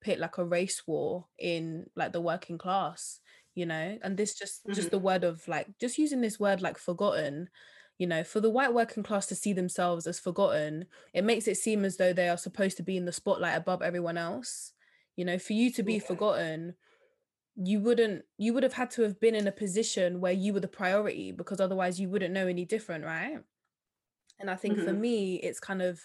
pit 0.00 0.18
like 0.18 0.38
a 0.38 0.44
race 0.44 0.86
war 0.86 1.26
in 1.38 1.86
like 1.96 2.12
the 2.12 2.20
working 2.20 2.58
class, 2.58 3.20
you 3.54 3.66
know? 3.66 3.98
And 4.02 4.16
this 4.16 4.34
just 4.34 4.66
just 4.68 4.80
mm-hmm. 4.80 4.88
the 4.90 4.98
word 4.98 5.24
of 5.24 5.46
like 5.48 5.66
just 5.80 5.98
using 5.98 6.20
this 6.20 6.38
word 6.38 6.62
like 6.62 6.78
forgotten 6.78 7.48
you 7.98 8.06
know 8.06 8.24
for 8.24 8.40
the 8.40 8.48
white 8.48 8.72
working 8.72 9.02
class 9.02 9.26
to 9.26 9.34
see 9.34 9.52
themselves 9.52 10.06
as 10.06 10.18
forgotten 10.18 10.86
it 11.12 11.22
makes 11.22 11.46
it 11.46 11.58
seem 11.58 11.84
as 11.84 11.98
though 11.98 12.14
they 12.14 12.30
are 12.30 12.38
supposed 12.38 12.78
to 12.78 12.82
be 12.82 12.96
in 12.96 13.04
the 13.04 13.12
spotlight 13.12 13.54
above 13.54 13.82
everyone 13.82 14.16
else 14.16 14.72
you 15.20 15.26
know 15.26 15.38
for 15.38 15.52
you 15.52 15.70
to 15.70 15.82
be 15.82 15.94
yeah. 15.94 16.00
forgotten 16.00 16.74
you 17.54 17.78
wouldn't 17.78 18.22
you 18.38 18.54
would 18.54 18.62
have 18.62 18.72
had 18.72 18.90
to 18.90 19.02
have 19.02 19.20
been 19.20 19.34
in 19.34 19.46
a 19.46 19.52
position 19.52 20.18
where 20.18 20.32
you 20.32 20.54
were 20.54 20.60
the 20.60 20.76
priority 20.80 21.30
because 21.30 21.60
otherwise 21.60 22.00
you 22.00 22.08
wouldn't 22.08 22.32
know 22.32 22.46
any 22.46 22.64
different 22.64 23.04
right 23.04 23.38
and 24.38 24.48
i 24.48 24.56
think 24.56 24.76
mm-hmm. 24.76 24.86
for 24.86 24.94
me 24.94 25.34
it's 25.36 25.60
kind 25.60 25.82
of 25.82 26.00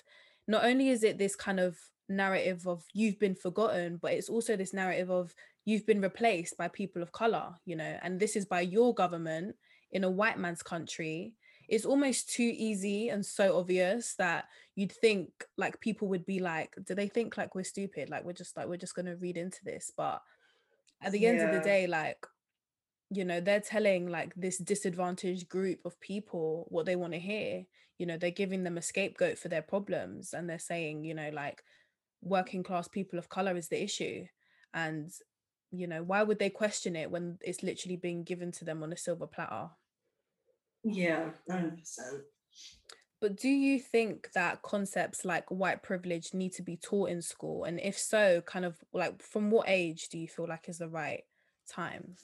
not 0.50 0.66
only 0.66 0.90
is 0.90 1.02
it 1.02 1.18
this 1.18 1.34
kind 1.34 1.62
of 1.62 1.78
narrative 2.10 2.68
of 2.68 2.84
you've 2.94 3.18
been 3.18 3.36
forgotten 3.36 3.98
but 4.02 4.12
it's 4.12 4.28
also 4.28 4.58
this 4.58 4.74
narrative 4.74 5.10
of 5.10 5.34
you've 5.64 5.86
been 5.86 6.02
replaced 6.02 6.58
by 6.58 6.68
people 6.68 7.02
of 7.02 7.14
color 7.14 7.54
you 7.64 7.78
know 7.78 7.98
and 8.04 8.20
this 8.20 8.36
is 8.36 8.46
by 8.46 8.60
your 8.60 8.94
government 8.94 9.56
in 9.94 10.04
a 10.04 10.12
white 10.12 10.38
man's 10.38 10.62
country 10.62 11.34
it's 11.68 11.86
almost 11.86 12.30
too 12.30 12.52
easy 12.56 13.10
and 13.10 13.26
so 13.26 13.58
obvious 13.58 14.16
that 14.16 14.46
you'd 14.76 14.92
think 14.92 15.30
like 15.58 15.80
people 15.80 16.08
would 16.08 16.26
be 16.26 16.40
like 16.40 16.76
do 16.86 16.94
they 16.94 17.08
think 17.08 17.38
like 17.38 17.56
we're 17.56 17.64
stupid? 17.64 18.10
Like 18.10 18.24
we're 18.24 18.34
just 18.34 18.56
like 18.58 18.68
we're 18.68 18.78
just 18.78 18.96
going 18.96 19.06
to 19.08 19.16
read 19.16 19.38
into 19.38 19.64
this. 19.64 19.92
But 19.96 20.22
at 21.02 21.12
the 21.12 21.20
yeah. 21.20 21.30
end 21.30 21.42
of 21.42 21.54
the 21.54 21.62
day 21.62 21.88
like 21.88 22.26
you 23.12 23.24
know 23.24 23.40
they're 23.40 23.62
telling 23.62 24.10
like 24.10 24.34
this 24.36 24.58
disadvantaged 24.58 25.48
group 25.48 25.80
of 25.86 26.00
people 26.00 26.66
what 26.70 26.86
they 26.86 26.96
want 26.96 27.14
to 27.14 27.20
hear. 27.20 27.66
You 27.98 28.06
know 28.06 28.18
they're 28.18 28.32
giving 28.32 28.64
them 28.64 28.78
a 28.78 28.82
scapegoat 28.82 29.38
for 29.38 29.48
their 29.48 29.62
problems 29.62 30.34
and 30.34 30.50
they're 30.50 30.60
saying 30.60 31.04
you 31.04 31.14
know 31.14 31.30
like 31.34 31.64
working 32.22 32.64
class 32.64 32.88
people 32.88 33.20
of 33.20 33.30
color 33.30 33.56
is 33.56 33.70
the 33.70 33.82
issue. 33.82 34.26
And 34.74 35.10
you 35.72 35.88
know 35.88 36.04
why 36.04 36.24
would 36.24 36.40
they 36.40 36.50
question 36.50 36.96
it 36.96 37.10
when 37.10 37.38
it's 37.42 37.64
literally 37.64 37.96
being 37.96 38.24
given 38.24 38.52
to 38.52 38.66
them 38.66 38.84
on 38.84 38.94
a 38.94 38.98
silver 38.98 39.28
platter 39.28 39.70
yeah, 40.86 41.30
100%. 41.50 41.78
But 43.22 43.38
do 43.38 43.50
you 43.50 43.80
think 43.80 44.30
that 44.34 44.62
concepts 44.62 45.26
like 45.26 45.50
white 45.50 45.82
privilege 45.82 46.34
need 46.34 46.54
to 46.54 46.62
be 46.62 46.78
taught 46.78 47.10
in 47.10 47.22
school? 47.22 47.64
And 47.64 47.80
if 47.80 47.98
so, 47.98 48.42
kind 48.42 48.66
of 48.66 48.78
like 48.94 49.22
from 49.22 49.50
what 49.50 49.68
age 49.68 50.10
do 50.10 50.20
you 50.20 50.28
feel 50.28 50.48
like 50.48 50.70
is 50.70 50.78
the 50.78 50.88
right 50.88 51.24
time? 51.68 52.16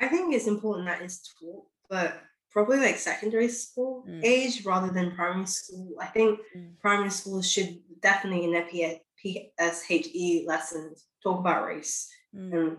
I 0.00 0.08
think 0.08 0.34
it's 0.34 0.46
important 0.46 0.86
that 0.86 1.02
it's 1.02 1.32
taught, 1.38 1.64
but 1.88 2.20
probably 2.50 2.78
like 2.78 2.96
secondary 2.96 3.48
school 3.48 4.04
mm. 4.08 4.24
age 4.24 4.64
rather 4.64 4.92
than 4.92 5.14
primary 5.14 5.46
school. 5.46 5.94
I 6.00 6.06
think 6.06 6.40
mm. 6.56 6.76
primary 6.80 7.10
schools 7.10 7.48
should 7.48 7.78
definitely 8.02 8.44
in 8.44 8.52
their 8.52 8.66
PSHE 9.22 10.46
lessons 10.46 11.06
talk 11.22 11.38
about 11.38 11.66
race 11.66 12.08
mm. 12.34 12.52
and 12.52 12.76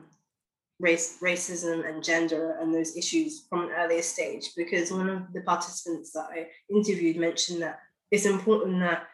race, 0.82 1.17
racism 1.22 1.88
and 1.88 2.04
gender 2.04 2.58
and 2.60 2.74
those 2.74 2.98
issues 2.98 3.46
from 3.50 3.65
an 3.65 3.72
earlier 3.72 4.02
stage 4.02 4.50
because 4.58 4.91
one 4.91 5.10
of 5.10 5.32
the 5.34 5.41
participants 5.41 6.12
that 6.13 6.28
I 6.32 6.48
interviewed 6.70 7.17
mentioned 7.17 7.62
that 7.62 7.80
it's 8.10 8.26
important 8.26 8.80
that 8.80 9.08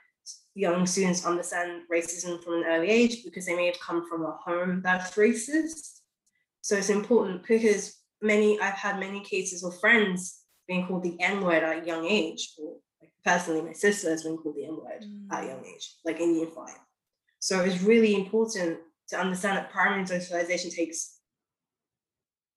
young 0.56 0.88
students 0.88 1.26
understand 1.26 1.84
racism 1.92 2.44
from 2.44 2.56
an 2.56 2.64
early 2.68 2.90
age 2.90 3.24
because 3.24 3.46
they 3.46 3.56
may 3.56 3.68
have 3.68 3.80
come 3.80 4.10
from 4.10 4.24
a 4.24 4.32
home 4.44 4.82
that's 4.84 5.16
racist. 5.16 6.00
So 6.62 6.76
it's 6.76 6.90
important 6.90 7.46
because 7.48 7.98
many 8.22 8.60
I've 8.60 8.74
had 8.74 9.00
many 9.00 9.22
cases 9.22 9.64
of 9.64 9.80
friends 9.80 10.42
being 10.68 10.88
called 10.88 11.04
the 11.04 11.20
N 11.22 11.42
word 11.42 11.64
at 11.64 11.84
a 11.84 11.86
young 11.86 12.06
age, 12.06 12.54
or 12.58 12.78
like 13.00 13.12
personally, 13.24 13.62
my 13.62 13.74
sister 13.74 14.10
has 14.10 14.24
been 14.24 14.38
called 14.38 14.56
the 14.56 14.66
N 14.66 14.78
word 14.78 15.06
mm. 15.06 15.32
at 15.32 15.44
a 15.44 15.48
young 15.48 15.66
age, 15.66 15.96
like 16.04 16.20
in 16.20 16.36
year 16.36 16.48
five. 16.48 16.78
So 17.40 17.62
it's 17.62 17.82
really 17.84 18.16
important 18.16 18.80
to 19.10 19.20
understand 19.20 19.58
that 19.58 19.72
primary 19.72 20.06
socialization 20.06 20.72
takes 20.72 21.17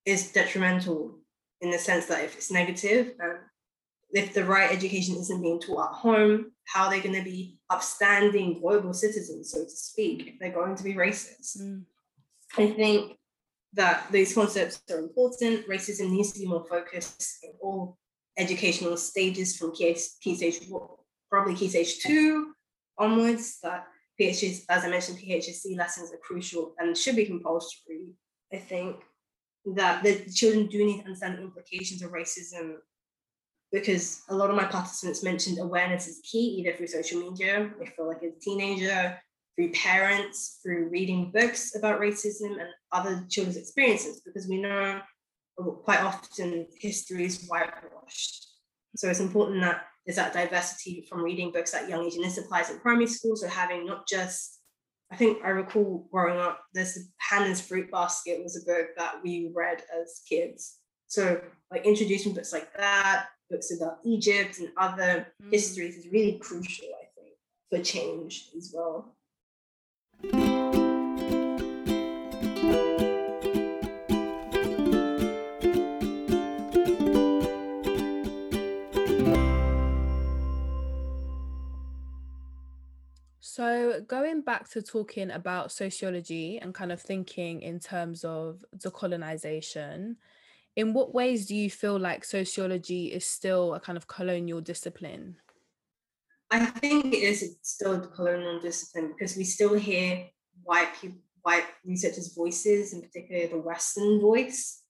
is 0.04 0.32
detrimental 0.32 1.18
in 1.60 1.70
the 1.70 1.78
sense 1.78 2.06
that 2.06 2.24
if 2.24 2.36
it's 2.36 2.50
negative 2.50 3.12
and 3.18 3.38
if 4.12 4.34
the 4.34 4.44
right 4.44 4.72
education 4.72 5.16
isn't 5.16 5.42
being 5.42 5.60
taught 5.60 5.90
at 5.90 5.96
home, 5.96 6.52
how 6.64 6.86
are 6.86 6.90
they 6.90 7.00
going 7.00 7.14
to 7.14 7.22
be 7.22 7.58
upstanding 7.70 8.60
global 8.60 8.92
citizens, 8.92 9.52
so 9.52 9.64
to 9.64 9.70
speak, 9.70 10.26
if 10.26 10.38
they're 10.38 10.52
going 10.52 10.74
to 10.74 10.82
be 10.82 10.94
racist? 10.94 11.60
Mm. 11.60 11.84
I 12.58 12.66
think 12.68 13.16
that 13.74 14.10
these 14.10 14.34
concepts 14.34 14.82
are 14.90 14.98
important. 14.98 15.68
Racism 15.68 16.10
needs 16.10 16.32
to 16.32 16.40
be 16.40 16.46
more 16.46 16.64
focused 16.64 17.38
in 17.44 17.52
all 17.60 17.98
educational 18.36 18.96
stages 18.96 19.56
from 19.56 19.72
key, 19.72 19.96
key 20.20 20.34
stage 20.34 20.60
probably 21.30 21.54
key 21.54 21.68
stage 21.68 22.00
two 22.00 22.52
onwards. 22.98 23.58
That 23.62 23.86
PhDs, 24.20 24.64
as 24.68 24.84
I 24.84 24.88
mentioned, 24.88 25.18
PHSC 25.18 25.76
lessons 25.76 26.12
are 26.12 26.18
crucial 26.18 26.74
and 26.78 26.96
should 26.96 27.16
be 27.16 27.26
compulsory. 27.26 28.14
I 28.52 28.56
think 28.56 28.96
that 29.74 30.02
the 30.02 30.24
children 30.32 30.66
do 30.66 30.84
need 30.84 30.98
to 30.98 31.04
understand 31.04 31.38
the 31.38 31.42
implications 31.42 32.02
of 32.02 32.12
racism 32.12 32.76
because 33.72 34.22
a 34.30 34.34
lot 34.34 34.50
of 34.50 34.56
my 34.56 34.64
participants 34.64 35.22
mentioned 35.22 35.58
awareness 35.58 36.08
is 36.08 36.20
key 36.24 36.58
either 36.58 36.76
through 36.76 36.86
social 36.86 37.20
media 37.20 37.70
if 37.80 37.92
you're 37.96 38.08
like 38.08 38.22
a 38.22 38.30
teenager 38.40 39.18
through 39.54 39.70
parents 39.72 40.58
through 40.62 40.88
reading 40.88 41.30
books 41.32 41.76
about 41.76 42.00
racism 42.00 42.52
and 42.52 42.68
other 42.92 43.24
children's 43.28 43.56
experiences 43.56 44.22
because 44.24 44.48
we 44.48 44.60
know 44.60 45.00
quite 45.84 46.00
often 46.00 46.66
history 46.78 47.26
is 47.26 47.46
whitewashed. 47.46 48.48
So 48.96 49.08
it's 49.08 49.20
important 49.20 49.60
that 49.60 49.84
there's 50.06 50.16
that 50.16 50.32
diversity 50.32 51.06
from 51.08 51.22
reading 51.22 51.52
books 51.52 51.74
at 51.74 51.88
young 51.88 52.04
age 52.04 52.14
and 52.14 52.24
this 52.24 52.38
applies 52.38 52.70
in 52.70 52.80
primary 52.80 53.06
school 53.06 53.36
so 53.36 53.46
having 53.46 53.86
not 53.86 54.08
just 54.08 54.59
I 55.12 55.16
think 55.16 55.38
I 55.44 55.48
recall 55.48 56.06
growing 56.12 56.38
up, 56.38 56.60
this 56.72 57.08
Handa's 57.18 57.60
Fruit 57.60 57.90
Basket 57.90 58.42
was 58.42 58.56
a 58.56 58.64
book 58.64 58.90
that 58.96 59.16
we 59.22 59.50
read 59.54 59.82
as 60.00 60.22
kids. 60.28 60.78
So, 61.08 61.40
like 61.70 61.84
introducing 61.84 62.32
books 62.32 62.52
like 62.52 62.72
that, 62.76 63.26
books 63.50 63.72
about 63.76 63.98
Egypt 64.04 64.60
and 64.60 64.68
other 64.76 65.26
mm. 65.42 65.52
histories 65.52 65.96
is 65.96 66.06
really 66.12 66.38
crucial, 66.38 66.86
I 66.86 67.06
think, 67.16 67.34
for 67.68 67.84
change 67.84 68.50
as 68.56 68.72
well. 68.72 69.16
So, 83.60 84.00
going 84.08 84.40
back 84.40 84.70
to 84.70 84.80
talking 84.80 85.30
about 85.30 85.70
sociology 85.70 86.58
and 86.62 86.72
kind 86.74 86.90
of 86.90 86.98
thinking 86.98 87.60
in 87.60 87.78
terms 87.78 88.24
of 88.24 88.64
decolonization, 88.74 90.16
in 90.76 90.94
what 90.94 91.12
ways 91.12 91.44
do 91.44 91.54
you 91.54 91.68
feel 91.68 91.98
like 91.98 92.24
sociology 92.24 93.12
is 93.12 93.26
still 93.26 93.74
a 93.74 93.80
kind 93.80 93.98
of 93.98 94.06
colonial 94.06 94.62
discipline? 94.62 95.36
I 96.50 96.64
think 96.64 97.12
it 97.12 97.18
is 97.18 97.58
still 97.60 98.02
a 98.02 98.08
colonial 98.08 98.60
discipline 98.60 99.12
because 99.12 99.36
we 99.36 99.44
still 99.44 99.74
hear 99.74 100.26
white 100.62 100.94
people, 100.98 101.18
white 101.42 101.66
researchers' 101.84 102.32
voices, 102.34 102.94
in 102.94 103.02
particular 103.02 103.46
the 103.46 103.58
Western 103.58 104.22
voice, 104.22 104.84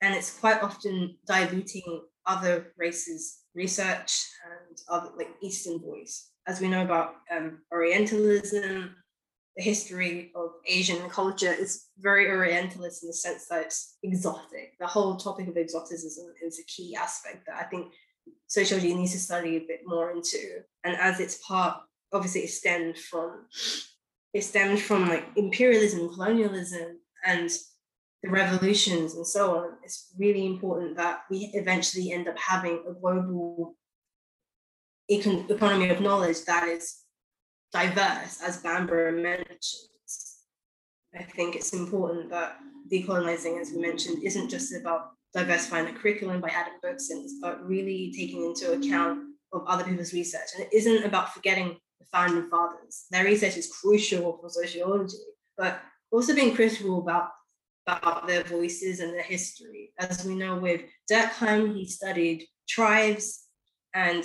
and 0.00 0.14
it's 0.14 0.38
quite 0.38 0.62
often 0.62 1.16
diluting 1.26 2.02
other 2.24 2.72
races' 2.76 3.40
research 3.52 4.28
and 4.44 4.78
other 4.88 5.10
like 5.16 5.34
Eastern 5.42 5.80
voice 5.80 6.28
as 6.46 6.60
we 6.60 6.68
know 6.68 6.82
about 6.82 7.14
um, 7.34 7.58
Orientalism, 7.72 8.94
the 9.56 9.62
history 9.62 10.32
of 10.34 10.50
Asian 10.66 11.08
culture 11.10 11.52
is 11.52 11.86
very 11.98 12.28
Orientalist 12.28 13.02
in 13.02 13.08
the 13.08 13.14
sense 13.14 13.46
that 13.48 13.66
it's 13.66 13.96
exotic. 14.02 14.74
The 14.80 14.86
whole 14.86 15.16
topic 15.16 15.48
of 15.48 15.56
exoticism 15.56 16.32
is 16.42 16.58
a 16.58 16.64
key 16.64 16.96
aspect 16.96 17.46
that 17.46 17.56
I 17.56 17.64
think 17.64 17.92
sociology 18.46 18.94
needs 18.94 19.12
to 19.12 19.18
study 19.18 19.56
a 19.56 19.66
bit 19.66 19.80
more 19.84 20.10
into. 20.10 20.62
And 20.84 20.96
as 20.96 21.20
it's 21.20 21.38
part, 21.46 21.76
obviously, 22.12 22.42
it 22.42 22.50
stemmed 22.50 22.98
from 22.98 23.46
it 24.32 24.44
stemmed 24.44 24.80
from 24.80 25.08
like 25.08 25.26
imperialism, 25.36 26.08
colonialism, 26.08 26.98
and 27.26 27.50
the 28.22 28.30
revolutions 28.30 29.14
and 29.14 29.26
so 29.26 29.58
on. 29.58 29.72
It's 29.84 30.12
really 30.18 30.46
important 30.46 30.96
that 30.96 31.24
we 31.30 31.50
eventually 31.52 32.12
end 32.12 32.28
up 32.28 32.38
having 32.38 32.82
a 32.88 32.94
global 32.94 33.76
econ- 35.12 35.50
economy 35.50 35.88
of 35.90 36.00
knowledge 36.00 36.44
that 36.44 36.68
is 36.68 37.02
diverse, 37.72 38.40
as 38.42 38.62
Bhambra 38.62 39.12
mentions. 39.20 40.38
I 41.14 41.22
think 41.22 41.56
it's 41.56 41.72
important 41.72 42.30
that 42.30 42.58
decolonizing, 42.90 43.60
as 43.60 43.72
we 43.72 43.80
mentioned, 43.80 44.22
isn't 44.24 44.48
just 44.48 44.74
about 44.74 45.10
diversifying 45.34 45.86
the 45.86 45.98
curriculum 45.98 46.40
by 46.40 46.48
adding 46.48 46.78
books 46.82 47.10
in, 47.10 47.26
but 47.40 47.66
really 47.66 48.12
taking 48.16 48.44
into 48.44 48.72
account 48.72 49.20
of 49.52 49.64
other 49.66 49.84
people's 49.84 50.12
research. 50.12 50.48
And 50.54 50.64
it 50.64 50.72
isn't 50.72 51.04
about 51.04 51.32
forgetting 51.32 51.76
the 52.00 52.06
founding 52.12 52.48
fathers. 52.50 53.06
Their 53.10 53.24
research 53.24 53.56
is 53.56 53.72
crucial 53.80 54.38
for 54.38 54.48
sociology, 54.48 55.16
but 55.56 55.80
also 56.10 56.34
being 56.34 56.54
critical 56.54 56.98
about, 57.00 57.28
about 57.86 58.26
their 58.26 58.44
voices 58.44 59.00
and 59.00 59.12
their 59.12 59.22
history. 59.22 59.92
As 59.98 60.24
we 60.24 60.34
know 60.34 60.56
with 60.56 60.82
Durkheim, 61.10 61.74
he 61.74 61.86
studied 61.86 62.44
tribes 62.68 63.44
and 63.94 64.24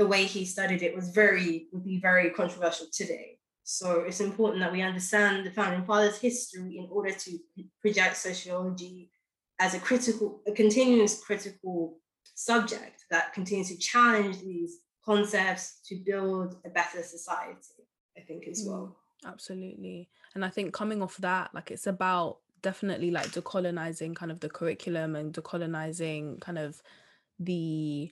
the 0.00 0.06
way 0.06 0.24
he 0.24 0.46
studied 0.46 0.82
it 0.82 0.96
was 0.96 1.10
very 1.10 1.66
would 1.72 1.84
be 1.84 2.00
very 2.00 2.30
controversial 2.30 2.86
today. 2.90 3.38
So 3.64 4.00
it's 4.00 4.22
important 4.22 4.60
that 4.60 4.72
we 4.72 4.80
understand 4.80 5.44
the 5.44 5.50
founding 5.50 5.84
fathers' 5.84 6.16
history 6.18 6.78
in 6.78 6.88
order 6.90 7.12
to 7.12 7.38
project 7.82 8.16
sociology 8.16 9.10
as 9.58 9.74
a 9.74 9.78
critical, 9.78 10.40
a 10.48 10.52
continuous 10.52 11.22
critical 11.22 11.98
subject 12.34 13.04
that 13.10 13.34
continues 13.34 13.68
to 13.68 13.76
challenge 13.76 14.40
these 14.40 14.78
concepts 15.04 15.80
to 15.88 15.96
build 15.96 16.56
a 16.64 16.70
better 16.70 17.02
society. 17.02 17.84
I 18.16 18.22
think 18.22 18.48
as 18.48 18.64
well. 18.66 18.96
Mm, 19.22 19.30
absolutely, 19.32 20.08
and 20.34 20.46
I 20.46 20.48
think 20.48 20.72
coming 20.72 21.02
off 21.02 21.18
that, 21.18 21.50
like 21.52 21.70
it's 21.70 21.86
about 21.86 22.38
definitely 22.62 23.10
like 23.10 23.32
decolonizing 23.32 24.16
kind 24.16 24.32
of 24.32 24.40
the 24.40 24.48
curriculum 24.48 25.14
and 25.14 25.34
decolonizing 25.34 26.40
kind 26.40 26.58
of 26.58 26.82
the 27.38 28.10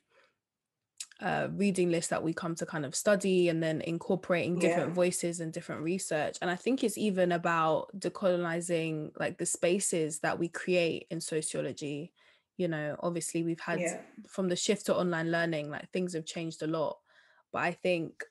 uh, 1.21 1.49
reading 1.53 1.91
list 1.91 2.11
that 2.11 2.23
we 2.23 2.33
come 2.33 2.55
to 2.55 2.67
kind 2.67 2.85
of 2.85 2.95
study 2.95 3.49
and 3.49 3.63
then 3.63 3.81
incorporating 3.81 4.59
different 4.59 4.91
yeah. 4.91 4.95
voices 4.95 5.41
and 5.41 5.53
different 5.53 5.83
research. 5.83 6.39
And 6.41 6.51
I 6.51 6.57
think 6.57 6.85
it's 6.85 6.97
even 6.97 7.33
about 7.33 7.89
decolonizing 7.99 9.11
like 9.19 9.39
the 9.39 9.47
spaces 9.47 10.21
that 10.21 10.39
we 10.39 10.49
create 10.49 11.07
in 11.11 11.21
sociology. 11.21 12.13
You 12.57 12.69
know, 12.69 12.97
obviously 13.01 13.43
we've 13.43 13.61
had 13.61 13.81
yeah. 13.81 14.01
from 14.29 14.49
the 14.49 14.57
shift 14.57 14.87
to 14.87 14.97
online 14.97 15.31
learning, 15.31 15.71
like 15.71 15.91
things 15.91 16.15
have 16.15 16.25
changed 16.25 16.63
a 16.63 16.69
lot. 16.69 16.99
But 17.53 17.63
I 17.63 17.73
think 17.73 18.25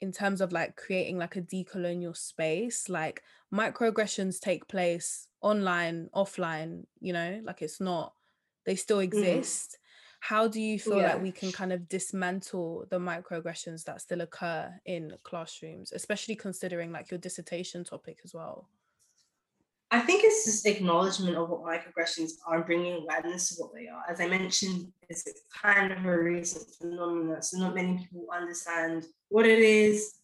in 0.00 0.12
terms 0.12 0.40
of 0.40 0.52
like 0.52 0.76
creating 0.76 1.16
like 1.16 1.36
a 1.36 1.42
decolonial 1.42 2.16
space, 2.16 2.88
like 2.90 3.22
microaggressions 3.54 4.38
take 4.40 4.68
place 4.68 5.28
online, 5.40 6.10
offline, 6.14 6.84
you 7.00 7.14
know, 7.14 7.40
like 7.44 7.62
it's 7.62 7.80
not, 7.80 8.12
they 8.66 8.76
still 8.76 8.98
mm. 8.98 9.04
exist. 9.04 9.72
Mm 9.72 9.78
how 10.24 10.48
do 10.48 10.58
you 10.58 10.78
feel 10.78 10.96
yeah. 10.96 11.12
like 11.12 11.22
we 11.22 11.30
can 11.30 11.52
kind 11.52 11.70
of 11.70 11.86
dismantle 11.86 12.86
the 12.88 12.98
microaggressions 12.98 13.84
that 13.84 14.00
still 14.00 14.22
occur 14.22 14.72
in 14.86 15.12
classrooms 15.22 15.92
especially 15.92 16.34
considering 16.34 16.90
like 16.90 17.10
your 17.10 17.18
dissertation 17.18 17.84
topic 17.84 18.18
as 18.24 18.32
well 18.32 18.66
i 19.90 20.00
think 20.00 20.24
it's 20.24 20.46
just 20.46 20.66
acknowledgement 20.66 21.36
of 21.36 21.50
what 21.50 21.60
microaggressions 21.62 22.30
are 22.46 22.64
bringing 22.64 22.94
awareness 22.94 23.50
to 23.50 23.62
what 23.62 23.74
they 23.74 23.86
are 23.86 24.02
as 24.10 24.18
i 24.18 24.26
mentioned 24.26 24.90
it's 25.10 25.24
kind 25.62 25.92
of 25.92 26.02
a 26.06 26.18
recent 26.18 26.64
phenomenon 26.80 27.42
so 27.42 27.58
not 27.58 27.74
many 27.74 27.98
people 27.98 28.26
understand 28.32 29.04
what 29.28 29.44
it 29.44 29.58
is 29.58 30.20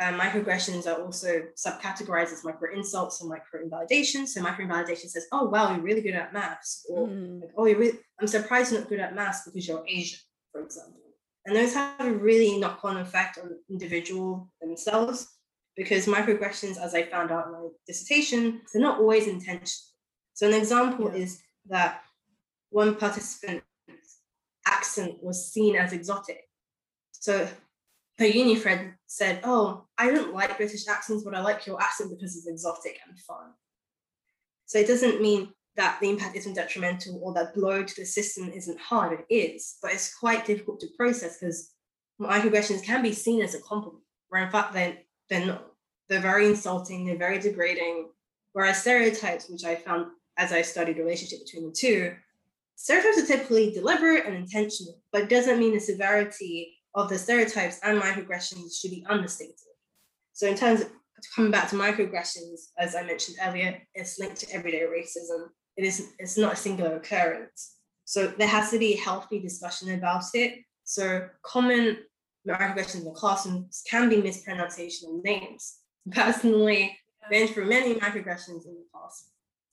uh, 0.00 0.12
microaggressions 0.12 0.86
are 0.86 1.02
also 1.02 1.42
subcategorized 1.56 2.32
as 2.32 2.44
micro 2.44 2.72
insults 2.74 3.20
and 3.20 3.30
micro 3.30 3.62
invalidation. 3.62 4.26
So 4.26 4.40
micro 4.40 4.64
invalidation 4.64 5.08
says, 5.08 5.26
"Oh 5.32 5.44
wow, 5.44 5.72
you're 5.72 5.82
really 5.82 6.00
good 6.00 6.14
at 6.14 6.32
maths," 6.32 6.86
or 6.88 7.08
mm. 7.08 7.40
like, 7.40 7.50
"Oh, 7.56 7.66
you're 7.66 7.78
really, 7.78 7.98
I'm 8.20 8.26
surprised 8.26 8.72
you're 8.72 8.80
not 8.80 8.88
good 8.88 9.00
at 9.00 9.14
maths 9.14 9.42
because 9.44 9.66
you're 9.66 9.84
Asian," 9.86 10.18
for 10.52 10.62
example. 10.62 11.00
And 11.46 11.54
those 11.54 11.74
have 11.74 12.00
a 12.00 12.12
really 12.12 12.58
knock-on 12.58 12.96
effect 12.96 13.38
on 13.38 13.50
the 13.50 13.60
individual 13.68 14.50
themselves 14.60 15.28
because 15.76 16.06
microaggressions, 16.06 16.78
as 16.78 16.94
I 16.94 17.02
found 17.02 17.30
out 17.30 17.46
in 17.46 17.52
my 17.52 17.68
dissertation, 17.86 18.62
they're 18.72 18.82
not 18.82 18.98
always 18.98 19.26
intentional. 19.26 19.90
So 20.32 20.48
an 20.48 20.54
example 20.54 21.10
yeah. 21.10 21.22
is 21.22 21.42
that 21.66 22.02
one 22.70 22.96
participant's 22.96 23.64
accent 24.66 25.22
was 25.22 25.52
seen 25.52 25.76
as 25.76 25.92
exotic. 25.92 26.48
So 27.12 27.48
her 28.18 28.26
uni 28.26 28.56
friend 28.56 28.94
said, 29.06 29.40
Oh, 29.44 29.86
I 29.98 30.10
don't 30.10 30.34
like 30.34 30.56
British 30.56 30.86
accents, 30.88 31.24
but 31.24 31.34
I 31.34 31.40
like 31.40 31.66
your 31.66 31.80
accent 31.80 32.10
because 32.10 32.36
it's 32.36 32.46
exotic 32.46 32.98
and 33.06 33.18
fun. 33.18 33.52
So 34.66 34.78
it 34.78 34.86
doesn't 34.86 35.20
mean 35.20 35.52
that 35.76 35.98
the 36.00 36.08
impact 36.08 36.36
isn't 36.36 36.54
detrimental 36.54 37.20
or 37.22 37.34
that 37.34 37.54
blow 37.54 37.82
to 37.82 37.94
the 37.96 38.06
system 38.06 38.50
isn't 38.50 38.78
hard. 38.78 39.24
It 39.28 39.34
is, 39.34 39.76
but 39.82 39.92
it's 39.92 40.16
quite 40.16 40.46
difficult 40.46 40.80
to 40.80 40.88
process 40.96 41.38
because 41.38 41.72
microaggressions 42.20 42.84
can 42.84 43.02
be 43.02 43.12
seen 43.12 43.42
as 43.42 43.54
a 43.54 43.60
compliment, 43.60 44.04
where 44.28 44.44
in 44.44 44.50
fact 44.50 44.72
they're, 44.72 44.98
they're 45.28 45.46
not. 45.46 45.66
They're 46.08 46.20
very 46.20 46.46
insulting, 46.46 47.06
they're 47.06 47.16
very 47.16 47.38
degrading. 47.38 48.10
Whereas 48.52 48.82
stereotypes, 48.82 49.48
which 49.48 49.64
I 49.64 49.74
found 49.74 50.06
as 50.36 50.52
I 50.52 50.62
studied 50.62 50.98
the 50.98 51.02
relationship 51.02 51.40
between 51.44 51.66
the 51.66 51.74
two, 51.74 52.14
stereotypes 52.76 53.18
are 53.18 53.26
typically 53.26 53.72
deliberate 53.72 54.26
and 54.26 54.36
intentional, 54.36 55.00
but 55.12 55.22
it 55.22 55.28
doesn't 55.30 55.58
mean 55.58 55.72
the 55.72 55.80
severity 55.80 56.76
of 56.94 57.08
the 57.08 57.18
stereotypes 57.18 57.80
and 57.82 58.00
microaggressions 58.00 58.80
should 58.80 58.90
be 58.90 59.04
understated. 59.08 59.54
So 60.32 60.46
in 60.46 60.56
terms 60.56 60.82
of 60.82 60.90
coming 61.34 61.50
back 61.50 61.68
to 61.70 61.76
microaggressions, 61.76 62.70
as 62.78 62.94
I 62.94 63.02
mentioned 63.02 63.38
earlier, 63.44 63.80
it's 63.94 64.18
linked 64.18 64.36
to 64.40 64.52
everyday 64.52 64.82
racism. 64.82 65.48
It 65.76 65.84
is 65.84 66.12
it's 66.18 66.38
not 66.38 66.54
a 66.54 66.56
singular 66.56 66.96
occurrence. 66.96 67.76
So 68.04 68.26
there 68.26 68.48
has 68.48 68.70
to 68.70 68.78
be 68.78 68.94
a 68.94 68.98
healthy 68.98 69.40
discussion 69.40 69.94
about 69.94 70.24
it. 70.34 70.60
So 70.84 71.28
common 71.42 71.98
microaggressions 72.46 72.98
in 72.98 73.04
the 73.04 73.12
classrooms 73.12 73.82
can 73.88 74.08
be 74.08 74.20
mispronunciation 74.20 75.08
of 75.10 75.24
names. 75.24 75.78
Personally, 76.10 76.96
been 77.30 77.48
through 77.48 77.66
many 77.66 77.94
microaggressions 77.94 78.66
in 78.66 78.74
the 78.74 78.84
past. 78.94 79.30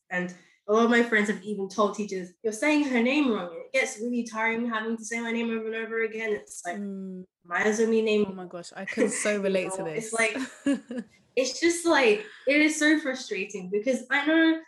And 0.10 0.34
a 0.68 0.74
lot 0.74 0.86
of 0.86 0.91
my 0.91 1.03
friends 1.03 1.30
have 1.30 1.43
even 1.43 1.68
told 1.68 1.95
teachers, 1.95 2.30
you're 2.43 2.53
saying 2.53 2.84
her 2.86 3.01
name 3.01 3.32
wrong. 3.32 3.49
It 3.66 3.74
gets 3.74 3.99
really 3.99 4.24
tiring 4.24 4.70
having 4.70 4.95
to 4.97 5.03
say 5.03 5.20
my 5.20 5.32
name 5.32 5.49
over 5.49 5.68
and 5.68 5.76
over 5.76 6.03
again. 6.03 6.32
It's 6.34 6.62
like, 6.66 6.78
mm. 6.78 7.24
might 7.43 7.66
as 7.66 7.80
well 7.80 7.89
be 7.89 8.01
named. 8.01 8.28
Oh 8.30 8.34
my 8.34 8.45
gosh, 8.45 8.72
I 8.76 8.86
can 8.86 9.09
so 9.09 9.41
relate 9.41 9.64
you 9.64 9.70
know, 9.70 9.78
to 9.78 9.84
this. 9.84 10.05
It's 10.05 10.14
like, 10.14 10.38
it's 11.36 11.59
just 11.59 11.86
like, 11.86 12.24
it 12.47 12.62
is 12.62 12.78
so 12.78 12.99
frustrating 12.99 13.70
because 13.72 14.03
I 14.12 14.26
know 14.26 14.59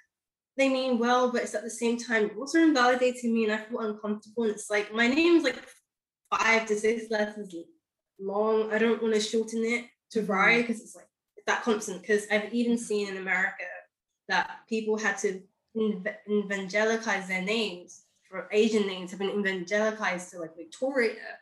they 0.57 0.69
mean 0.69 0.97
well, 0.97 1.31
but 1.31 1.43
it's 1.43 1.55
at 1.55 1.63
the 1.63 1.69
same 1.69 1.97
time 1.97 2.31
also 2.37 2.59
invalidating 2.59 3.33
me 3.33 3.43
and 3.45 3.53
I 3.53 3.57
feel 3.57 3.79
uncomfortable. 3.79 4.43
And 4.43 4.53
it's 4.53 4.69
like, 4.69 4.93
my 4.93 5.07
name 5.07 5.37
is 5.37 5.43
like 5.43 5.63
five 6.35 6.65
to 6.67 6.75
six 6.75 7.09
letters 7.11 7.53
long. 8.19 8.71
I 8.73 8.77
don't 8.77 9.01
want 9.01 9.13
to 9.13 9.19
shorten 9.19 9.63
it 9.63 9.85
to 10.11 10.23
Rye 10.23 10.61
because 10.61 10.77
mm. 10.77 10.83
it's 10.83 10.95
like, 10.95 11.07
that 11.45 11.63
constant. 11.63 12.01
Because 12.01 12.25
I've 12.31 12.53
even 12.53 12.77
seen 12.77 13.09
in 13.09 13.17
America 13.17 13.65
that 14.29 14.59
people 14.69 14.97
had 14.97 15.17
to 15.19 15.41
evangelicized 15.75 17.27
their 17.27 17.41
names 17.41 18.03
for 18.33 18.47
Asian 18.51 18.87
names 18.87 19.11
have 19.11 19.19
been 19.19 19.29
evangelicized 19.29 20.31
to 20.31 20.39
like 20.39 20.57
Victoria 20.57 21.37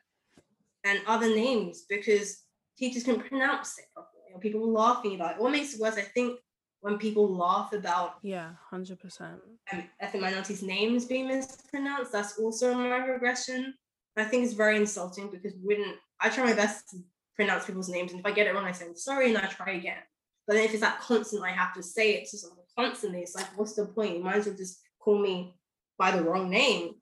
and 0.84 1.00
other 1.08 1.28
names 1.28 1.86
because 1.90 2.44
teachers 2.78 3.04
can 3.04 3.20
pronounce 3.20 3.78
it 3.78 3.86
properly. 3.94 4.24
Or 4.34 4.40
people 4.40 4.60
were 4.60 4.68
laughing 4.68 5.16
about 5.16 5.36
it. 5.36 5.42
What 5.42 5.54
makes 5.54 5.74
it 5.74 5.80
worse, 5.80 5.96
I 5.96 6.02
think 6.02 6.40
when 6.82 6.98
people 6.98 7.34
laugh 7.34 7.72
about 7.72 8.16
yeah, 8.24 8.52
hundred 8.70 9.00
percent. 9.00 9.40
um, 9.72 9.84
ethnic 10.02 10.22
minorities' 10.22 10.64
names 10.64 11.06
being 11.06 11.28
mispronounced, 11.28 12.12
that's 12.12 12.38
also 12.38 12.72
a 12.72 12.76
microaggression. 12.76 13.74
I 14.18 14.26
think 14.26 14.44
it's 14.44 14.54
very 14.54 14.76
insulting 14.76 15.30
because 15.30 15.54
when 15.64 15.96
I 16.20 16.30
try 16.30 16.44
my 16.44 16.54
best 16.54 16.90
to 16.90 16.98
pronounce 17.36 17.66
people's 17.66 17.88
names, 17.88 18.12
and 18.12 18.20
if 18.20 18.26
I 18.26 18.32
get 18.32 18.48
it 18.48 18.54
wrong, 18.54 18.66
I 18.66 18.74
say 18.74 18.86
I'm 18.86 18.96
sorry 18.96 19.30
and 19.30 19.38
I 19.38 19.48
try 19.48 19.74
again. 19.74 20.04
But 20.48 20.58
if 20.58 20.72
it's 20.72 20.82
that 20.82 21.00
constant, 21.00 21.44
I 21.44 21.52
have 21.52 21.74
to 21.76 21.84
say 21.84 22.16
it 22.16 22.30
to 22.30 22.38
someone 22.38 22.61
constantly. 22.78 23.22
It's 23.22 23.36
like, 23.36 23.48
what's 23.58 23.74
the 23.76 23.86
point? 23.86 24.18
You 24.18 24.24
might 24.24 24.38
as 24.38 24.48
well 24.48 24.56
just 24.56 24.80
call 25.00 25.20
me 25.20 25.56
by 25.98 26.12
the 26.12 26.24
wrong 26.24 26.50
name 26.50 26.96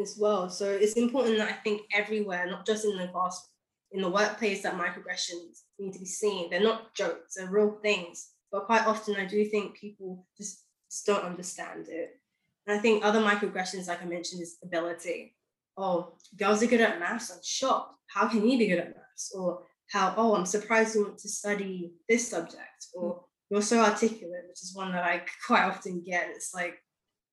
as 0.00 0.16
well. 0.18 0.48
So 0.48 0.70
it's 0.70 0.94
important 0.94 1.38
that 1.38 1.48
I 1.48 1.52
think 1.52 1.82
everywhere, 1.94 2.46
not 2.50 2.66
just 2.66 2.84
in 2.84 2.96
the 2.96 3.08
classroom, 3.08 3.46
in 3.92 4.02
the 4.02 4.10
workplace, 4.10 4.62
that 4.62 4.78
microaggressions 4.78 5.62
need 5.78 5.92
to 5.92 5.98
be 5.98 6.06
seen. 6.06 6.48
They're 6.48 6.62
not 6.62 6.94
jokes; 6.94 7.34
they're 7.34 7.50
real 7.50 7.78
things. 7.82 8.30
But 8.52 8.66
quite 8.66 8.86
often, 8.86 9.16
I 9.16 9.26
do 9.26 9.44
think 9.44 9.76
people 9.76 10.26
just, 10.36 10.64
just 10.90 11.06
don't 11.06 11.24
understand 11.24 11.86
it. 11.88 12.20
And 12.66 12.78
I 12.78 12.80
think 12.80 13.04
other 13.04 13.20
microaggressions, 13.20 13.88
like 13.88 14.02
I 14.02 14.06
mentioned, 14.06 14.42
is 14.42 14.58
ability. 14.62 15.36
Oh, 15.76 16.14
girls 16.36 16.62
are 16.62 16.66
good 16.66 16.80
at 16.80 16.98
maths. 16.98 17.30
I'm 17.30 17.38
shocked. 17.42 17.94
How 18.08 18.28
can 18.28 18.48
you 18.48 18.58
be 18.58 18.66
good 18.68 18.78
at 18.78 18.96
maths? 18.96 19.32
Or 19.34 19.62
how, 19.88 20.14
oh, 20.16 20.34
I'm 20.34 20.46
surprised 20.46 20.94
you 20.94 21.04
want 21.04 21.18
to 21.18 21.28
study 21.28 21.92
this 22.08 22.28
subject. 22.28 22.86
Or 22.94 23.24
you're 23.50 23.62
so 23.62 23.80
articulate, 23.80 24.44
which 24.48 24.62
is 24.62 24.72
one 24.74 24.92
that 24.92 25.04
I 25.04 25.22
quite 25.46 25.64
often 25.64 26.02
get. 26.02 26.28
It's 26.30 26.54
like, 26.54 26.82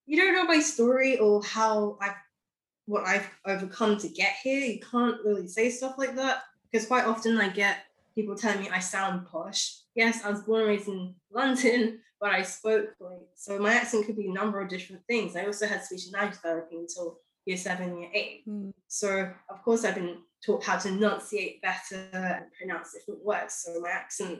you 0.06 0.18
don't 0.18 0.34
know 0.34 0.46
my 0.46 0.60
story 0.60 1.18
or 1.20 1.44
how 1.44 1.98
I've 2.02 2.16
what 2.86 3.06
I've 3.06 3.30
overcome 3.46 3.98
to 3.98 4.08
get 4.08 4.34
here. 4.42 4.60
You 4.60 4.80
can't 4.80 5.18
really 5.24 5.48
say 5.48 5.70
stuff 5.70 5.96
like 5.98 6.16
that. 6.16 6.44
Because 6.72 6.88
quite 6.88 7.06
often 7.06 7.38
I 7.38 7.50
get 7.50 7.80
people 8.16 8.36
telling 8.36 8.62
me 8.62 8.70
I 8.70 8.80
sound 8.80 9.28
posh. 9.28 9.76
Yes, 9.94 10.24
I 10.24 10.32
was 10.32 10.42
born 10.42 10.62
and 10.62 10.70
raised 10.70 10.88
in 10.88 11.14
London, 11.32 12.00
but 12.20 12.32
I 12.32 12.42
spoke 12.42 12.90
like 13.00 13.20
so 13.36 13.60
my 13.60 13.74
accent 13.74 14.06
could 14.06 14.16
be 14.16 14.28
a 14.28 14.34
number 14.34 14.62
of 14.62 14.70
different 14.70 15.02
things. 15.06 15.36
I 15.36 15.46
also 15.46 15.68
had 15.68 15.84
speech 15.84 16.06
and 16.06 16.14
language 16.14 16.40
therapy 16.40 16.78
until 16.78 17.20
year 17.46 17.58
seven, 17.58 18.00
year 18.00 18.10
eight. 18.14 18.48
Mm. 18.48 18.74
So 18.88 19.30
of 19.50 19.62
course 19.64 19.84
I've 19.84 19.96
been 19.96 20.18
taught 20.46 20.64
how 20.64 20.78
to 20.78 20.88
enunciate 20.88 21.62
better 21.62 22.10
and 22.14 22.46
pronounce 22.58 22.94
different 22.94 23.24
words. 23.24 23.56
So 23.66 23.80
my 23.82 23.90
accent, 23.90 24.40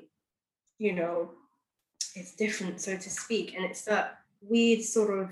you 0.80 0.94
know, 0.94 1.32
it's 2.18 2.36
different, 2.36 2.82
so 2.82 2.96
to 2.96 3.10
speak. 3.10 3.56
And 3.56 3.66
it's 3.66 3.84
that 3.86 4.20
weird 4.42 4.84
sort 4.84 5.20
of 5.20 5.30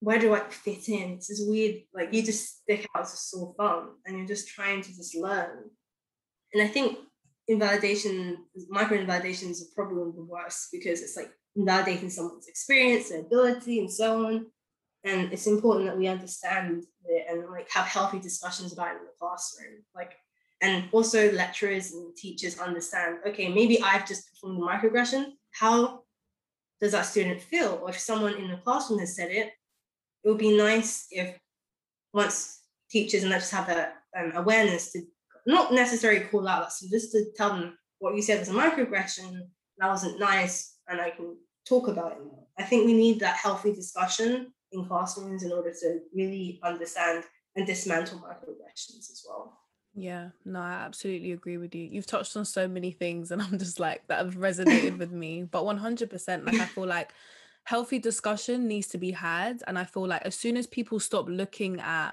where 0.00 0.18
do 0.18 0.34
I 0.34 0.40
fit 0.40 0.88
in? 0.88 1.12
It's 1.12 1.28
this 1.28 1.42
weird, 1.44 1.82
like 1.94 2.12
you 2.12 2.22
just 2.22 2.58
stick 2.62 2.86
out 2.94 3.02
as 3.02 3.14
a 3.14 3.16
sore 3.16 3.54
thumb 3.58 3.96
and 4.04 4.16
you're 4.16 4.26
just 4.26 4.48
trying 4.48 4.82
to 4.82 4.94
just 4.94 5.16
learn. 5.16 5.70
And 6.52 6.62
I 6.62 6.68
think 6.68 6.98
invalidation, 7.48 8.38
micro 8.68 8.98
invalidation 8.98 9.50
is 9.50 9.72
probably 9.74 10.12
the 10.14 10.24
worst 10.24 10.68
because 10.70 11.02
it's 11.02 11.16
like 11.16 11.30
invalidating 11.56 12.10
someone's 12.10 12.48
experience, 12.48 13.08
their 13.08 13.20
ability, 13.20 13.80
and 13.80 13.90
so 13.90 14.26
on. 14.26 14.46
And 15.04 15.32
it's 15.32 15.46
important 15.46 15.86
that 15.86 15.96
we 15.96 16.08
understand 16.08 16.84
it 17.06 17.26
and 17.30 17.48
like 17.50 17.70
have 17.70 17.86
healthy 17.86 18.18
discussions 18.18 18.72
about 18.72 18.94
it 18.94 18.98
in 18.98 19.04
the 19.04 19.12
classroom. 19.18 19.82
Like, 19.94 20.16
and 20.62 20.88
also 20.92 21.32
lecturers 21.32 21.92
and 21.92 22.14
teachers 22.16 22.58
understand, 22.58 23.18
okay, 23.26 23.48
maybe 23.48 23.80
I've 23.82 24.06
just 24.06 24.28
performed 24.30 24.62
a 24.62 24.66
microaggression. 24.66 25.32
How 25.58 26.02
does 26.80 26.92
that 26.92 27.06
student 27.06 27.40
feel? 27.40 27.80
Or 27.82 27.90
if 27.90 27.98
someone 27.98 28.34
in 28.34 28.50
the 28.50 28.58
classroom 28.58 29.00
has 29.00 29.16
said 29.16 29.30
it, 29.30 29.52
it 30.22 30.28
would 30.28 30.38
be 30.38 30.56
nice 30.56 31.06
if 31.10 31.38
once 32.12 32.60
teachers 32.90 33.22
and 33.22 33.30
lecturers 33.30 33.50
have 33.50 33.66
that 33.68 33.96
um, 34.18 34.32
awareness 34.34 34.92
to 34.92 35.02
not 35.46 35.72
necessarily 35.72 36.20
call 36.20 36.46
out 36.48 36.62
that, 36.62 36.72
so 36.72 36.86
just 36.90 37.12
to 37.12 37.26
tell 37.36 37.50
them 37.50 37.78
what 37.98 38.14
you 38.14 38.22
said 38.22 38.40
was 38.40 38.48
a 38.48 38.52
microaggression, 38.52 39.40
that 39.78 39.88
wasn't 39.88 40.18
nice, 40.18 40.76
and 40.88 41.00
I 41.00 41.10
can 41.10 41.36
talk 41.66 41.88
about 41.88 42.12
it 42.12 42.24
more. 42.24 42.44
I 42.58 42.64
think 42.64 42.84
we 42.84 42.94
need 42.94 43.20
that 43.20 43.36
healthy 43.36 43.72
discussion 43.72 44.52
in 44.72 44.84
classrooms 44.86 45.42
in 45.42 45.52
order 45.52 45.72
to 45.72 46.00
really 46.14 46.58
understand 46.62 47.24
and 47.54 47.66
dismantle 47.66 48.18
microaggressions 48.18 49.10
as 49.10 49.24
well. 49.26 49.58
Yeah, 49.98 50.28
no, 50.44 50.60
I 50.60 50.72
absolutely 50.72 51.32
agree 51.32 51.56
with 51.56 51.74
you. 51.74 51.88
You've 51.90 52.06
touched 52.06 52.36
on 52.36 52.44
so 52.44 52.68
many 52.68 52.90
things, 52.90 53.30
and 53.30 53.40
I'm 53.42 53.58
just 53.58 53.80
like 53.80 54.06
that 54.08 54.24
have 54.24 54.36
resonated 54.36 54.98
with 54.98 55.10
me. 55.10 55.42
But 55.42 55.64
100%, 55.64 56.44
like 56.44 56.60
I 56.60 56.66
feel 56.66 56.86
like 56.86 57.12
healthy 57.64 57.98
discussion 57.98 58.68
needs 58.68 58.86
to 58.88 58.98
be 58.98 59.12
had, 59.12 59.62
and 59.66 59.78
I 59.78 59.84
feel 59.84 60.06
like 60.06 60.22
as 60.22 60.34
soon 60.34 60.56
as 60.58 60.66
people 60.66 61.00
stop 61.00 61.26
looking 61.28 61.80
at 61.80 62.10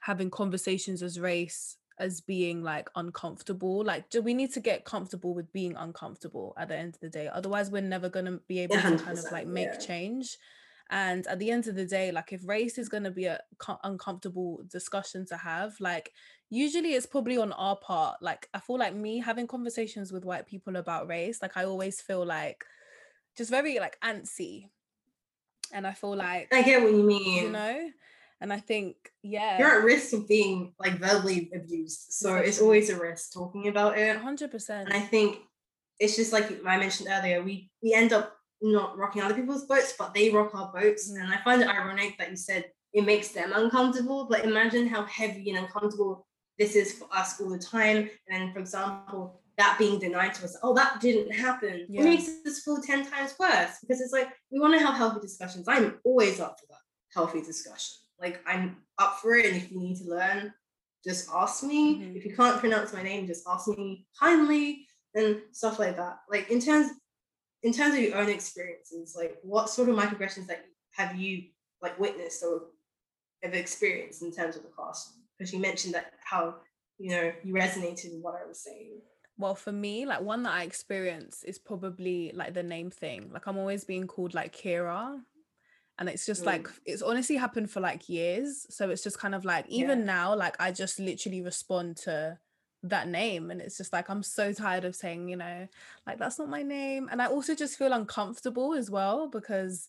having 0.00 0.30
conversations 0.30 1.02
as 1.02 1.20
race 1.20 1.76
as 1.98 2.22
being 2.22 2.62
like 2.62 2.88
uncomfortable, 2.96 3.84
like 3.84 4.08
do 4.08 4.22
we 4.22 4.32
need 4.32 4.52
to 4.54 4.60
get 4.60 4.86
comfortable 4.86 5.34
with 5.34 5.52
being 5.52 5.76
uncomfortable 5.76 6.54
at 6.56 6.68
the 6.68 6.76
end 6.76 6.94
of 6.94 7.00
the 7.00 7.10
day? 7.10 7.28
Otherwise, 7.28 7.70
we're 7.70 7.82
never 7.82 8.08
gonna 8.08 8.38
be 8.48 8.60
able 8.60 8.76
to 8.76 8.96
kind 8.96 9.18
of 9.18 9.30
like 9.30 9.46
make 9.46 9.68
yeah. 9.68 9.78
change. 9.78 10.38
And 10.92 11.26
at 11.26 11.38
the 11.38 11.50
end 11.50 11.66
of 11.68 11.74
the 11.74 11.86
day, 11.86 12.12
like 12.12 12.34
if 12.34 12.46
race 12.46 12.76
is 12.76 12.90
going 12.90 13.04
to 13.04 13.10
be 13.10 13.24
a 13.24 13.40
co- 13.56 13.78
uncomfortable 13.82 14.62
discussion 14.70 15.24
to 15.26 15.38
have, 15.38 15.74
like 15.80 16.12
usually 16.50 16.92
it's 16.92 17.06
probably 17.06 17.38
on 17.38 17.50
our 17.54 17.76
part. 17.76 18.20
Like 18.20 18.46
I 18.52 18.60
feel 18.60 18.76
like 18.78 18.94
me 18.94 19.18
having 19.18 19.46
conversations 19.46 20.12
with 20.12 20.26
white 20.26 20.46
people 20.46 20.76
about 20.76 21.08
race, 21.08 21.40
like 21.40 21.56
I 21.56 21.64
always 21.64 22.02
feel 22.02 22.26
like 22.26 22.62
just 23.38 23.50
very 23.50 23.78
like 23.78 23.98
antsy. 24.04 24.68
And 25.72 25.86
I 25.86 25.94
feel 25.94 26.14
like 26.14 26.52
I 26.52 26.60
get 26.60 26.82
what 26.82 26.92
you 26.92 27.02
mean. 27.02 27.44
you 27.44 27.50
know, 27.50 27.88
and 28.42 28.52
I 28.52 28.60
think 28.60 28.96
yeah, 29.22 29.58
You're 29.58 29.78
at 29.78 29.84
risk 29.84 30.12
of 30.12 30.28
being 30.28 30.74
like 30.78 30.98
verbally 30.98 31.50
abused. 31.54 32.12
So 32.12 32.36
it's 32.36 32.60
always 32.60 32.90
a 32.90 33.00
risk 33.00 33.32
talking 33.32 33.68
about 33.68 33.96
it. 33.96 34.14
hundred 34.18 34.50
percent. 34.50 34.90
And 34.90 35.02
I 35.02 35.06
think 35.06 35.38
it's 35.98 36.16
just 36.16 36.34
like 36.34 36.50
I 36.66 36.76
mentioned 36.76 37.08
earlier, 37.10 37.42
we 37.42 37.70
we 37.82 37.94
end 37.94 38.12
up 38.12 38.36
not 38.62 38.96
rocking 38.96 39.22
other 39.22 39.34
people's 39.34 39.66
boats, 39.66 39.94
but 39.98 40.14
they 40.14 40.30
rock 40.30 40.54
our 40.54 40.72
boats. 40.72 41.10
And 41.10 41.32
I 41.32 41.38
find 41.42 41.62
it 41.62 41.68
ironic 41.68 42.16
that 42.18 42.30
you 42.30 42.36
said 42.36 42.70
it 42.92 43.04
makes 43.04 43.28
them 43.28 43.52
uncomfortable. 43.54 44.26
But 44.30 44.44
imagine 44.44 44.86
how 44.86 45.04
heavy 45.04 45.50
and 45.50 45.58
uncomfortable 45.58 46.26
this 46.58 46.76
is 46.76 46.92
for 46.92 47.08
us 47.12 47.40
all 47.40 47.50
the 47.50 47.58
time. 47.58 48.10
And 48.28 48.52
for 48.52 48.60
example, 48.60 49.40
that 49.58 49.76
being 49.78 49.98
denied 49.98 50.34
to 50.34 50.44
us, 50.44 50.56
oh, 50.62 50.74
that 50.74 51.00
didn't 51.00 51.32
happen. 51.32 51.86
Yeah. 51.88 52.02
It 52.02 52.04
makes 52.04 52.28
us 52.46 52.60
feel 52.60 52.80
10 52.80 53.10
times 53.10 53.34
worse 53.38 53.76
because 53.80 54.00
it's 54.00 54.12
like 54.12 54.28
we 54.50 54.60
want 54.60 54.78
to 54.78 54.84
have 54.84 54.94
healthy 54.94 55.20
discussions. 55.20 55.66
I'm 55.68 55.98
always 56.04 56.40
up 56.40 56.58
for 56.60 56.66
that 56.70 56.78
healthy 57.12 57.42
discussion. 57.42 57.96
Like 58.20 58.40
I'm 58.46 58.76
up 58.98 59.18
for 59.20 59.34
it. 59.34 59.46
And 59.46 59.56
if 59.56 59.70
you 59.70 59.80
need 59.80 59.96
to 59.98 60.08
learn, 60.08 60.54
just 61.04 61.28
ask 61.34 61.64
me. 61.64 61.96
Mhm. 61.96 62.16
If 62.16 62.24
you 62.24 62.34
can't 62.34 62.60
pronounce 62.60 62.92
my 62.92 63.02
name, 63.02 63.26
just 63.26 63.46
ask 63.48 63.66
me 63.68 64.06
kindly 64.18 64.86
and 65.14 65.42
stuff 65.50 65.78
like 65.78 65.96
that. 65.96 66.18
Like 66.30 66.48
in 66.50 66.60
terms 66.60 66.92
in 67.62 67.72
terms 67.72 67.94
of 67.94 68.00
your 68.00 68.16
own 68.16 68.28
experiences, 68.28 69.14
like 69.16 69.38
what 69.42 69.70
sort 69.70 69.88
of 69.88 69.96
microaggressions 69.96 70.46
that 70.48 70.64
have 70.92 71.16
you 71.16 71.44
like 71.80 71.98
witnessed 71.98 72.42
or 72.42 72.62
have 73.42 73.54
experienced 73.54 74.22
in 74.22 74.32
terms 74.32 74.56
of 74.56 74.62
the 74.62 74.68
classroom? 74.68 75.22
Because 75.38 75.52
you 75.52 75.60
mentioned 75.60 75.94
that 75.94 76.12
how 76.24 76.56
you 76.98 77.10
know 77.10 77.32
you 77.42 77.54
resonated 77.54 78.12
with 78.12 78.22
what 78.22 78.34
I 78.34 78.46
was 78.46 78.62
saying. 78.62 79.00
Well, 79.38 79.54
for 79.54 79.72
me, 79.72 80.06
like 80.06 80.20
one 80.20 80.42
that 80.42 80.52
I 80.52 80.62
experience 80.64 81.42
is 81.42 81.58
probably 81.58 82.32
like 82.34 82.54
the 82.54 82.62
name 82.62 82.90
thing. 82.90 83.30
Like 83.32 83.46
I'm 83.46 83.58
always 83.58 83.84
being 83.84 84.06
called 84.06 84.34
like 84.34 84.54
Kira. 84.54 85.20
And 85.98 86.08
it's 86.08 86.26
just 86.26 86.46
like 86.46 86.68
Mm. 86.68 86.78
it's 86.86 87.02
honestly 87.02 87.36
happened 87.36 87.70
for 87.70 87.80
like 87.80 88.08
years. 88.08 88.66
So 88.70 88.90
it's 88.90 89.02
just 89.02 89.18
kind 89.18 89.34
of 89.34 89.44
like 89.44 89.66
even 89.68 90.00
Yeah. 90.00 90.04
now, 90.04 90.34
like 90.36 90.56
I 90.60 90.72
just 90.72 90.98
literally 90.98 91.42
respond 91.42 91.96
to 91.98 92.38
that 92.84 93.08
name. 93.08 93.50
And 93.50 93.60
it's 93.60 93.78
just 93.78 93.92
like 93.92 94.08
I'm 94.10 94.22
so 94.22 94.52
tired 94.52 94.84
of 94.84 94.96
saying, 94.96 95.28
you 95.28 95.36
know, 95.36 95.66
like 96.06 96.18
that's 96.18 96.38
not 96.38 96.48
my 96.48 96.62
name. 96.62 97.08
And 97.10 97.22
I 97.22 97.26
also 97.26 97.54
just 97.54 97.78
feel 97.78 97.92
uncomfortable 97.92 98.74
as 98.74 98.90
well 98.90 99.28
because 99.28 99.88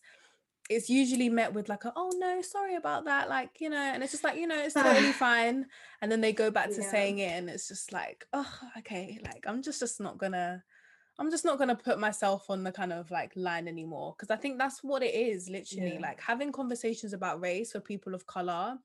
it's 0.70 0.88
usually 0.88 1.28
met 1.28 1.52
with 1.52 1.68
like 1.68 1.84
a 1.84 1.92
oh 1.94 2.10
no 2.16 2.40
sorry 2.40 2.76
about 2.76 3.04
that 3.04 3.28
like 3.28 3.50
you 3.60 3.68
know 3.68 3.76
and 3.76 4.02
it's 4.02 4.12
just 4.12 4.24
like 4.24 4.38
you 4.38 4.46
know 4.46 4.58
it's 4.58 4.72
totally 4.74 5.12
fine 5.18 5.66
and 6.00 6.10
then 6.10 6.22
they 6.22 6.32
go 6.32 6.50
back 6.50 6.70
to 6.70 6.80
Yeah. 6.80 6.90
saying 6.90 7.18
it 7.18 7.32
and 7.32 7.50
it's 7.50 7.68
just 7.68 7.92
like 7.92 8.26
oh 8.32 8.50
okay 8.78 9.18
like 9.26 9.44
i'm 9.46 9.62
just 9.62 9.80
just 9.80 10.00
not 10.00 10.16
gonna 10.16 10.64
i'm 11.18 11.30
just 11.30 11.44
not 11.44 11.58
gonna 11.58 11.76
put 11.76 11.98
myself 11.98 12.48
on 12.48 12.64
the 12.64 12.72
kind 12.72 12.94
of 12.94 13.10
like 13.10 13.32
line 13.36 13.68
anymore 13.68 14.14
because 14.16 14.30
i 14.30 14.40
think 14.40 14.56
that's 14.58 14.82
what 14.82 15.02
it 15.02 15.14
is 15.14 15.50
literally 15.50 15.94
Yeah. 15.96 16.00
like 16.00 16.18
having 16.18 16.50
conversations 16.50 17.12
about 17.12 17.42
race 17.42 17.72
for 17.72 17.80
people 17.80 18.14
of 18.14 18.26
color 18.26 18.78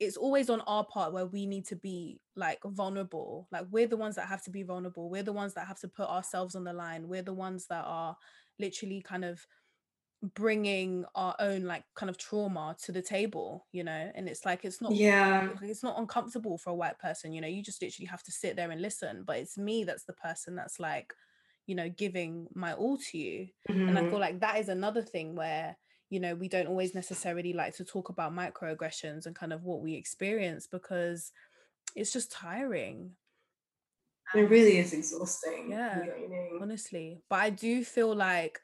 it's 0.00 0.16
always 0.16 0.50
on 0.50 0.60
our 0.62 0.84
part 0.86 1.12
where 1.12 1.26
we 1.26 1.46
need 1.46 1.66
to 1.66 1.76
be 1.76 2.20
like 2.36 2.58
vulnerable 2.64 3.48
like 3.52 3.66
we're 3.70 3.86
the 3.86 3.96
ones 3.96 4.16
that 4.16 4.28
have 4.28 4.42
to 4.42 4.50
be 4.50 4.62
vulnerable 4.62 5.10
we're 5.10 5.22
the 5.22 5.32
ones 5.32 5.54
that 5.54 5.66
have 5.66 5.78
to 5.78 5.88
put 5.88 6.08
ourselves 6.08 6.54
on 6.54 6.64
the 6.64 6.72
line 6.72 7.08
we're 7.08 7.22
the 7.22 7.34
ones 7.34 7.66
that 7.68 7.84
are 7.84 8.16
literally 8.58 9.00
kind 9.02 9.24
of 9.24 9.46
bringing 10.34 11.04
our 11.14 11.36
own 11.38 11.64
like 11.64 11.84
kind 11.94 12.08
of 12.08 12.16
trauma 12.16 12.74
to 12.82 12.92
the 12.92 13.02
table 13.02 13.66
you 13.72 13.84
know 13.84 14.10
and 14.14 14.28
it's 14.28 14.44
like 14.46 14.64
it's 14.64 14.80
not 14.80 14.96
Yeah. 14.96 15.58
it's 15.62 15.82
not 15.82 15.98
uncomfortable 15.98 16.56
for 16.56 16.70
a 16.70 16.74
white 16.74 16.98
person 16.98 17.32
you 17.32 17.40
know 17.40 17.48
you 17.48 17.62
just 17.62 17.82
literally 17.82 18.06
have 18.06 18.22
to 18.22 18.32
sit 18.32 18.56
there 18.56 18.70
and 18.70 18.80
listen 18.80 19.22
but 19.24 19.36
it's 19.36 19.58
me 19.58 19.84
that's 19.84 20.04
the 20.04 20.14
person 20.14 20.54
that's 20.56 20.80
like 20.80 21.14
you 21.66 21.74
know 21.74 21.88
giving 21.90 22.48
my 22.54 22.72
all 22.72 22.96
to 22.96 23.18
you 23.18 23.48
and 23.86 23.98
i 23.98 24.02
Mhm. 24.02 24.08
feel 24.08 24.18
like 24.18 24.40
that 24.40 24.58
is 24.58 24.68
another 24.68 25.02
thing 25.02 25.34
where 25.34 25.76
you 26.14 26.20
know 26.20 26.34
we 26.34 26.48
don't 26.48 26.68
always 26.68 26.94
necessarily 26.94 27.52
like 27.52 27.74
to 27.76 27.84
talk 27.84 28.08
about 28.08 28.34
microaggressions 28.34 29.26
and 29.26 29.34
kind 29.34 29.52
of 29.52 29.64
what 29.64 29.80
we 29.80 29.94
experience 29.94 30.66
because 30.66 31.32
it's 31.96 32.12
just 32.12 32.32
tiring 32.32 33.10
it 34.34 34.50
really 34.50 34.78
is 34.78 34.92
exhausting. 34.92 35.70
Yeah, 35.70 36.02
honestly. 36.60 37.20
But 37.28 37.40
I 37.40 37.50
do 37.50 37.84
feel 37.84 38.14
like 38.14 38.60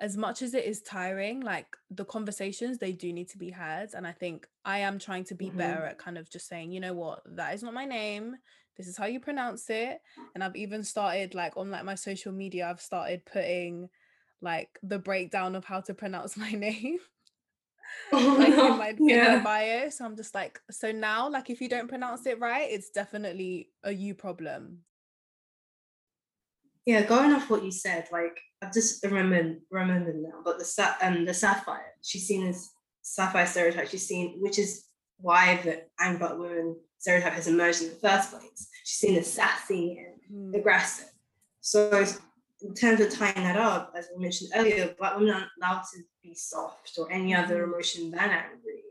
as 0.00 0.16
much 0.16 0.42
as 0.42 0.54
it 0.54 0.64
is 0.64 0.82
tiring, 0.82 1.40
like 1.40 1.76
the 1.90 2.04
conversations 2.04 2.78
they 2.78 2.92
do 2.92 3.12
need 3.12 3.28
to 3.30 3.38
be 3.38 3.50
had. 3.50 3.94
And 3.94 4.06
I 4.06 4.12
think 4.12 4.46
I 4.64 4.78
am 4.78 4.98
trying 4.98 5.24
to 5.24 5.34
be 5.34 5.46
mm-hmm. 5.46 5.58
better 5.58 5.84
at 5.84 5.98
kind 5.98 6.18
of 6.18 6.30
just 6.30 6.48
saying, 6.48 6.72
you 6.72 6.80
know 6.80 6.94
what, 6.94 7.22
that 7.36 7.54
is 7.54 7.62
not 7.62 7.74
my 7.74 7.84
name. 7.84 8.36
This 8.76 8.88
is 8.88 8.96
how 8.96 9.06
you 9.06 9.20
pronounce 9.20 9.70
it. 9.70 10.00
And 10.34 10.44
I've 10.44 10.56
even 10.56 10.82
started 10.82 11.34
like 11.34 11.56
on 11.56 11.70
like 11.70 11.84
my 11.84 11.94
social 11.94 12.32
media, 12.32 12.68
I've 12.68 12.80
started 12.80 13.24
putting 13.24 13.88
like 14.42 14.68
the 14.82 14.98
breakdown 14.98 15.54
of 15.56 15.64
how 15.64 15.80
to 15.82 15.94
pronounce 15.94 16.36
my 16.36 16.50
name. 16.66 16.98
Oh, 18.12 18.36
like 18.38 18.50
no. 18.50 18.72
in 18.72 18.78
my, 18.78 18.94
yeah. 18.98 19.36
in 19.36 19.38
my 19.38 19.44
bio. 19.44 19.88
So 19.90 20.04
I'm 20.04 20.16
just 20.16 20.34
like, 20.34 20.60
so 20.70 20.92
now, 20.92 21.28
like 21.28 21.50
if 21.50 21.60
you 21.60 21.68
don't 21.68 21.88
pronounce 21.88 22.26
it 22.26 22.38
right, 22.40 22.68
it's 22.70 22.90
definitely 22.90 23.70
a 23.84 23.92
you 23.92 24.14
problem. 24.14 24.80
Yeah, 26.84 27.02
going 27.02 27.32
off 27.32 27.48
what 27.48 27.64
you 27.64 27.70
said, 27.70 28.06
like 28.12 28.38
I've 28.62 28.72
just 28.72 29.04
remembered 29.04 29.60
remembered 29.70 30.16
now, 30.16 30.40
but 30.44 30.58
the 30.58 30.64
sa- 30.64 30.94
um 31.00 31.24
the 31.24 31.34
sapphire, 31.34 31.94
she's 32.02 32.26
seen 32.26 32.46
as 32.46 32.70
sapphire 33.02 33.46
stereotype. 33.46 33.88
She's 33.88 34.06
seen, 34.06 34.36
which 34.40 34.58
is 34.58 34.84
why 35.18 35.60
the 35.64 35.82
angry 35.98 36.18
black 36.18 36.38
woman 36.38 36.76
stereotype 36.98 37.34
has 37.34 37.48
emerged 37.48 37.82
in 37.82 37.88
the 37.88 37.96
first 37.96 38.30
place. 38.30 38.68
She's 38.84 38.98
seen 38.98 39.18
as 39.18 39.32
sassy 39.32 39.98
and 39.98 40.54
mm. 40.54 40.58
aggressive. 40.58 41.10
So 41.60 42.04
in 42.62 42.74
terms 42.74 43.00
of 43.00 43.10
tying 43.10 43.34
that 43.34 43.56
up, 43.56 43.92
as 43.96 44.08
we 44.14 44.22
mentioned 44.22 44.50
earlier, 44.54 44.94
black 44.98 45.16
women 45.16 45.34
aren't 45.34 45.46
allowed 45.60 45.82
to 45.92 46.00
be 46.22 46.34
soft 46.34 46.92
or 46.98 47.10
any 47.12 47.34
other 47.34 47.62
mm-hmm. 47.62 47.72
emotion 47.72 48.10
than 48.10 48.30
angry. 48.30 48.82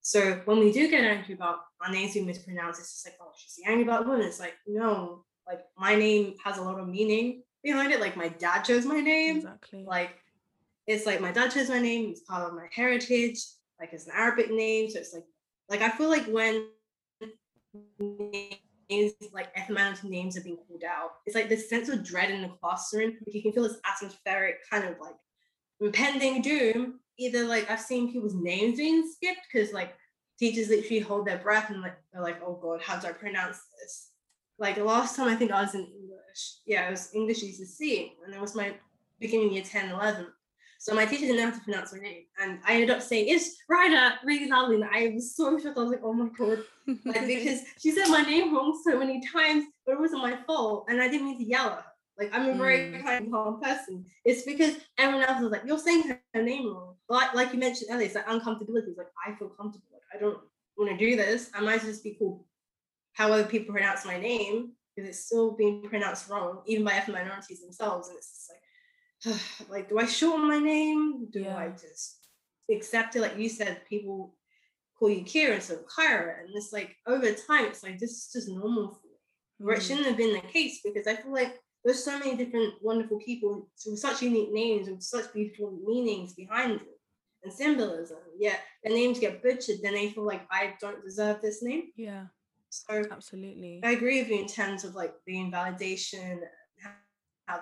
So 0.00 0.40
when 0.44 0.58
we 0.58 0.72
do 0.72 0.90
get 0.90 1.04
angry 1.04 1.34
about 1.34 1.60
our 1.80 1.92
names 1.92 2.14
being 2.14 2.26
mispronounced, 2.26 2.80
it's 2.80 2.92
just 2.92 3.06
like, 3.06 3.16
oh, 3.20 3.30
she's 3.36 3.54
the 3.56 3.70
angry 3.70 3.84
black 3.84 4.04
woman. 4.04 4.22
It's 4.22 4.40
like, 4.40 4.54
no, 4.66 5.24
like 5.46 5.60
my 5.78 5.94
name 5.94 6.34
has 6.44 6.58
a 6.58 6.62
lot 6.62 6.80
of 6.80 6.88
meaning 6.88 7.42
behind 7.62 7.92
it. 7.92 8.00
Like 8.00 8.16
my 8.16 8.28
dad 8.28 8.62
chose 8.62 8.84
my 8.84 9.00
name. 9.00 9.36
Exactly. 9.36 9.84
Like 9.86 10.18
it's 10.86 11.06
like 11.06 11.20
my 11.20 11.30
dad 11.30 11.50
chose 11.52 11.68
my 11.68 11.78
name. 11.78 12.10
It's 12.10 12.20
part 12.20 12.48
of 12.48 12.54
my 12.54 12.66
heritage. 12.72 13.38
Like 13.78 13.92
it's 13.92 14.06
an 14.06 14.12
Arabic 14.16 14.50
name. 14.50 14.90
So 14.90 14.98
it's 14.98 15.14
like, 15.14 15.24
like 15.68 15.82
I 15.82 15.90
feel 15.90 16.08
like 16.08 16.26
when 16.26 16.66
names 18.96 19.12
like 19.32 19.48
etymology 19.56 20.08
names 20.08 20.36
are 20.36 20.42
being 20.42 20.58
called 20.68 20.82
out. 20.84 21.12
It's 21.26 21.36
like 21.36 21.48
this 21.48 21.68
sense 21.68 21.88
of 21.88 22.04
dread 22.04 22.30
in 22.30 22.42
the 22.42 22.48
classroom. 22.48 23.16
Like 23.26 23.34
you 23.34 23.42
can 23.42 23.52
feel 23.52 23.64
this 23.64 23.80
atmospheric 23.84 24.68
kind 24.68 24.84
of 24.84 24.96
like 25.00 25.16
impending 25.80 26.42
doom. 26.42 27.00
Either 27.18 27.44
like 27.44 27.70
I've 27.70 27.80
seen 27.80 28.12
people's 28.12 28.34
names 28.34 28.78
being 28.78 29.10
skipped 29.10 29.46
because 29.52 29.72
like 29.72 29.94
teachers 30.38 30.68
literally 30.68 31.00
hold 31.00 31.26
their 31.26 31.38
breath 31.38 31.70
and 31.70 31.82
like 31.82 31.96
they're 32.12 32.22
like, 32.22 32.40
oh 32.44 32.58
god, 32.60 32.80
how 32.82 32.98
do 32.98 33.08
I 33.08 33.12
pronounce 33.12 33.58
this? 33.80 34.10
Like 34.58 34.76
the 34.76 34.84
last 34.84 35.16
time 35.16 35.28
I 35.28 35.36
think 35.36 35.50
I 35.50 35.62
was 35.62 35.74
in 35.74 35.86
English, 35.86 36.56
yeah, 36.66 36.86
it 36.86 36.90
was 36.90 37.10
English 37.14 37.42
ECC, 37.42 38.12
and 38.24 38.32
that 38.32 38.40
was 38.40 38.54
my 38.54 38.74
beginning 39.20 39.52
year 39.52 39.64
10, 39.64 39.90
11. 39.90 40.26
So 40.82 40.96
my 40.96 41.04
teacher 41.04 41.26
didn't 41.26 41.36
know 41.36 41.48
how 41.48 41.56
to 41.56 41.62
pronounce 41.62 41.92
my 41.92 42.00
name. 42.00 42.24
And 42.40 42.58
I 42.66 42.72
ended 42.72 42.90
up 42.90 43.02
saying, 43.02 43.28
it's 43.28 43.54
Raidat 43.70 44.14
really 44.24 44.48
loudly. 44.48 44.74
And 44.74 44.84
I 44.84 45.12
was 45.14 45.36
so 45.36 45.56
shocked. 45.56 45.78
I 45.78 45.80
was 45.80 45.92
like, 45.92 46.00
oh 46.02 46.12
my 46.12 46.28
God. 46.36 46.58
like, 47.04 47.24
because 47.26 47.60
she 47.78 47.92
said 47.92 48.08
my 48.08 48.22
name 48.22 48.52
wrong 48.52 48.76
so 48.84 48.98
many 48.98 49.22
times, 49.32 49.66
but 49.86 49.92
it 49.92 50.00
wasn't 50.00 50.22
my 50.22 50.36
fault. 50.44 50.86
And 50.88 51.00
I 51.00 51.06
didn't 51.06 51.26
mean 51.26 51.38
to 51.38 51.44
yell 51.44 51.66
at 51.66 51.72
her. 51.72 51.84
Like, 52.18 52.34
I'm 52.34 52.48
a 52.48 52.54
very 52.54 52.78
mm. 52.78 53.00
kind, 53.00 53.30
calm 53.30 53.60
person. 53.60 54.04
It's 54.24 54.42
because 54.42 54.74
everyone 54.98 55.24
else 55.24 55.40
was 55.40 55.52
like, 55.52 55.62
you're 55.64 55.78
saying 55.78 56.02
her, 56.08 56.20
her 56.34 56.42
name 56.42 56.66
wrong. 56.66 56.96
Like, 57.08 57.32
like 57.32 57.52
you 57.52 57.60
mentioned 57.60 57.90
earlier, 57.92 58.06
it's 58.06 58.16
like 58.16 58.26
uncomfortability. 58.26 58.88
It's 58.88 58.98
like, 58.98 59.06
I 59.24 59.36
feel 59.38 59.50
comfortable. 59.50 59.86
Like, 59.92 60.02
I 60.16 60.18
don't 60.18 60.38
want 60.76 60.90
to 60.90 60.96
do 60.96 61.14
this. 61.14 61.48
I 61.54 61.60
might 61.60 61.82
just 61.82 62.02
be 62.02 62.16
cool 62.18 62.44
however 63.12 63.48
people 63.48 63.72
pronounce 63.72 64.04
my 64.04 64.18
name 64.18 64.72
because 64.96 65.08
it's 65.08 65.26
still 65.26 65.52
being 65.52 65.82
pronounced 65.88 66.28
wrong, 66.28 66.62
even 66.66 66.84
by 66.84 66.94
ethnic 66.94 67.18
minorities 67.18 67.62
themselves. 67.62 68.08
And 68.08 68.16
it's 68.16 68.30
just 68.30 68.50
like, 68.50 68.61
like, 69.68 69.88
do 69.88 69.98
I 69.98 70.06
shorten 70.06 70.48
my 70.48 70.58
name? 70.58 71.28
Do 71.30 71.40
yeah. 71.40 71.56
I 71.56 71.68
just 71.68 72.26
accept 72.70 73.16
it? 73.16 73.20
Like 73.20 73.38
you 73.38 73.48
said, 73.48 73.82
people 73.88 74.34
call 74.98 75.10
you 75.10 75.24
Kira 75.24 75.56
instead 75.56 75.78
of 75.78 75.86
Kyra. 75.86 76.40
And 76.40 76.50
it's 76.54 76.72
like 76.72 76.96
over 77.06 77.26
time, 77.32 77.66
it's 77.66 77.82
like 77.82 77.98
this 77.98 78.10
is 78.10 78.30
just 78.32 78.48
normal 78.48 78.88
for 78.88 79.06
me. 79.06 79.14
Mm. 79.60 79.66
Where 79.66 79.76
it 79.76 79.80
mm. 79.80 79.86
shouldn't 79.86 80.06
have 80.06 80.16
been 80.16 80.34
the 80.34 80.40
case 80.40 80.80
because 80.84 81.06
I 81.06 81.16
feel 81.16 81.32
like 81.32 81.58
there's 81.84 82.04
so 82.04 82.18
many 82.18 82.36
different 82.36 82.74
wonderful 82.80 83.18
people 83.18 83.68
with 83.86 83.98
such 83.98 84.22
unique 84.22 84.52
names 84.52 84.88
with 84.88 85.02
such 85.02 85.32
beautiful 85.32 85.78
meanings 85.84 86.34
behind 86.34 86.78
them 86.78 86.86
and 87.42 87.52
symbolism. 87.52 88.18
Yet 88.38 88.60
their 88.84 88.94
names 88.94 89.18
get 89.18 89.42
butchered, 89.42 89.78
then 89.82 89.94
they 89.94 90.10
feel 90.10 90.26
like 90.26 90.46
I 90.50 90.74
don't 90.80 91.04
deserve 91.04 91.40
this 91.40 91.62
name. 91.62 91.88
Yeah. 91.96 92.26
So 92.70 93.02
absolutely. 93.10 93.80
I 93.84 93.90
agree 93.90 94.22
with 94.22 94.30
you 94.30 94.40
in 94.40 94.46
terms 94.46 94.84
of 94.84 94.94
like 94.94 95.12
the 95.26 95.38
invalidation, 95.38 96.42
how 97.46 97.60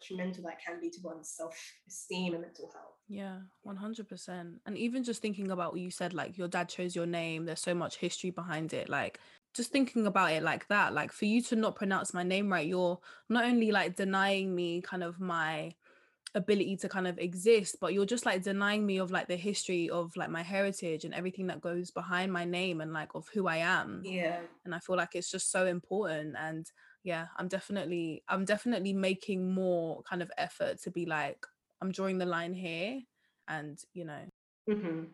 detrimental 0.00 0.44
that 0.44 0.58
can 0.64 0.80
be 0.80 0.90
to 0.90 1.00
one's 1.02 1.30
self-esteem 1.30 2.34
and 2.34 2.42
mental 2.42 2.70
health. 2.72 2.94
Yeah 3.08 3.38
100% 3.66 4.54
and 4.66 4.78
even 4.78 5.02
just 5.02 5.22
thinking 5.22 5.50
about 5.50 5.72
what 5.72 5.80
you 5.80 5.90
said 5.90 6.12
like 6.12 6.36
your 6.36 6.48
dad 6.48 6.68
chose 6.68 6.94
your 6.94 7.06
name 7.06 7.46
there's 7.46 7.60
so 7.60 7.74
much 7.74 7.96
history 7.96 8.30
behind 8.30 8.72
it 8.72 8.88
like 8.88 9.18
just 9.54 9.72
thinking 9.72 10.06
about 10.06 10.32
it 10.32 10.42
like 10.42 10.68
that 10.68 10.92
like 10.92 11.10
for 11.10 11.24
you 11.24 11.40
to 11.42 11.56
not 11.56 11.74
pronounce 11.74 12.12
my 12.12 12.22
name 12.22 12.52
right 12.52 12.66
you're 12.66 12.98
not 13.28 13.44
only 13.44 13.72
like 13.72 13.96
denying 13.96 14.54
me 14.54 14.82
kind 14.82 15.02
of 15.02 15.18
my 15.20 15.72
ability 16.34 16.76
to 16.76 16.88
kind 16.88 17.08
of 17.08 17.18
exist 17.18 17.76
but 17.80 17.94
you're 17.94 18.04
just 18.04 18.26
like 18.26 18.42
denying 18.42 18.84
me 18.84 18.98
of 18.98 19.10
like 19.10 19.26
the 19.28 19.36
history 19.36 19.88
of 19.88 20.14
like 20.14 20.28
my 20.28 20.42
heritage 20.42 21.04
and 21.04 21.14
everything 21.14 21.46
that 21.46 21.60
goes 21.62 21.90
behind 21.90 22.30
my 22.30 22.44
name 22.44 22.82
and 22.82 22.92
like 22.92 23.14
of 23.14 23.26
who 23.32 23.48
I 23.48 23.56
am. 23.58 24.02
Yeah. 24.04 24.40
And 24.66 24.74
I 24.74 24.78
feel 24.78 24.96
like 24.96 25.14
it's 25.14 25.30
just 25.30 25.50
so 25.50 25.66
important 25.66 26.34
and 26.38 26.70
yeah 27.08 27.26
i'm 27.38 27.48
definitely 27.48 28.22
i'm 28.28 28.44
definitely 28.44 28.92
making 28.92 29.50
more 29.50 30.02
kind 30.02 30.20
of 30.20 30.30
effort 30.36 30.78
to 30.78 30.90
be 30.90 31.06
like 31.06 31.46
i'm 31.80 31.90
drawing 31.90 32.18
the 32.18 32.26
line 32.26 32.52
here 32.52 33.00
and 33.48 33.78
you 33.94 34.04
know 34.04 34.20
mm-hmm. 34.68 35.04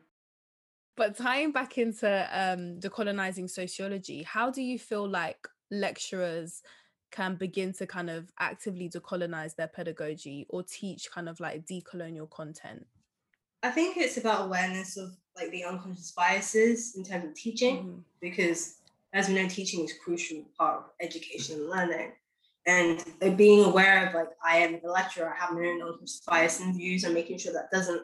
but 0.96 1.16
tying 1.16 1.52
back 1.52 1.78
into 1.78 2.08
um 2.32 2.80
decolonizing 2.80 3.48
sociology 3.48 4.24
how 4.24 4.50
do 4.50 4.60
you 4.60 4.76
feel 4.76 5.08
like 5.08 5.46
lecturers 5.70 6.62
can 7.12 7.36
begin 7.36 7.72
to 7.72 7.86
kind 7.86 8.10
of 8.10 8.32
actively 8.40 8.88
decolonize 8.88 9.54
their 9.54 9.68
pedagogy 9.68 10.46
or 10.48 10.64
teach 10.64 11.08
kind 11.12 11.28
of 11.28 11.38
like 11.38 11.64
decolonial 11.64 12.28
content 12.28 12.84
i 13.62 13.70
think 13.70 13.96
it's 13.96 14.16
about 14.16 14.46
awareness 14.46 14.96
of 14.96 15.10
like 15.36 15.52
the 15.52 15.62
unconscious 15.62 16.10
biases 16.10 16.96
in 16.96 17.04
terms 17.04 17.24
of 17.24 17.34
teaching 17.34 17.76
mm-hmm. 17.76 17.98
because 18.20 18.78
as 19.14 19.28
we 19.28 19.34
know, 19.34 19.48
teaching 19.48 19.84
is 19.84 19.94
crucial 20.04 20.44
part 20.58 20.78
of 20.78 20.84
education 21.00 21.60
and 21.60 21.70
learning. 21.70 22.12
And 22.66 23.36
being 23.36 23.64
aware 23.64 24.08
of 24.08 24.14
like 24.14 24.30
I 24.44 24.56
am 24.58 24.80
a 24.84 24.90
lecturer, 24.90 25.32
I 25.32 25.36
have 25.38 25.54
my 25.54 25.60
own 25.60 25.82
unconscious 25.82 26.22
bias 26.26 26.60
and 26.60 26.74
views, 26.74 27.04
and 27.04 27.14
making 27.14 27.38
sure 27.38 27.52
that 27.52 27.70
doesn't 27.70 28.02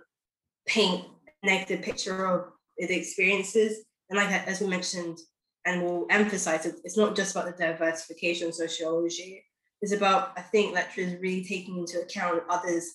paint 0.66 1.04
a 1.42 1.46
negative 1.46 1.82
picture 1.82 2.26
of 2.26 2.52
the 2.78 2.94
experiences. 2.94 3.84
And 4.08 4.18
like 4.18 4.30
as 4.46 4.61
we 4.61 4.68
mentioned, 4.68 5.18
and 5.66 5.82
we'll 5.82 6.06
emphasize 6.11 6.64
it, 6.66 6.76
it's 6.84 6.96
not 6.96 7.16
just 7.16 7.34
about 7.34 7.46
the 7.46 7.64
diversification 7.64 8.48
of 8.48 8.54
sociology. 8.54 9.44
It's 9.82 9.92
about 9.92 10.32
I 10.36 10.42
think 10.42 10.74
lecturers 10.74 11.20
really 11.20 11.44
taking 11.44 11.78
into 11.78 12.00
account 12.00 12.42
others' 12.48 12.92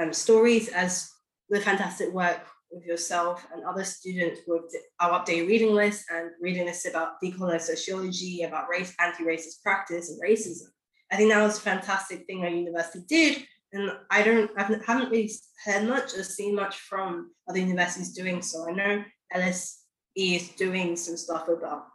um, 0.00 0.12
stories 0.12 0.68
as 0.68 1.10
the 1.48 1.60
fantastic 1.60 2.12
work 2.12 2.40
with 2.72 2.84
yourself 2.84 3.46
and 3.52 3.64
other 3.64 3.84
students 3.84 4.40
with 4.46 4.62
our 5.00 5.20
updated 5.20 5.48
reading 5.48 5.74
list 5.74 6.06
and 6.10 6.30
reading 6.40 6.64
lists 6.64 6.86
about 6.86 7.20
decolonized 7.22 7.62
sociology, 7.62 8.42
about 8.42 8.68
race, 8.68 8.94
anti-racist 8.98 9.62
practice 9.62 10.10
and 10.10 10.20
racism. 10.22 10.68
I 11.10 11.16
think 11.16 11.30
that 11.30 11.42
was 11.42 11.58
a 11.58 11.60
fantastic 11.60 12.26
thing 12.26 12.42
our 12.42 12.48
university 12.48 13.04
did. 13.08 13.46
And 13.74 13.90
I 14.10 14.22
don't, 14.22 14.50
I 14.56 14.62
haven't 14.62 15.10
really 15.10 15.30
heard 15.64 15.88
much 15.88 16.14
or 16.14 16.22
seen 16.22 16.54
much 16.54 16.76
from 16.78 17.30
other 17.48 17.58
universities 17.58 18.12
doing 18.12 18.42
so. 18.42 18.68
I 18.68 18.72
know 18.72 19.04
LSE 19.34 19.76
is 20.16 20.48
doing 20.50 20.96
some 20.96 21.16
stuff 21.16 21.48
about 21.48 21.86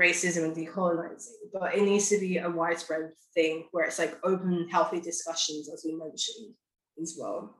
racism 0.00 0.44
and 0.44 0.56
decolonizing, 0.56 1.50
but 1.52 1.74
it 1.74 1.82
needs 1.82 2.08
to 2.10 2.18
be 2.18 2.38
a 2.38 2.48
widespread 2.48 3.10
thing 3.34 3.66
where 3.72 3.84
it's 3.84 3.98
like 3.98 4.18
open, 4.24 4.68
healthy 4.70 5.00
discussions, 5.00 5.68
as 5.72 5.82
we 5.84 5.94
mentioned 5.94 6.54
as 7.00 7.16
well. 7.18 7.56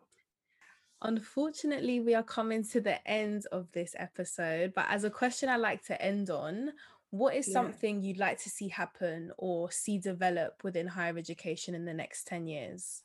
Unfortunately, 1.02 2.00
we 2.00 2.14
are 2.14 2.22
coming 2.22 2.62
to 2.64 2.80
the 2.80 3.06
end 3.08 3.46
of 3.52 3.70
this 3.72 3.94
episode, 3.98 4.72
but 4.74 4.86
as 4.88 5.04
a 5.04 5.10
question 5.10 5.48
I 5.48 5.56
like 5.56 5.84
to 5.86 6.00
end 6.00 6.28
on, 6.28 6.72
what 7.10 7.34
is 7.34 7.48
yeah. 7.48 7.54
something 7.54 8.02
you'd 8.02 8.18
like 8.18 8.38
to 8.42 8.50
see 8.50 8.68
happen 8.68 9.32
or 9.38 9.70
see 9.70 9.98
develop 9.98 10.62
within 10.62 10.86
higher 10.86 11.16
education 11.16 11.74
in 11.74 11.84
the 11.84 11.94
next 11.94 12.26
10 12.26 12.46
years? 12.46 13.02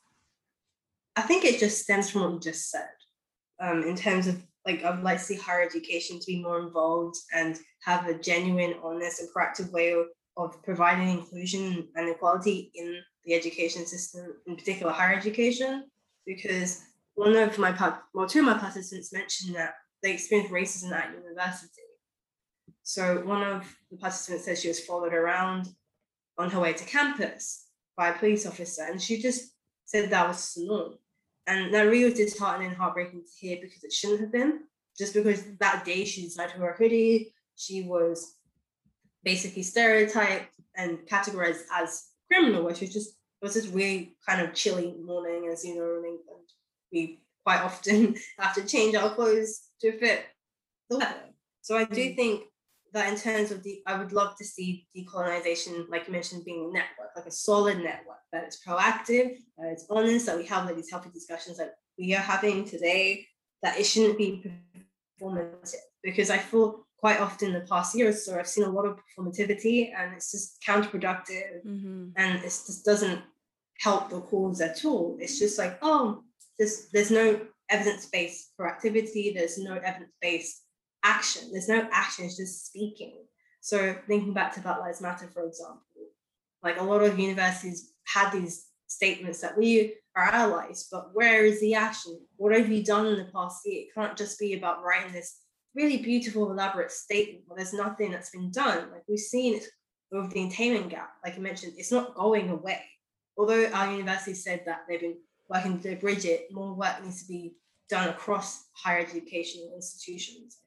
I 1.16 1.22
think 1.22 1.44
it 1.44 1.58
just 1.58 1.82
stems 1.82 2.10
from 2.10 2.22
what 2.22 2.32
you 2.34 2.40
just 2.40 2.70
said. 2.70 2.88
Um, 3.60 3.82
in 3.82 3.96
terms 3.96 4.26
of 4.26 4.42
like, 4.66 4.84
I 4.84 4.90
would 4.90 5.02
like 5.02 5.18
to 5.18 5.24
see 5.24 5.36
higher 5.36 5.62
education 5.62 6.20
to 6.20 6.26
be 6.26 6.42
more 6.42 6.60
involved 6.60 7.16
and 7.32 7.58
have 7.84 8.06
a 8.06 8.18
genuine, 8.18 8.74
honest, 8.82 9.20
and 9.20 9.28
proactive 9.34 9.72
way 9.72 9.92
of, 9.92 10.06
of 10.36 10.62
providing 10.62 11.08
inclusion 11.08 11.88
and 11.94 12.08
equality 12.08 12.70
in 12.74 13.00
the 13.24 13.32
education 13.32 13.86
system, 13.86 14.34
in 14.46 14.56
particular 14.56 14.92
higher 14.92 15.16
education, 15.16 15.88
because 16.26 16.82
one 17.16 17.34
of 17.34 17.58
my 17.58 17.74
well, 18.14 18.28
two 18.28 18.40
of 18.40 18.44
my 18.44 18.58
participants 18.58 19.12
mentioned 19.12 19.56
that 19.56 19.74
they 20.02 20.12
experienced 20.12 20.52
racism 20.52 20.92
at 20.92 21.12
university. 21.12 21.82
So 22.82 23.22
one 23.24 23.42
of 23.42 23.76
the 23.90 23.96
participants 23.96 24.44
said 24.44 24.58
she 24.58 24.68
was 24.68 24.84
followed 24.84 25.12
around 25.12 25.68
on 26.38 26.50
her 26.50 26.60
way 26.60 26.72
to 26.74 26.84
campus 26.84 27.66
by 27.96 28.10
a 28.10 28.18
police 28.18 28.46
officer. 28.46 28.84
And 28.84 29.02
she 29.02 29.20
just 29.20 29.50
said 29.86 30.10
that 30.10 30.28
was 30.28 30.54
the. 30.54 30.96
And 31.48 31.72
that 31.72 31.82
really 31.82 32.04
was 32.04 32.14
disheartening 32.14 32.68
and 32.68 32.76
heartbreaking 32.76 33.22
to 33.22 33.46
hear 33.46 33.58
because 33.60 33.82
it 33.82 33.92
shouldn't 33.92 34.20
have 34.20 34.32
been. 34.32 34.60
Just 34.98 35.14
because 35.14 35.44
that 35.58 35.84
day 35.84 36.04
she 36.04 36.22
decided 36.22 36.54
to 36.54 36.60
wear 36.60 36.72
a 36.72 36.76
hoodie, 36.76 37.32
she 37.56 37.82
was 37.82 38.36
basically 39.24 39.62
stereotyped 39.62 40.54
and 40.76 40.98
categorized 41.06 41.62
as 41.72 42.04
criminal, 42.30 42.64
which 42.64 42.80
was 42.80 42.92
just 42.92 43.10
it 43.10 43.44
was 43.44 43.54
just 43.54 43.74
really 43.74 44.16
kind 44.26 44.40
of 44.40 44.54
chilly 44.54 44.94
morning, 45.04 45.48
as 45.52 45.64
you 45.64 45.76
know, 45.76 45.98
in 45.98 46.04
England. 46.04 46.48
We 46.92 47.20
quite 47.44 47.60
often 47.60 48.16
have 48.38 48.54
to 48.54 48.64
change 48.64 48.94
our 48.94 49.14
clothes 49.14 49.62
to 49.80 49.98
fit 49.98 50.24
the 50.90 50.98
weather. 50.98 51.30
So 51.62 51.76
I 51.76 51.84
do 51.84 52.00
mm. 52.00 52.16
think 52.16 52.42
that 52.92 53.12
in 53.12 53.18
terms 53.18 53.50
of 53.50 53.62
the, 53.62 53.82
I 53.86 53.98
would 53.98 54.12
love 54.12 54.36
to 54.38 54.44
see 54.44 54.86
decolonization, 54.96 55.88
like 55.88 56.06
you 56.06 56.12
mentioned, 56.12 56.44
being 56.44 56.70
a 56.70 56.72
network, 56.72 57.10
like 57.14 57.26
a 57.26 57.30
solid 57.30 57.78
network 57.78 58.22
that 58.32 58.48
is 58.48 58.60
proactive, 58.66 59.36
that 59.58 59.72
it's 59.72 59.86
honest, 59.90 60.26
that 60.26 60.36
we 60.36 60.46
have 60.46 60.64
like 60.64 60.76
these 60.76 60.90
healthy 60.90 61.10
discussions 61.12 61.58
that 61.58 61.74
we 61.98 62.14
are 62.14 62.22
having 62.22 62.64
today, 62.64 63.26
that 63.62 63.78
it 63.78 63.84
shouldn't 63.84 64.18
be 64.18 64.50
performative. 65.20 65.74
Because 66.02 66.30
I 66.30 66.38
feel 66.38 66.86
quite 66.98 67.20
often 67.20 67.48
in 67.48 67.54
the 67.54 67.66
past 67.66 67.94
year 67.94 68.08
or 68.08 68.12
so, 68.12 68.38
I've 68.38 68.48
seen 68.48 68.64
a 68.64 68.70
lot 68.70 68.86
of 68.86 68.98
performativity 68.98 69.92
and 69.96 70.14
it's 70.14 70.32
just 70.32 70.62
counterproductive 70.62 71.64
mm-hmm. 71.66 72.08
and 72.16 72.38
it 72.38 72.42
just 72.42 72.84
doesn't 72.84 73.20
help 73.80 74.10
the 74.10 74.20
cause 74.20 74.60
at 74.60 74.84
all. 74.84 75.16
It's 75.20 75.38
just 75.38 75.58
like, 75.58 75.78
oh, 75.82 76.22
there's, 76.58 76.88
there's 76.92 77.10
no 77.10 77.40
evidence-based 77.68 78.52
proactivity, 78.58 79.34
there's 79.34 79.58
no 79.58 79.74
evidence-based 79.74 80.62
action. 81.04 81.48
There's 81.52 81.68
no 81.68 81.88
action, 81.92 82.24
it's 82.24 82.36
just 82.36 82.66
speaking. 82.66 83.24
So 83.60 83.96
thinking 84.06 84.32
back 84.32 84.54
to 84.54 84.60
Black 84.60 84.80
Lives 84.80 85.00
Matter, 85.00 85.28
for 85.32 85.44
example, 85.44 85.82
like 86.62 86.80
a 86.80 86.84
lot 86.84 87.02
of 87.02 87.18
universities 87.18 87.92
had 88.04 88.30
these 88.30 88.66
statements 88.86 89.40
that 89.40 89.56
we 89.56 89.94
are 90.16 90.24
allies, 90.24 90.88
but 90.90 91.10
where 91.14 91.44
is 91.44 91.60
the 91.60 91.74
action? 91.74 92.20
What 92.36 92.56
have 92.56 92.70
you 92.70 92.82
done 92.82 93.06
in 93.06 93.18
the 93.18 93.32
past 93.32 93.62
year? 93.64 93.82
It 93.82 93.94
can't 93.94 94.16
just 94.16 94.38
be 94.38 94.54
about 94.54 94.82
writing 94.82 95.12
this 95.12 95.38
really 95.74 95.98
beautiful, 95.98 96.50
elaborate 96.50 96.90
statement 96.90 97.44
where 97.46 97.56
there's 97.56 97.74
nothing 97.74 98.10
that's 98.10 98.30
been 98.30 98.50
done. 98.50 98.90
Like 98.90 99.02
we've 99.08 99.18
seen 99.18 99.56
it 99.56 99.64
with 100.10 100.30
the 100.30 100.46
attainment 100.46 100.88
gap, 100.90 101.10
like 101.24 101.36
I 101.36 101.40
mentioned, 101.40 101.74
it's 101.76 101.92
not 101.92 102.14
going 102.14 102.48
away. 102.48 102.82
Although 103.36 103.66
our 103.66 103.92
university 103.92 104.34
said 104.34 104.62
that 104.66 104.82
they've 104.88 105.00
been 105.00 105.18
working 105.48 105.80
to 105.80 105.96
bridge 105.96 106.24
it, 106.24 106.48
more 106.52 106.74
work 106.74 107.02
needs 107.02 107.22
to 107.22 107.28
be 107.28 107.54
done 107.88 108.08
across 108.08 108.66
higher 108.74 108.98
education 108.98 109.68
institutions. 109.74 110.58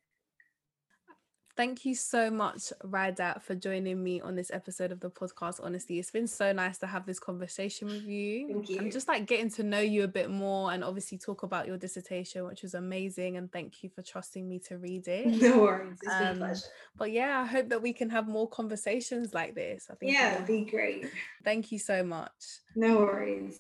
Thank 1.60 1.84
you 1.84 1.94
so 1.94 2.32
much, 2.32 2.72
Raidat, 2.86 3.42
for 3.42 3.54
joining 3.54 4.02
me 4.02 4.22
on 4.22 4.34
this 4.34 4.50
episode 4.50 4.94
of 4.94 5.02
the 5.02 5.10
podcast. 5.10 5.60
Honestly, 5.62 6.00
it's 6.00 6.10
been 6.10 6.26
so 6.26 6.54
nice 6.54 6.78
to 6.78 6.88
have 6.88 7.06
this 7.06 7.20
conversation 7.20 7.90
with 7.90 8.06
you. 8.06 8.48
Thank 8.48 8.70
you. 8.70 8.78
And 8.78 8.90
just 8.90 9.10
like 9.10 9.26
getting 9.26 9.50
to 9.50 9.64
know 9.64 9.82
you 9.82 10.06
a 10.06 10.08
bit 10.08 10.30
more 10.30 10.72
and 10.72 10.86
obviously 10.86 11.18
talk 11.18 11.44
about 11.44 11.68
your 11.68 11.76
dissertation, 11.76 12.46
which 12.46 12.62
was 12.62 12.76
amazing. 12.76 13.36
And 13.36 13.52
thank 13.52 13.84
you 13.84 13.90
for 13.90 14.02
trusting 14.02 14.48
me 14.48 14.60
to 14.70 14.78
read 14.78 15.10
it. 15.10 15.28
No 15.50 15.60
worries. 15.60 15.98
It's 16.02 16.14
um, 16.14 16.20
been 16.20 16.28
a 16.28 16.32
um, 16.32 16.38
pleasure. 16.38 16.66
But 16.96 17.12
yeah, 17.12 17.42
I 17.42 17.46
hope 17.46 17.68
that 17.68 17.82
we 17.82 17.92
can 17.92 18.10
have 18.10 18.30
more 18.30 18.48
conversations 18.48 19.34
like 19.34 19.54
this. 19.54 19.88
I 19.92 19.96
think 19.96 20.14
yeah, 20.14 20.36
it'd 20.36 20.48
be 20.48 20.64
great. 20.64 21.08
Thank 21.44 21.74
you 21.74 21.80
so 21.80 22.06
much. 22.06 22.32
No 22.74 23.00
worries. 23.00 23.60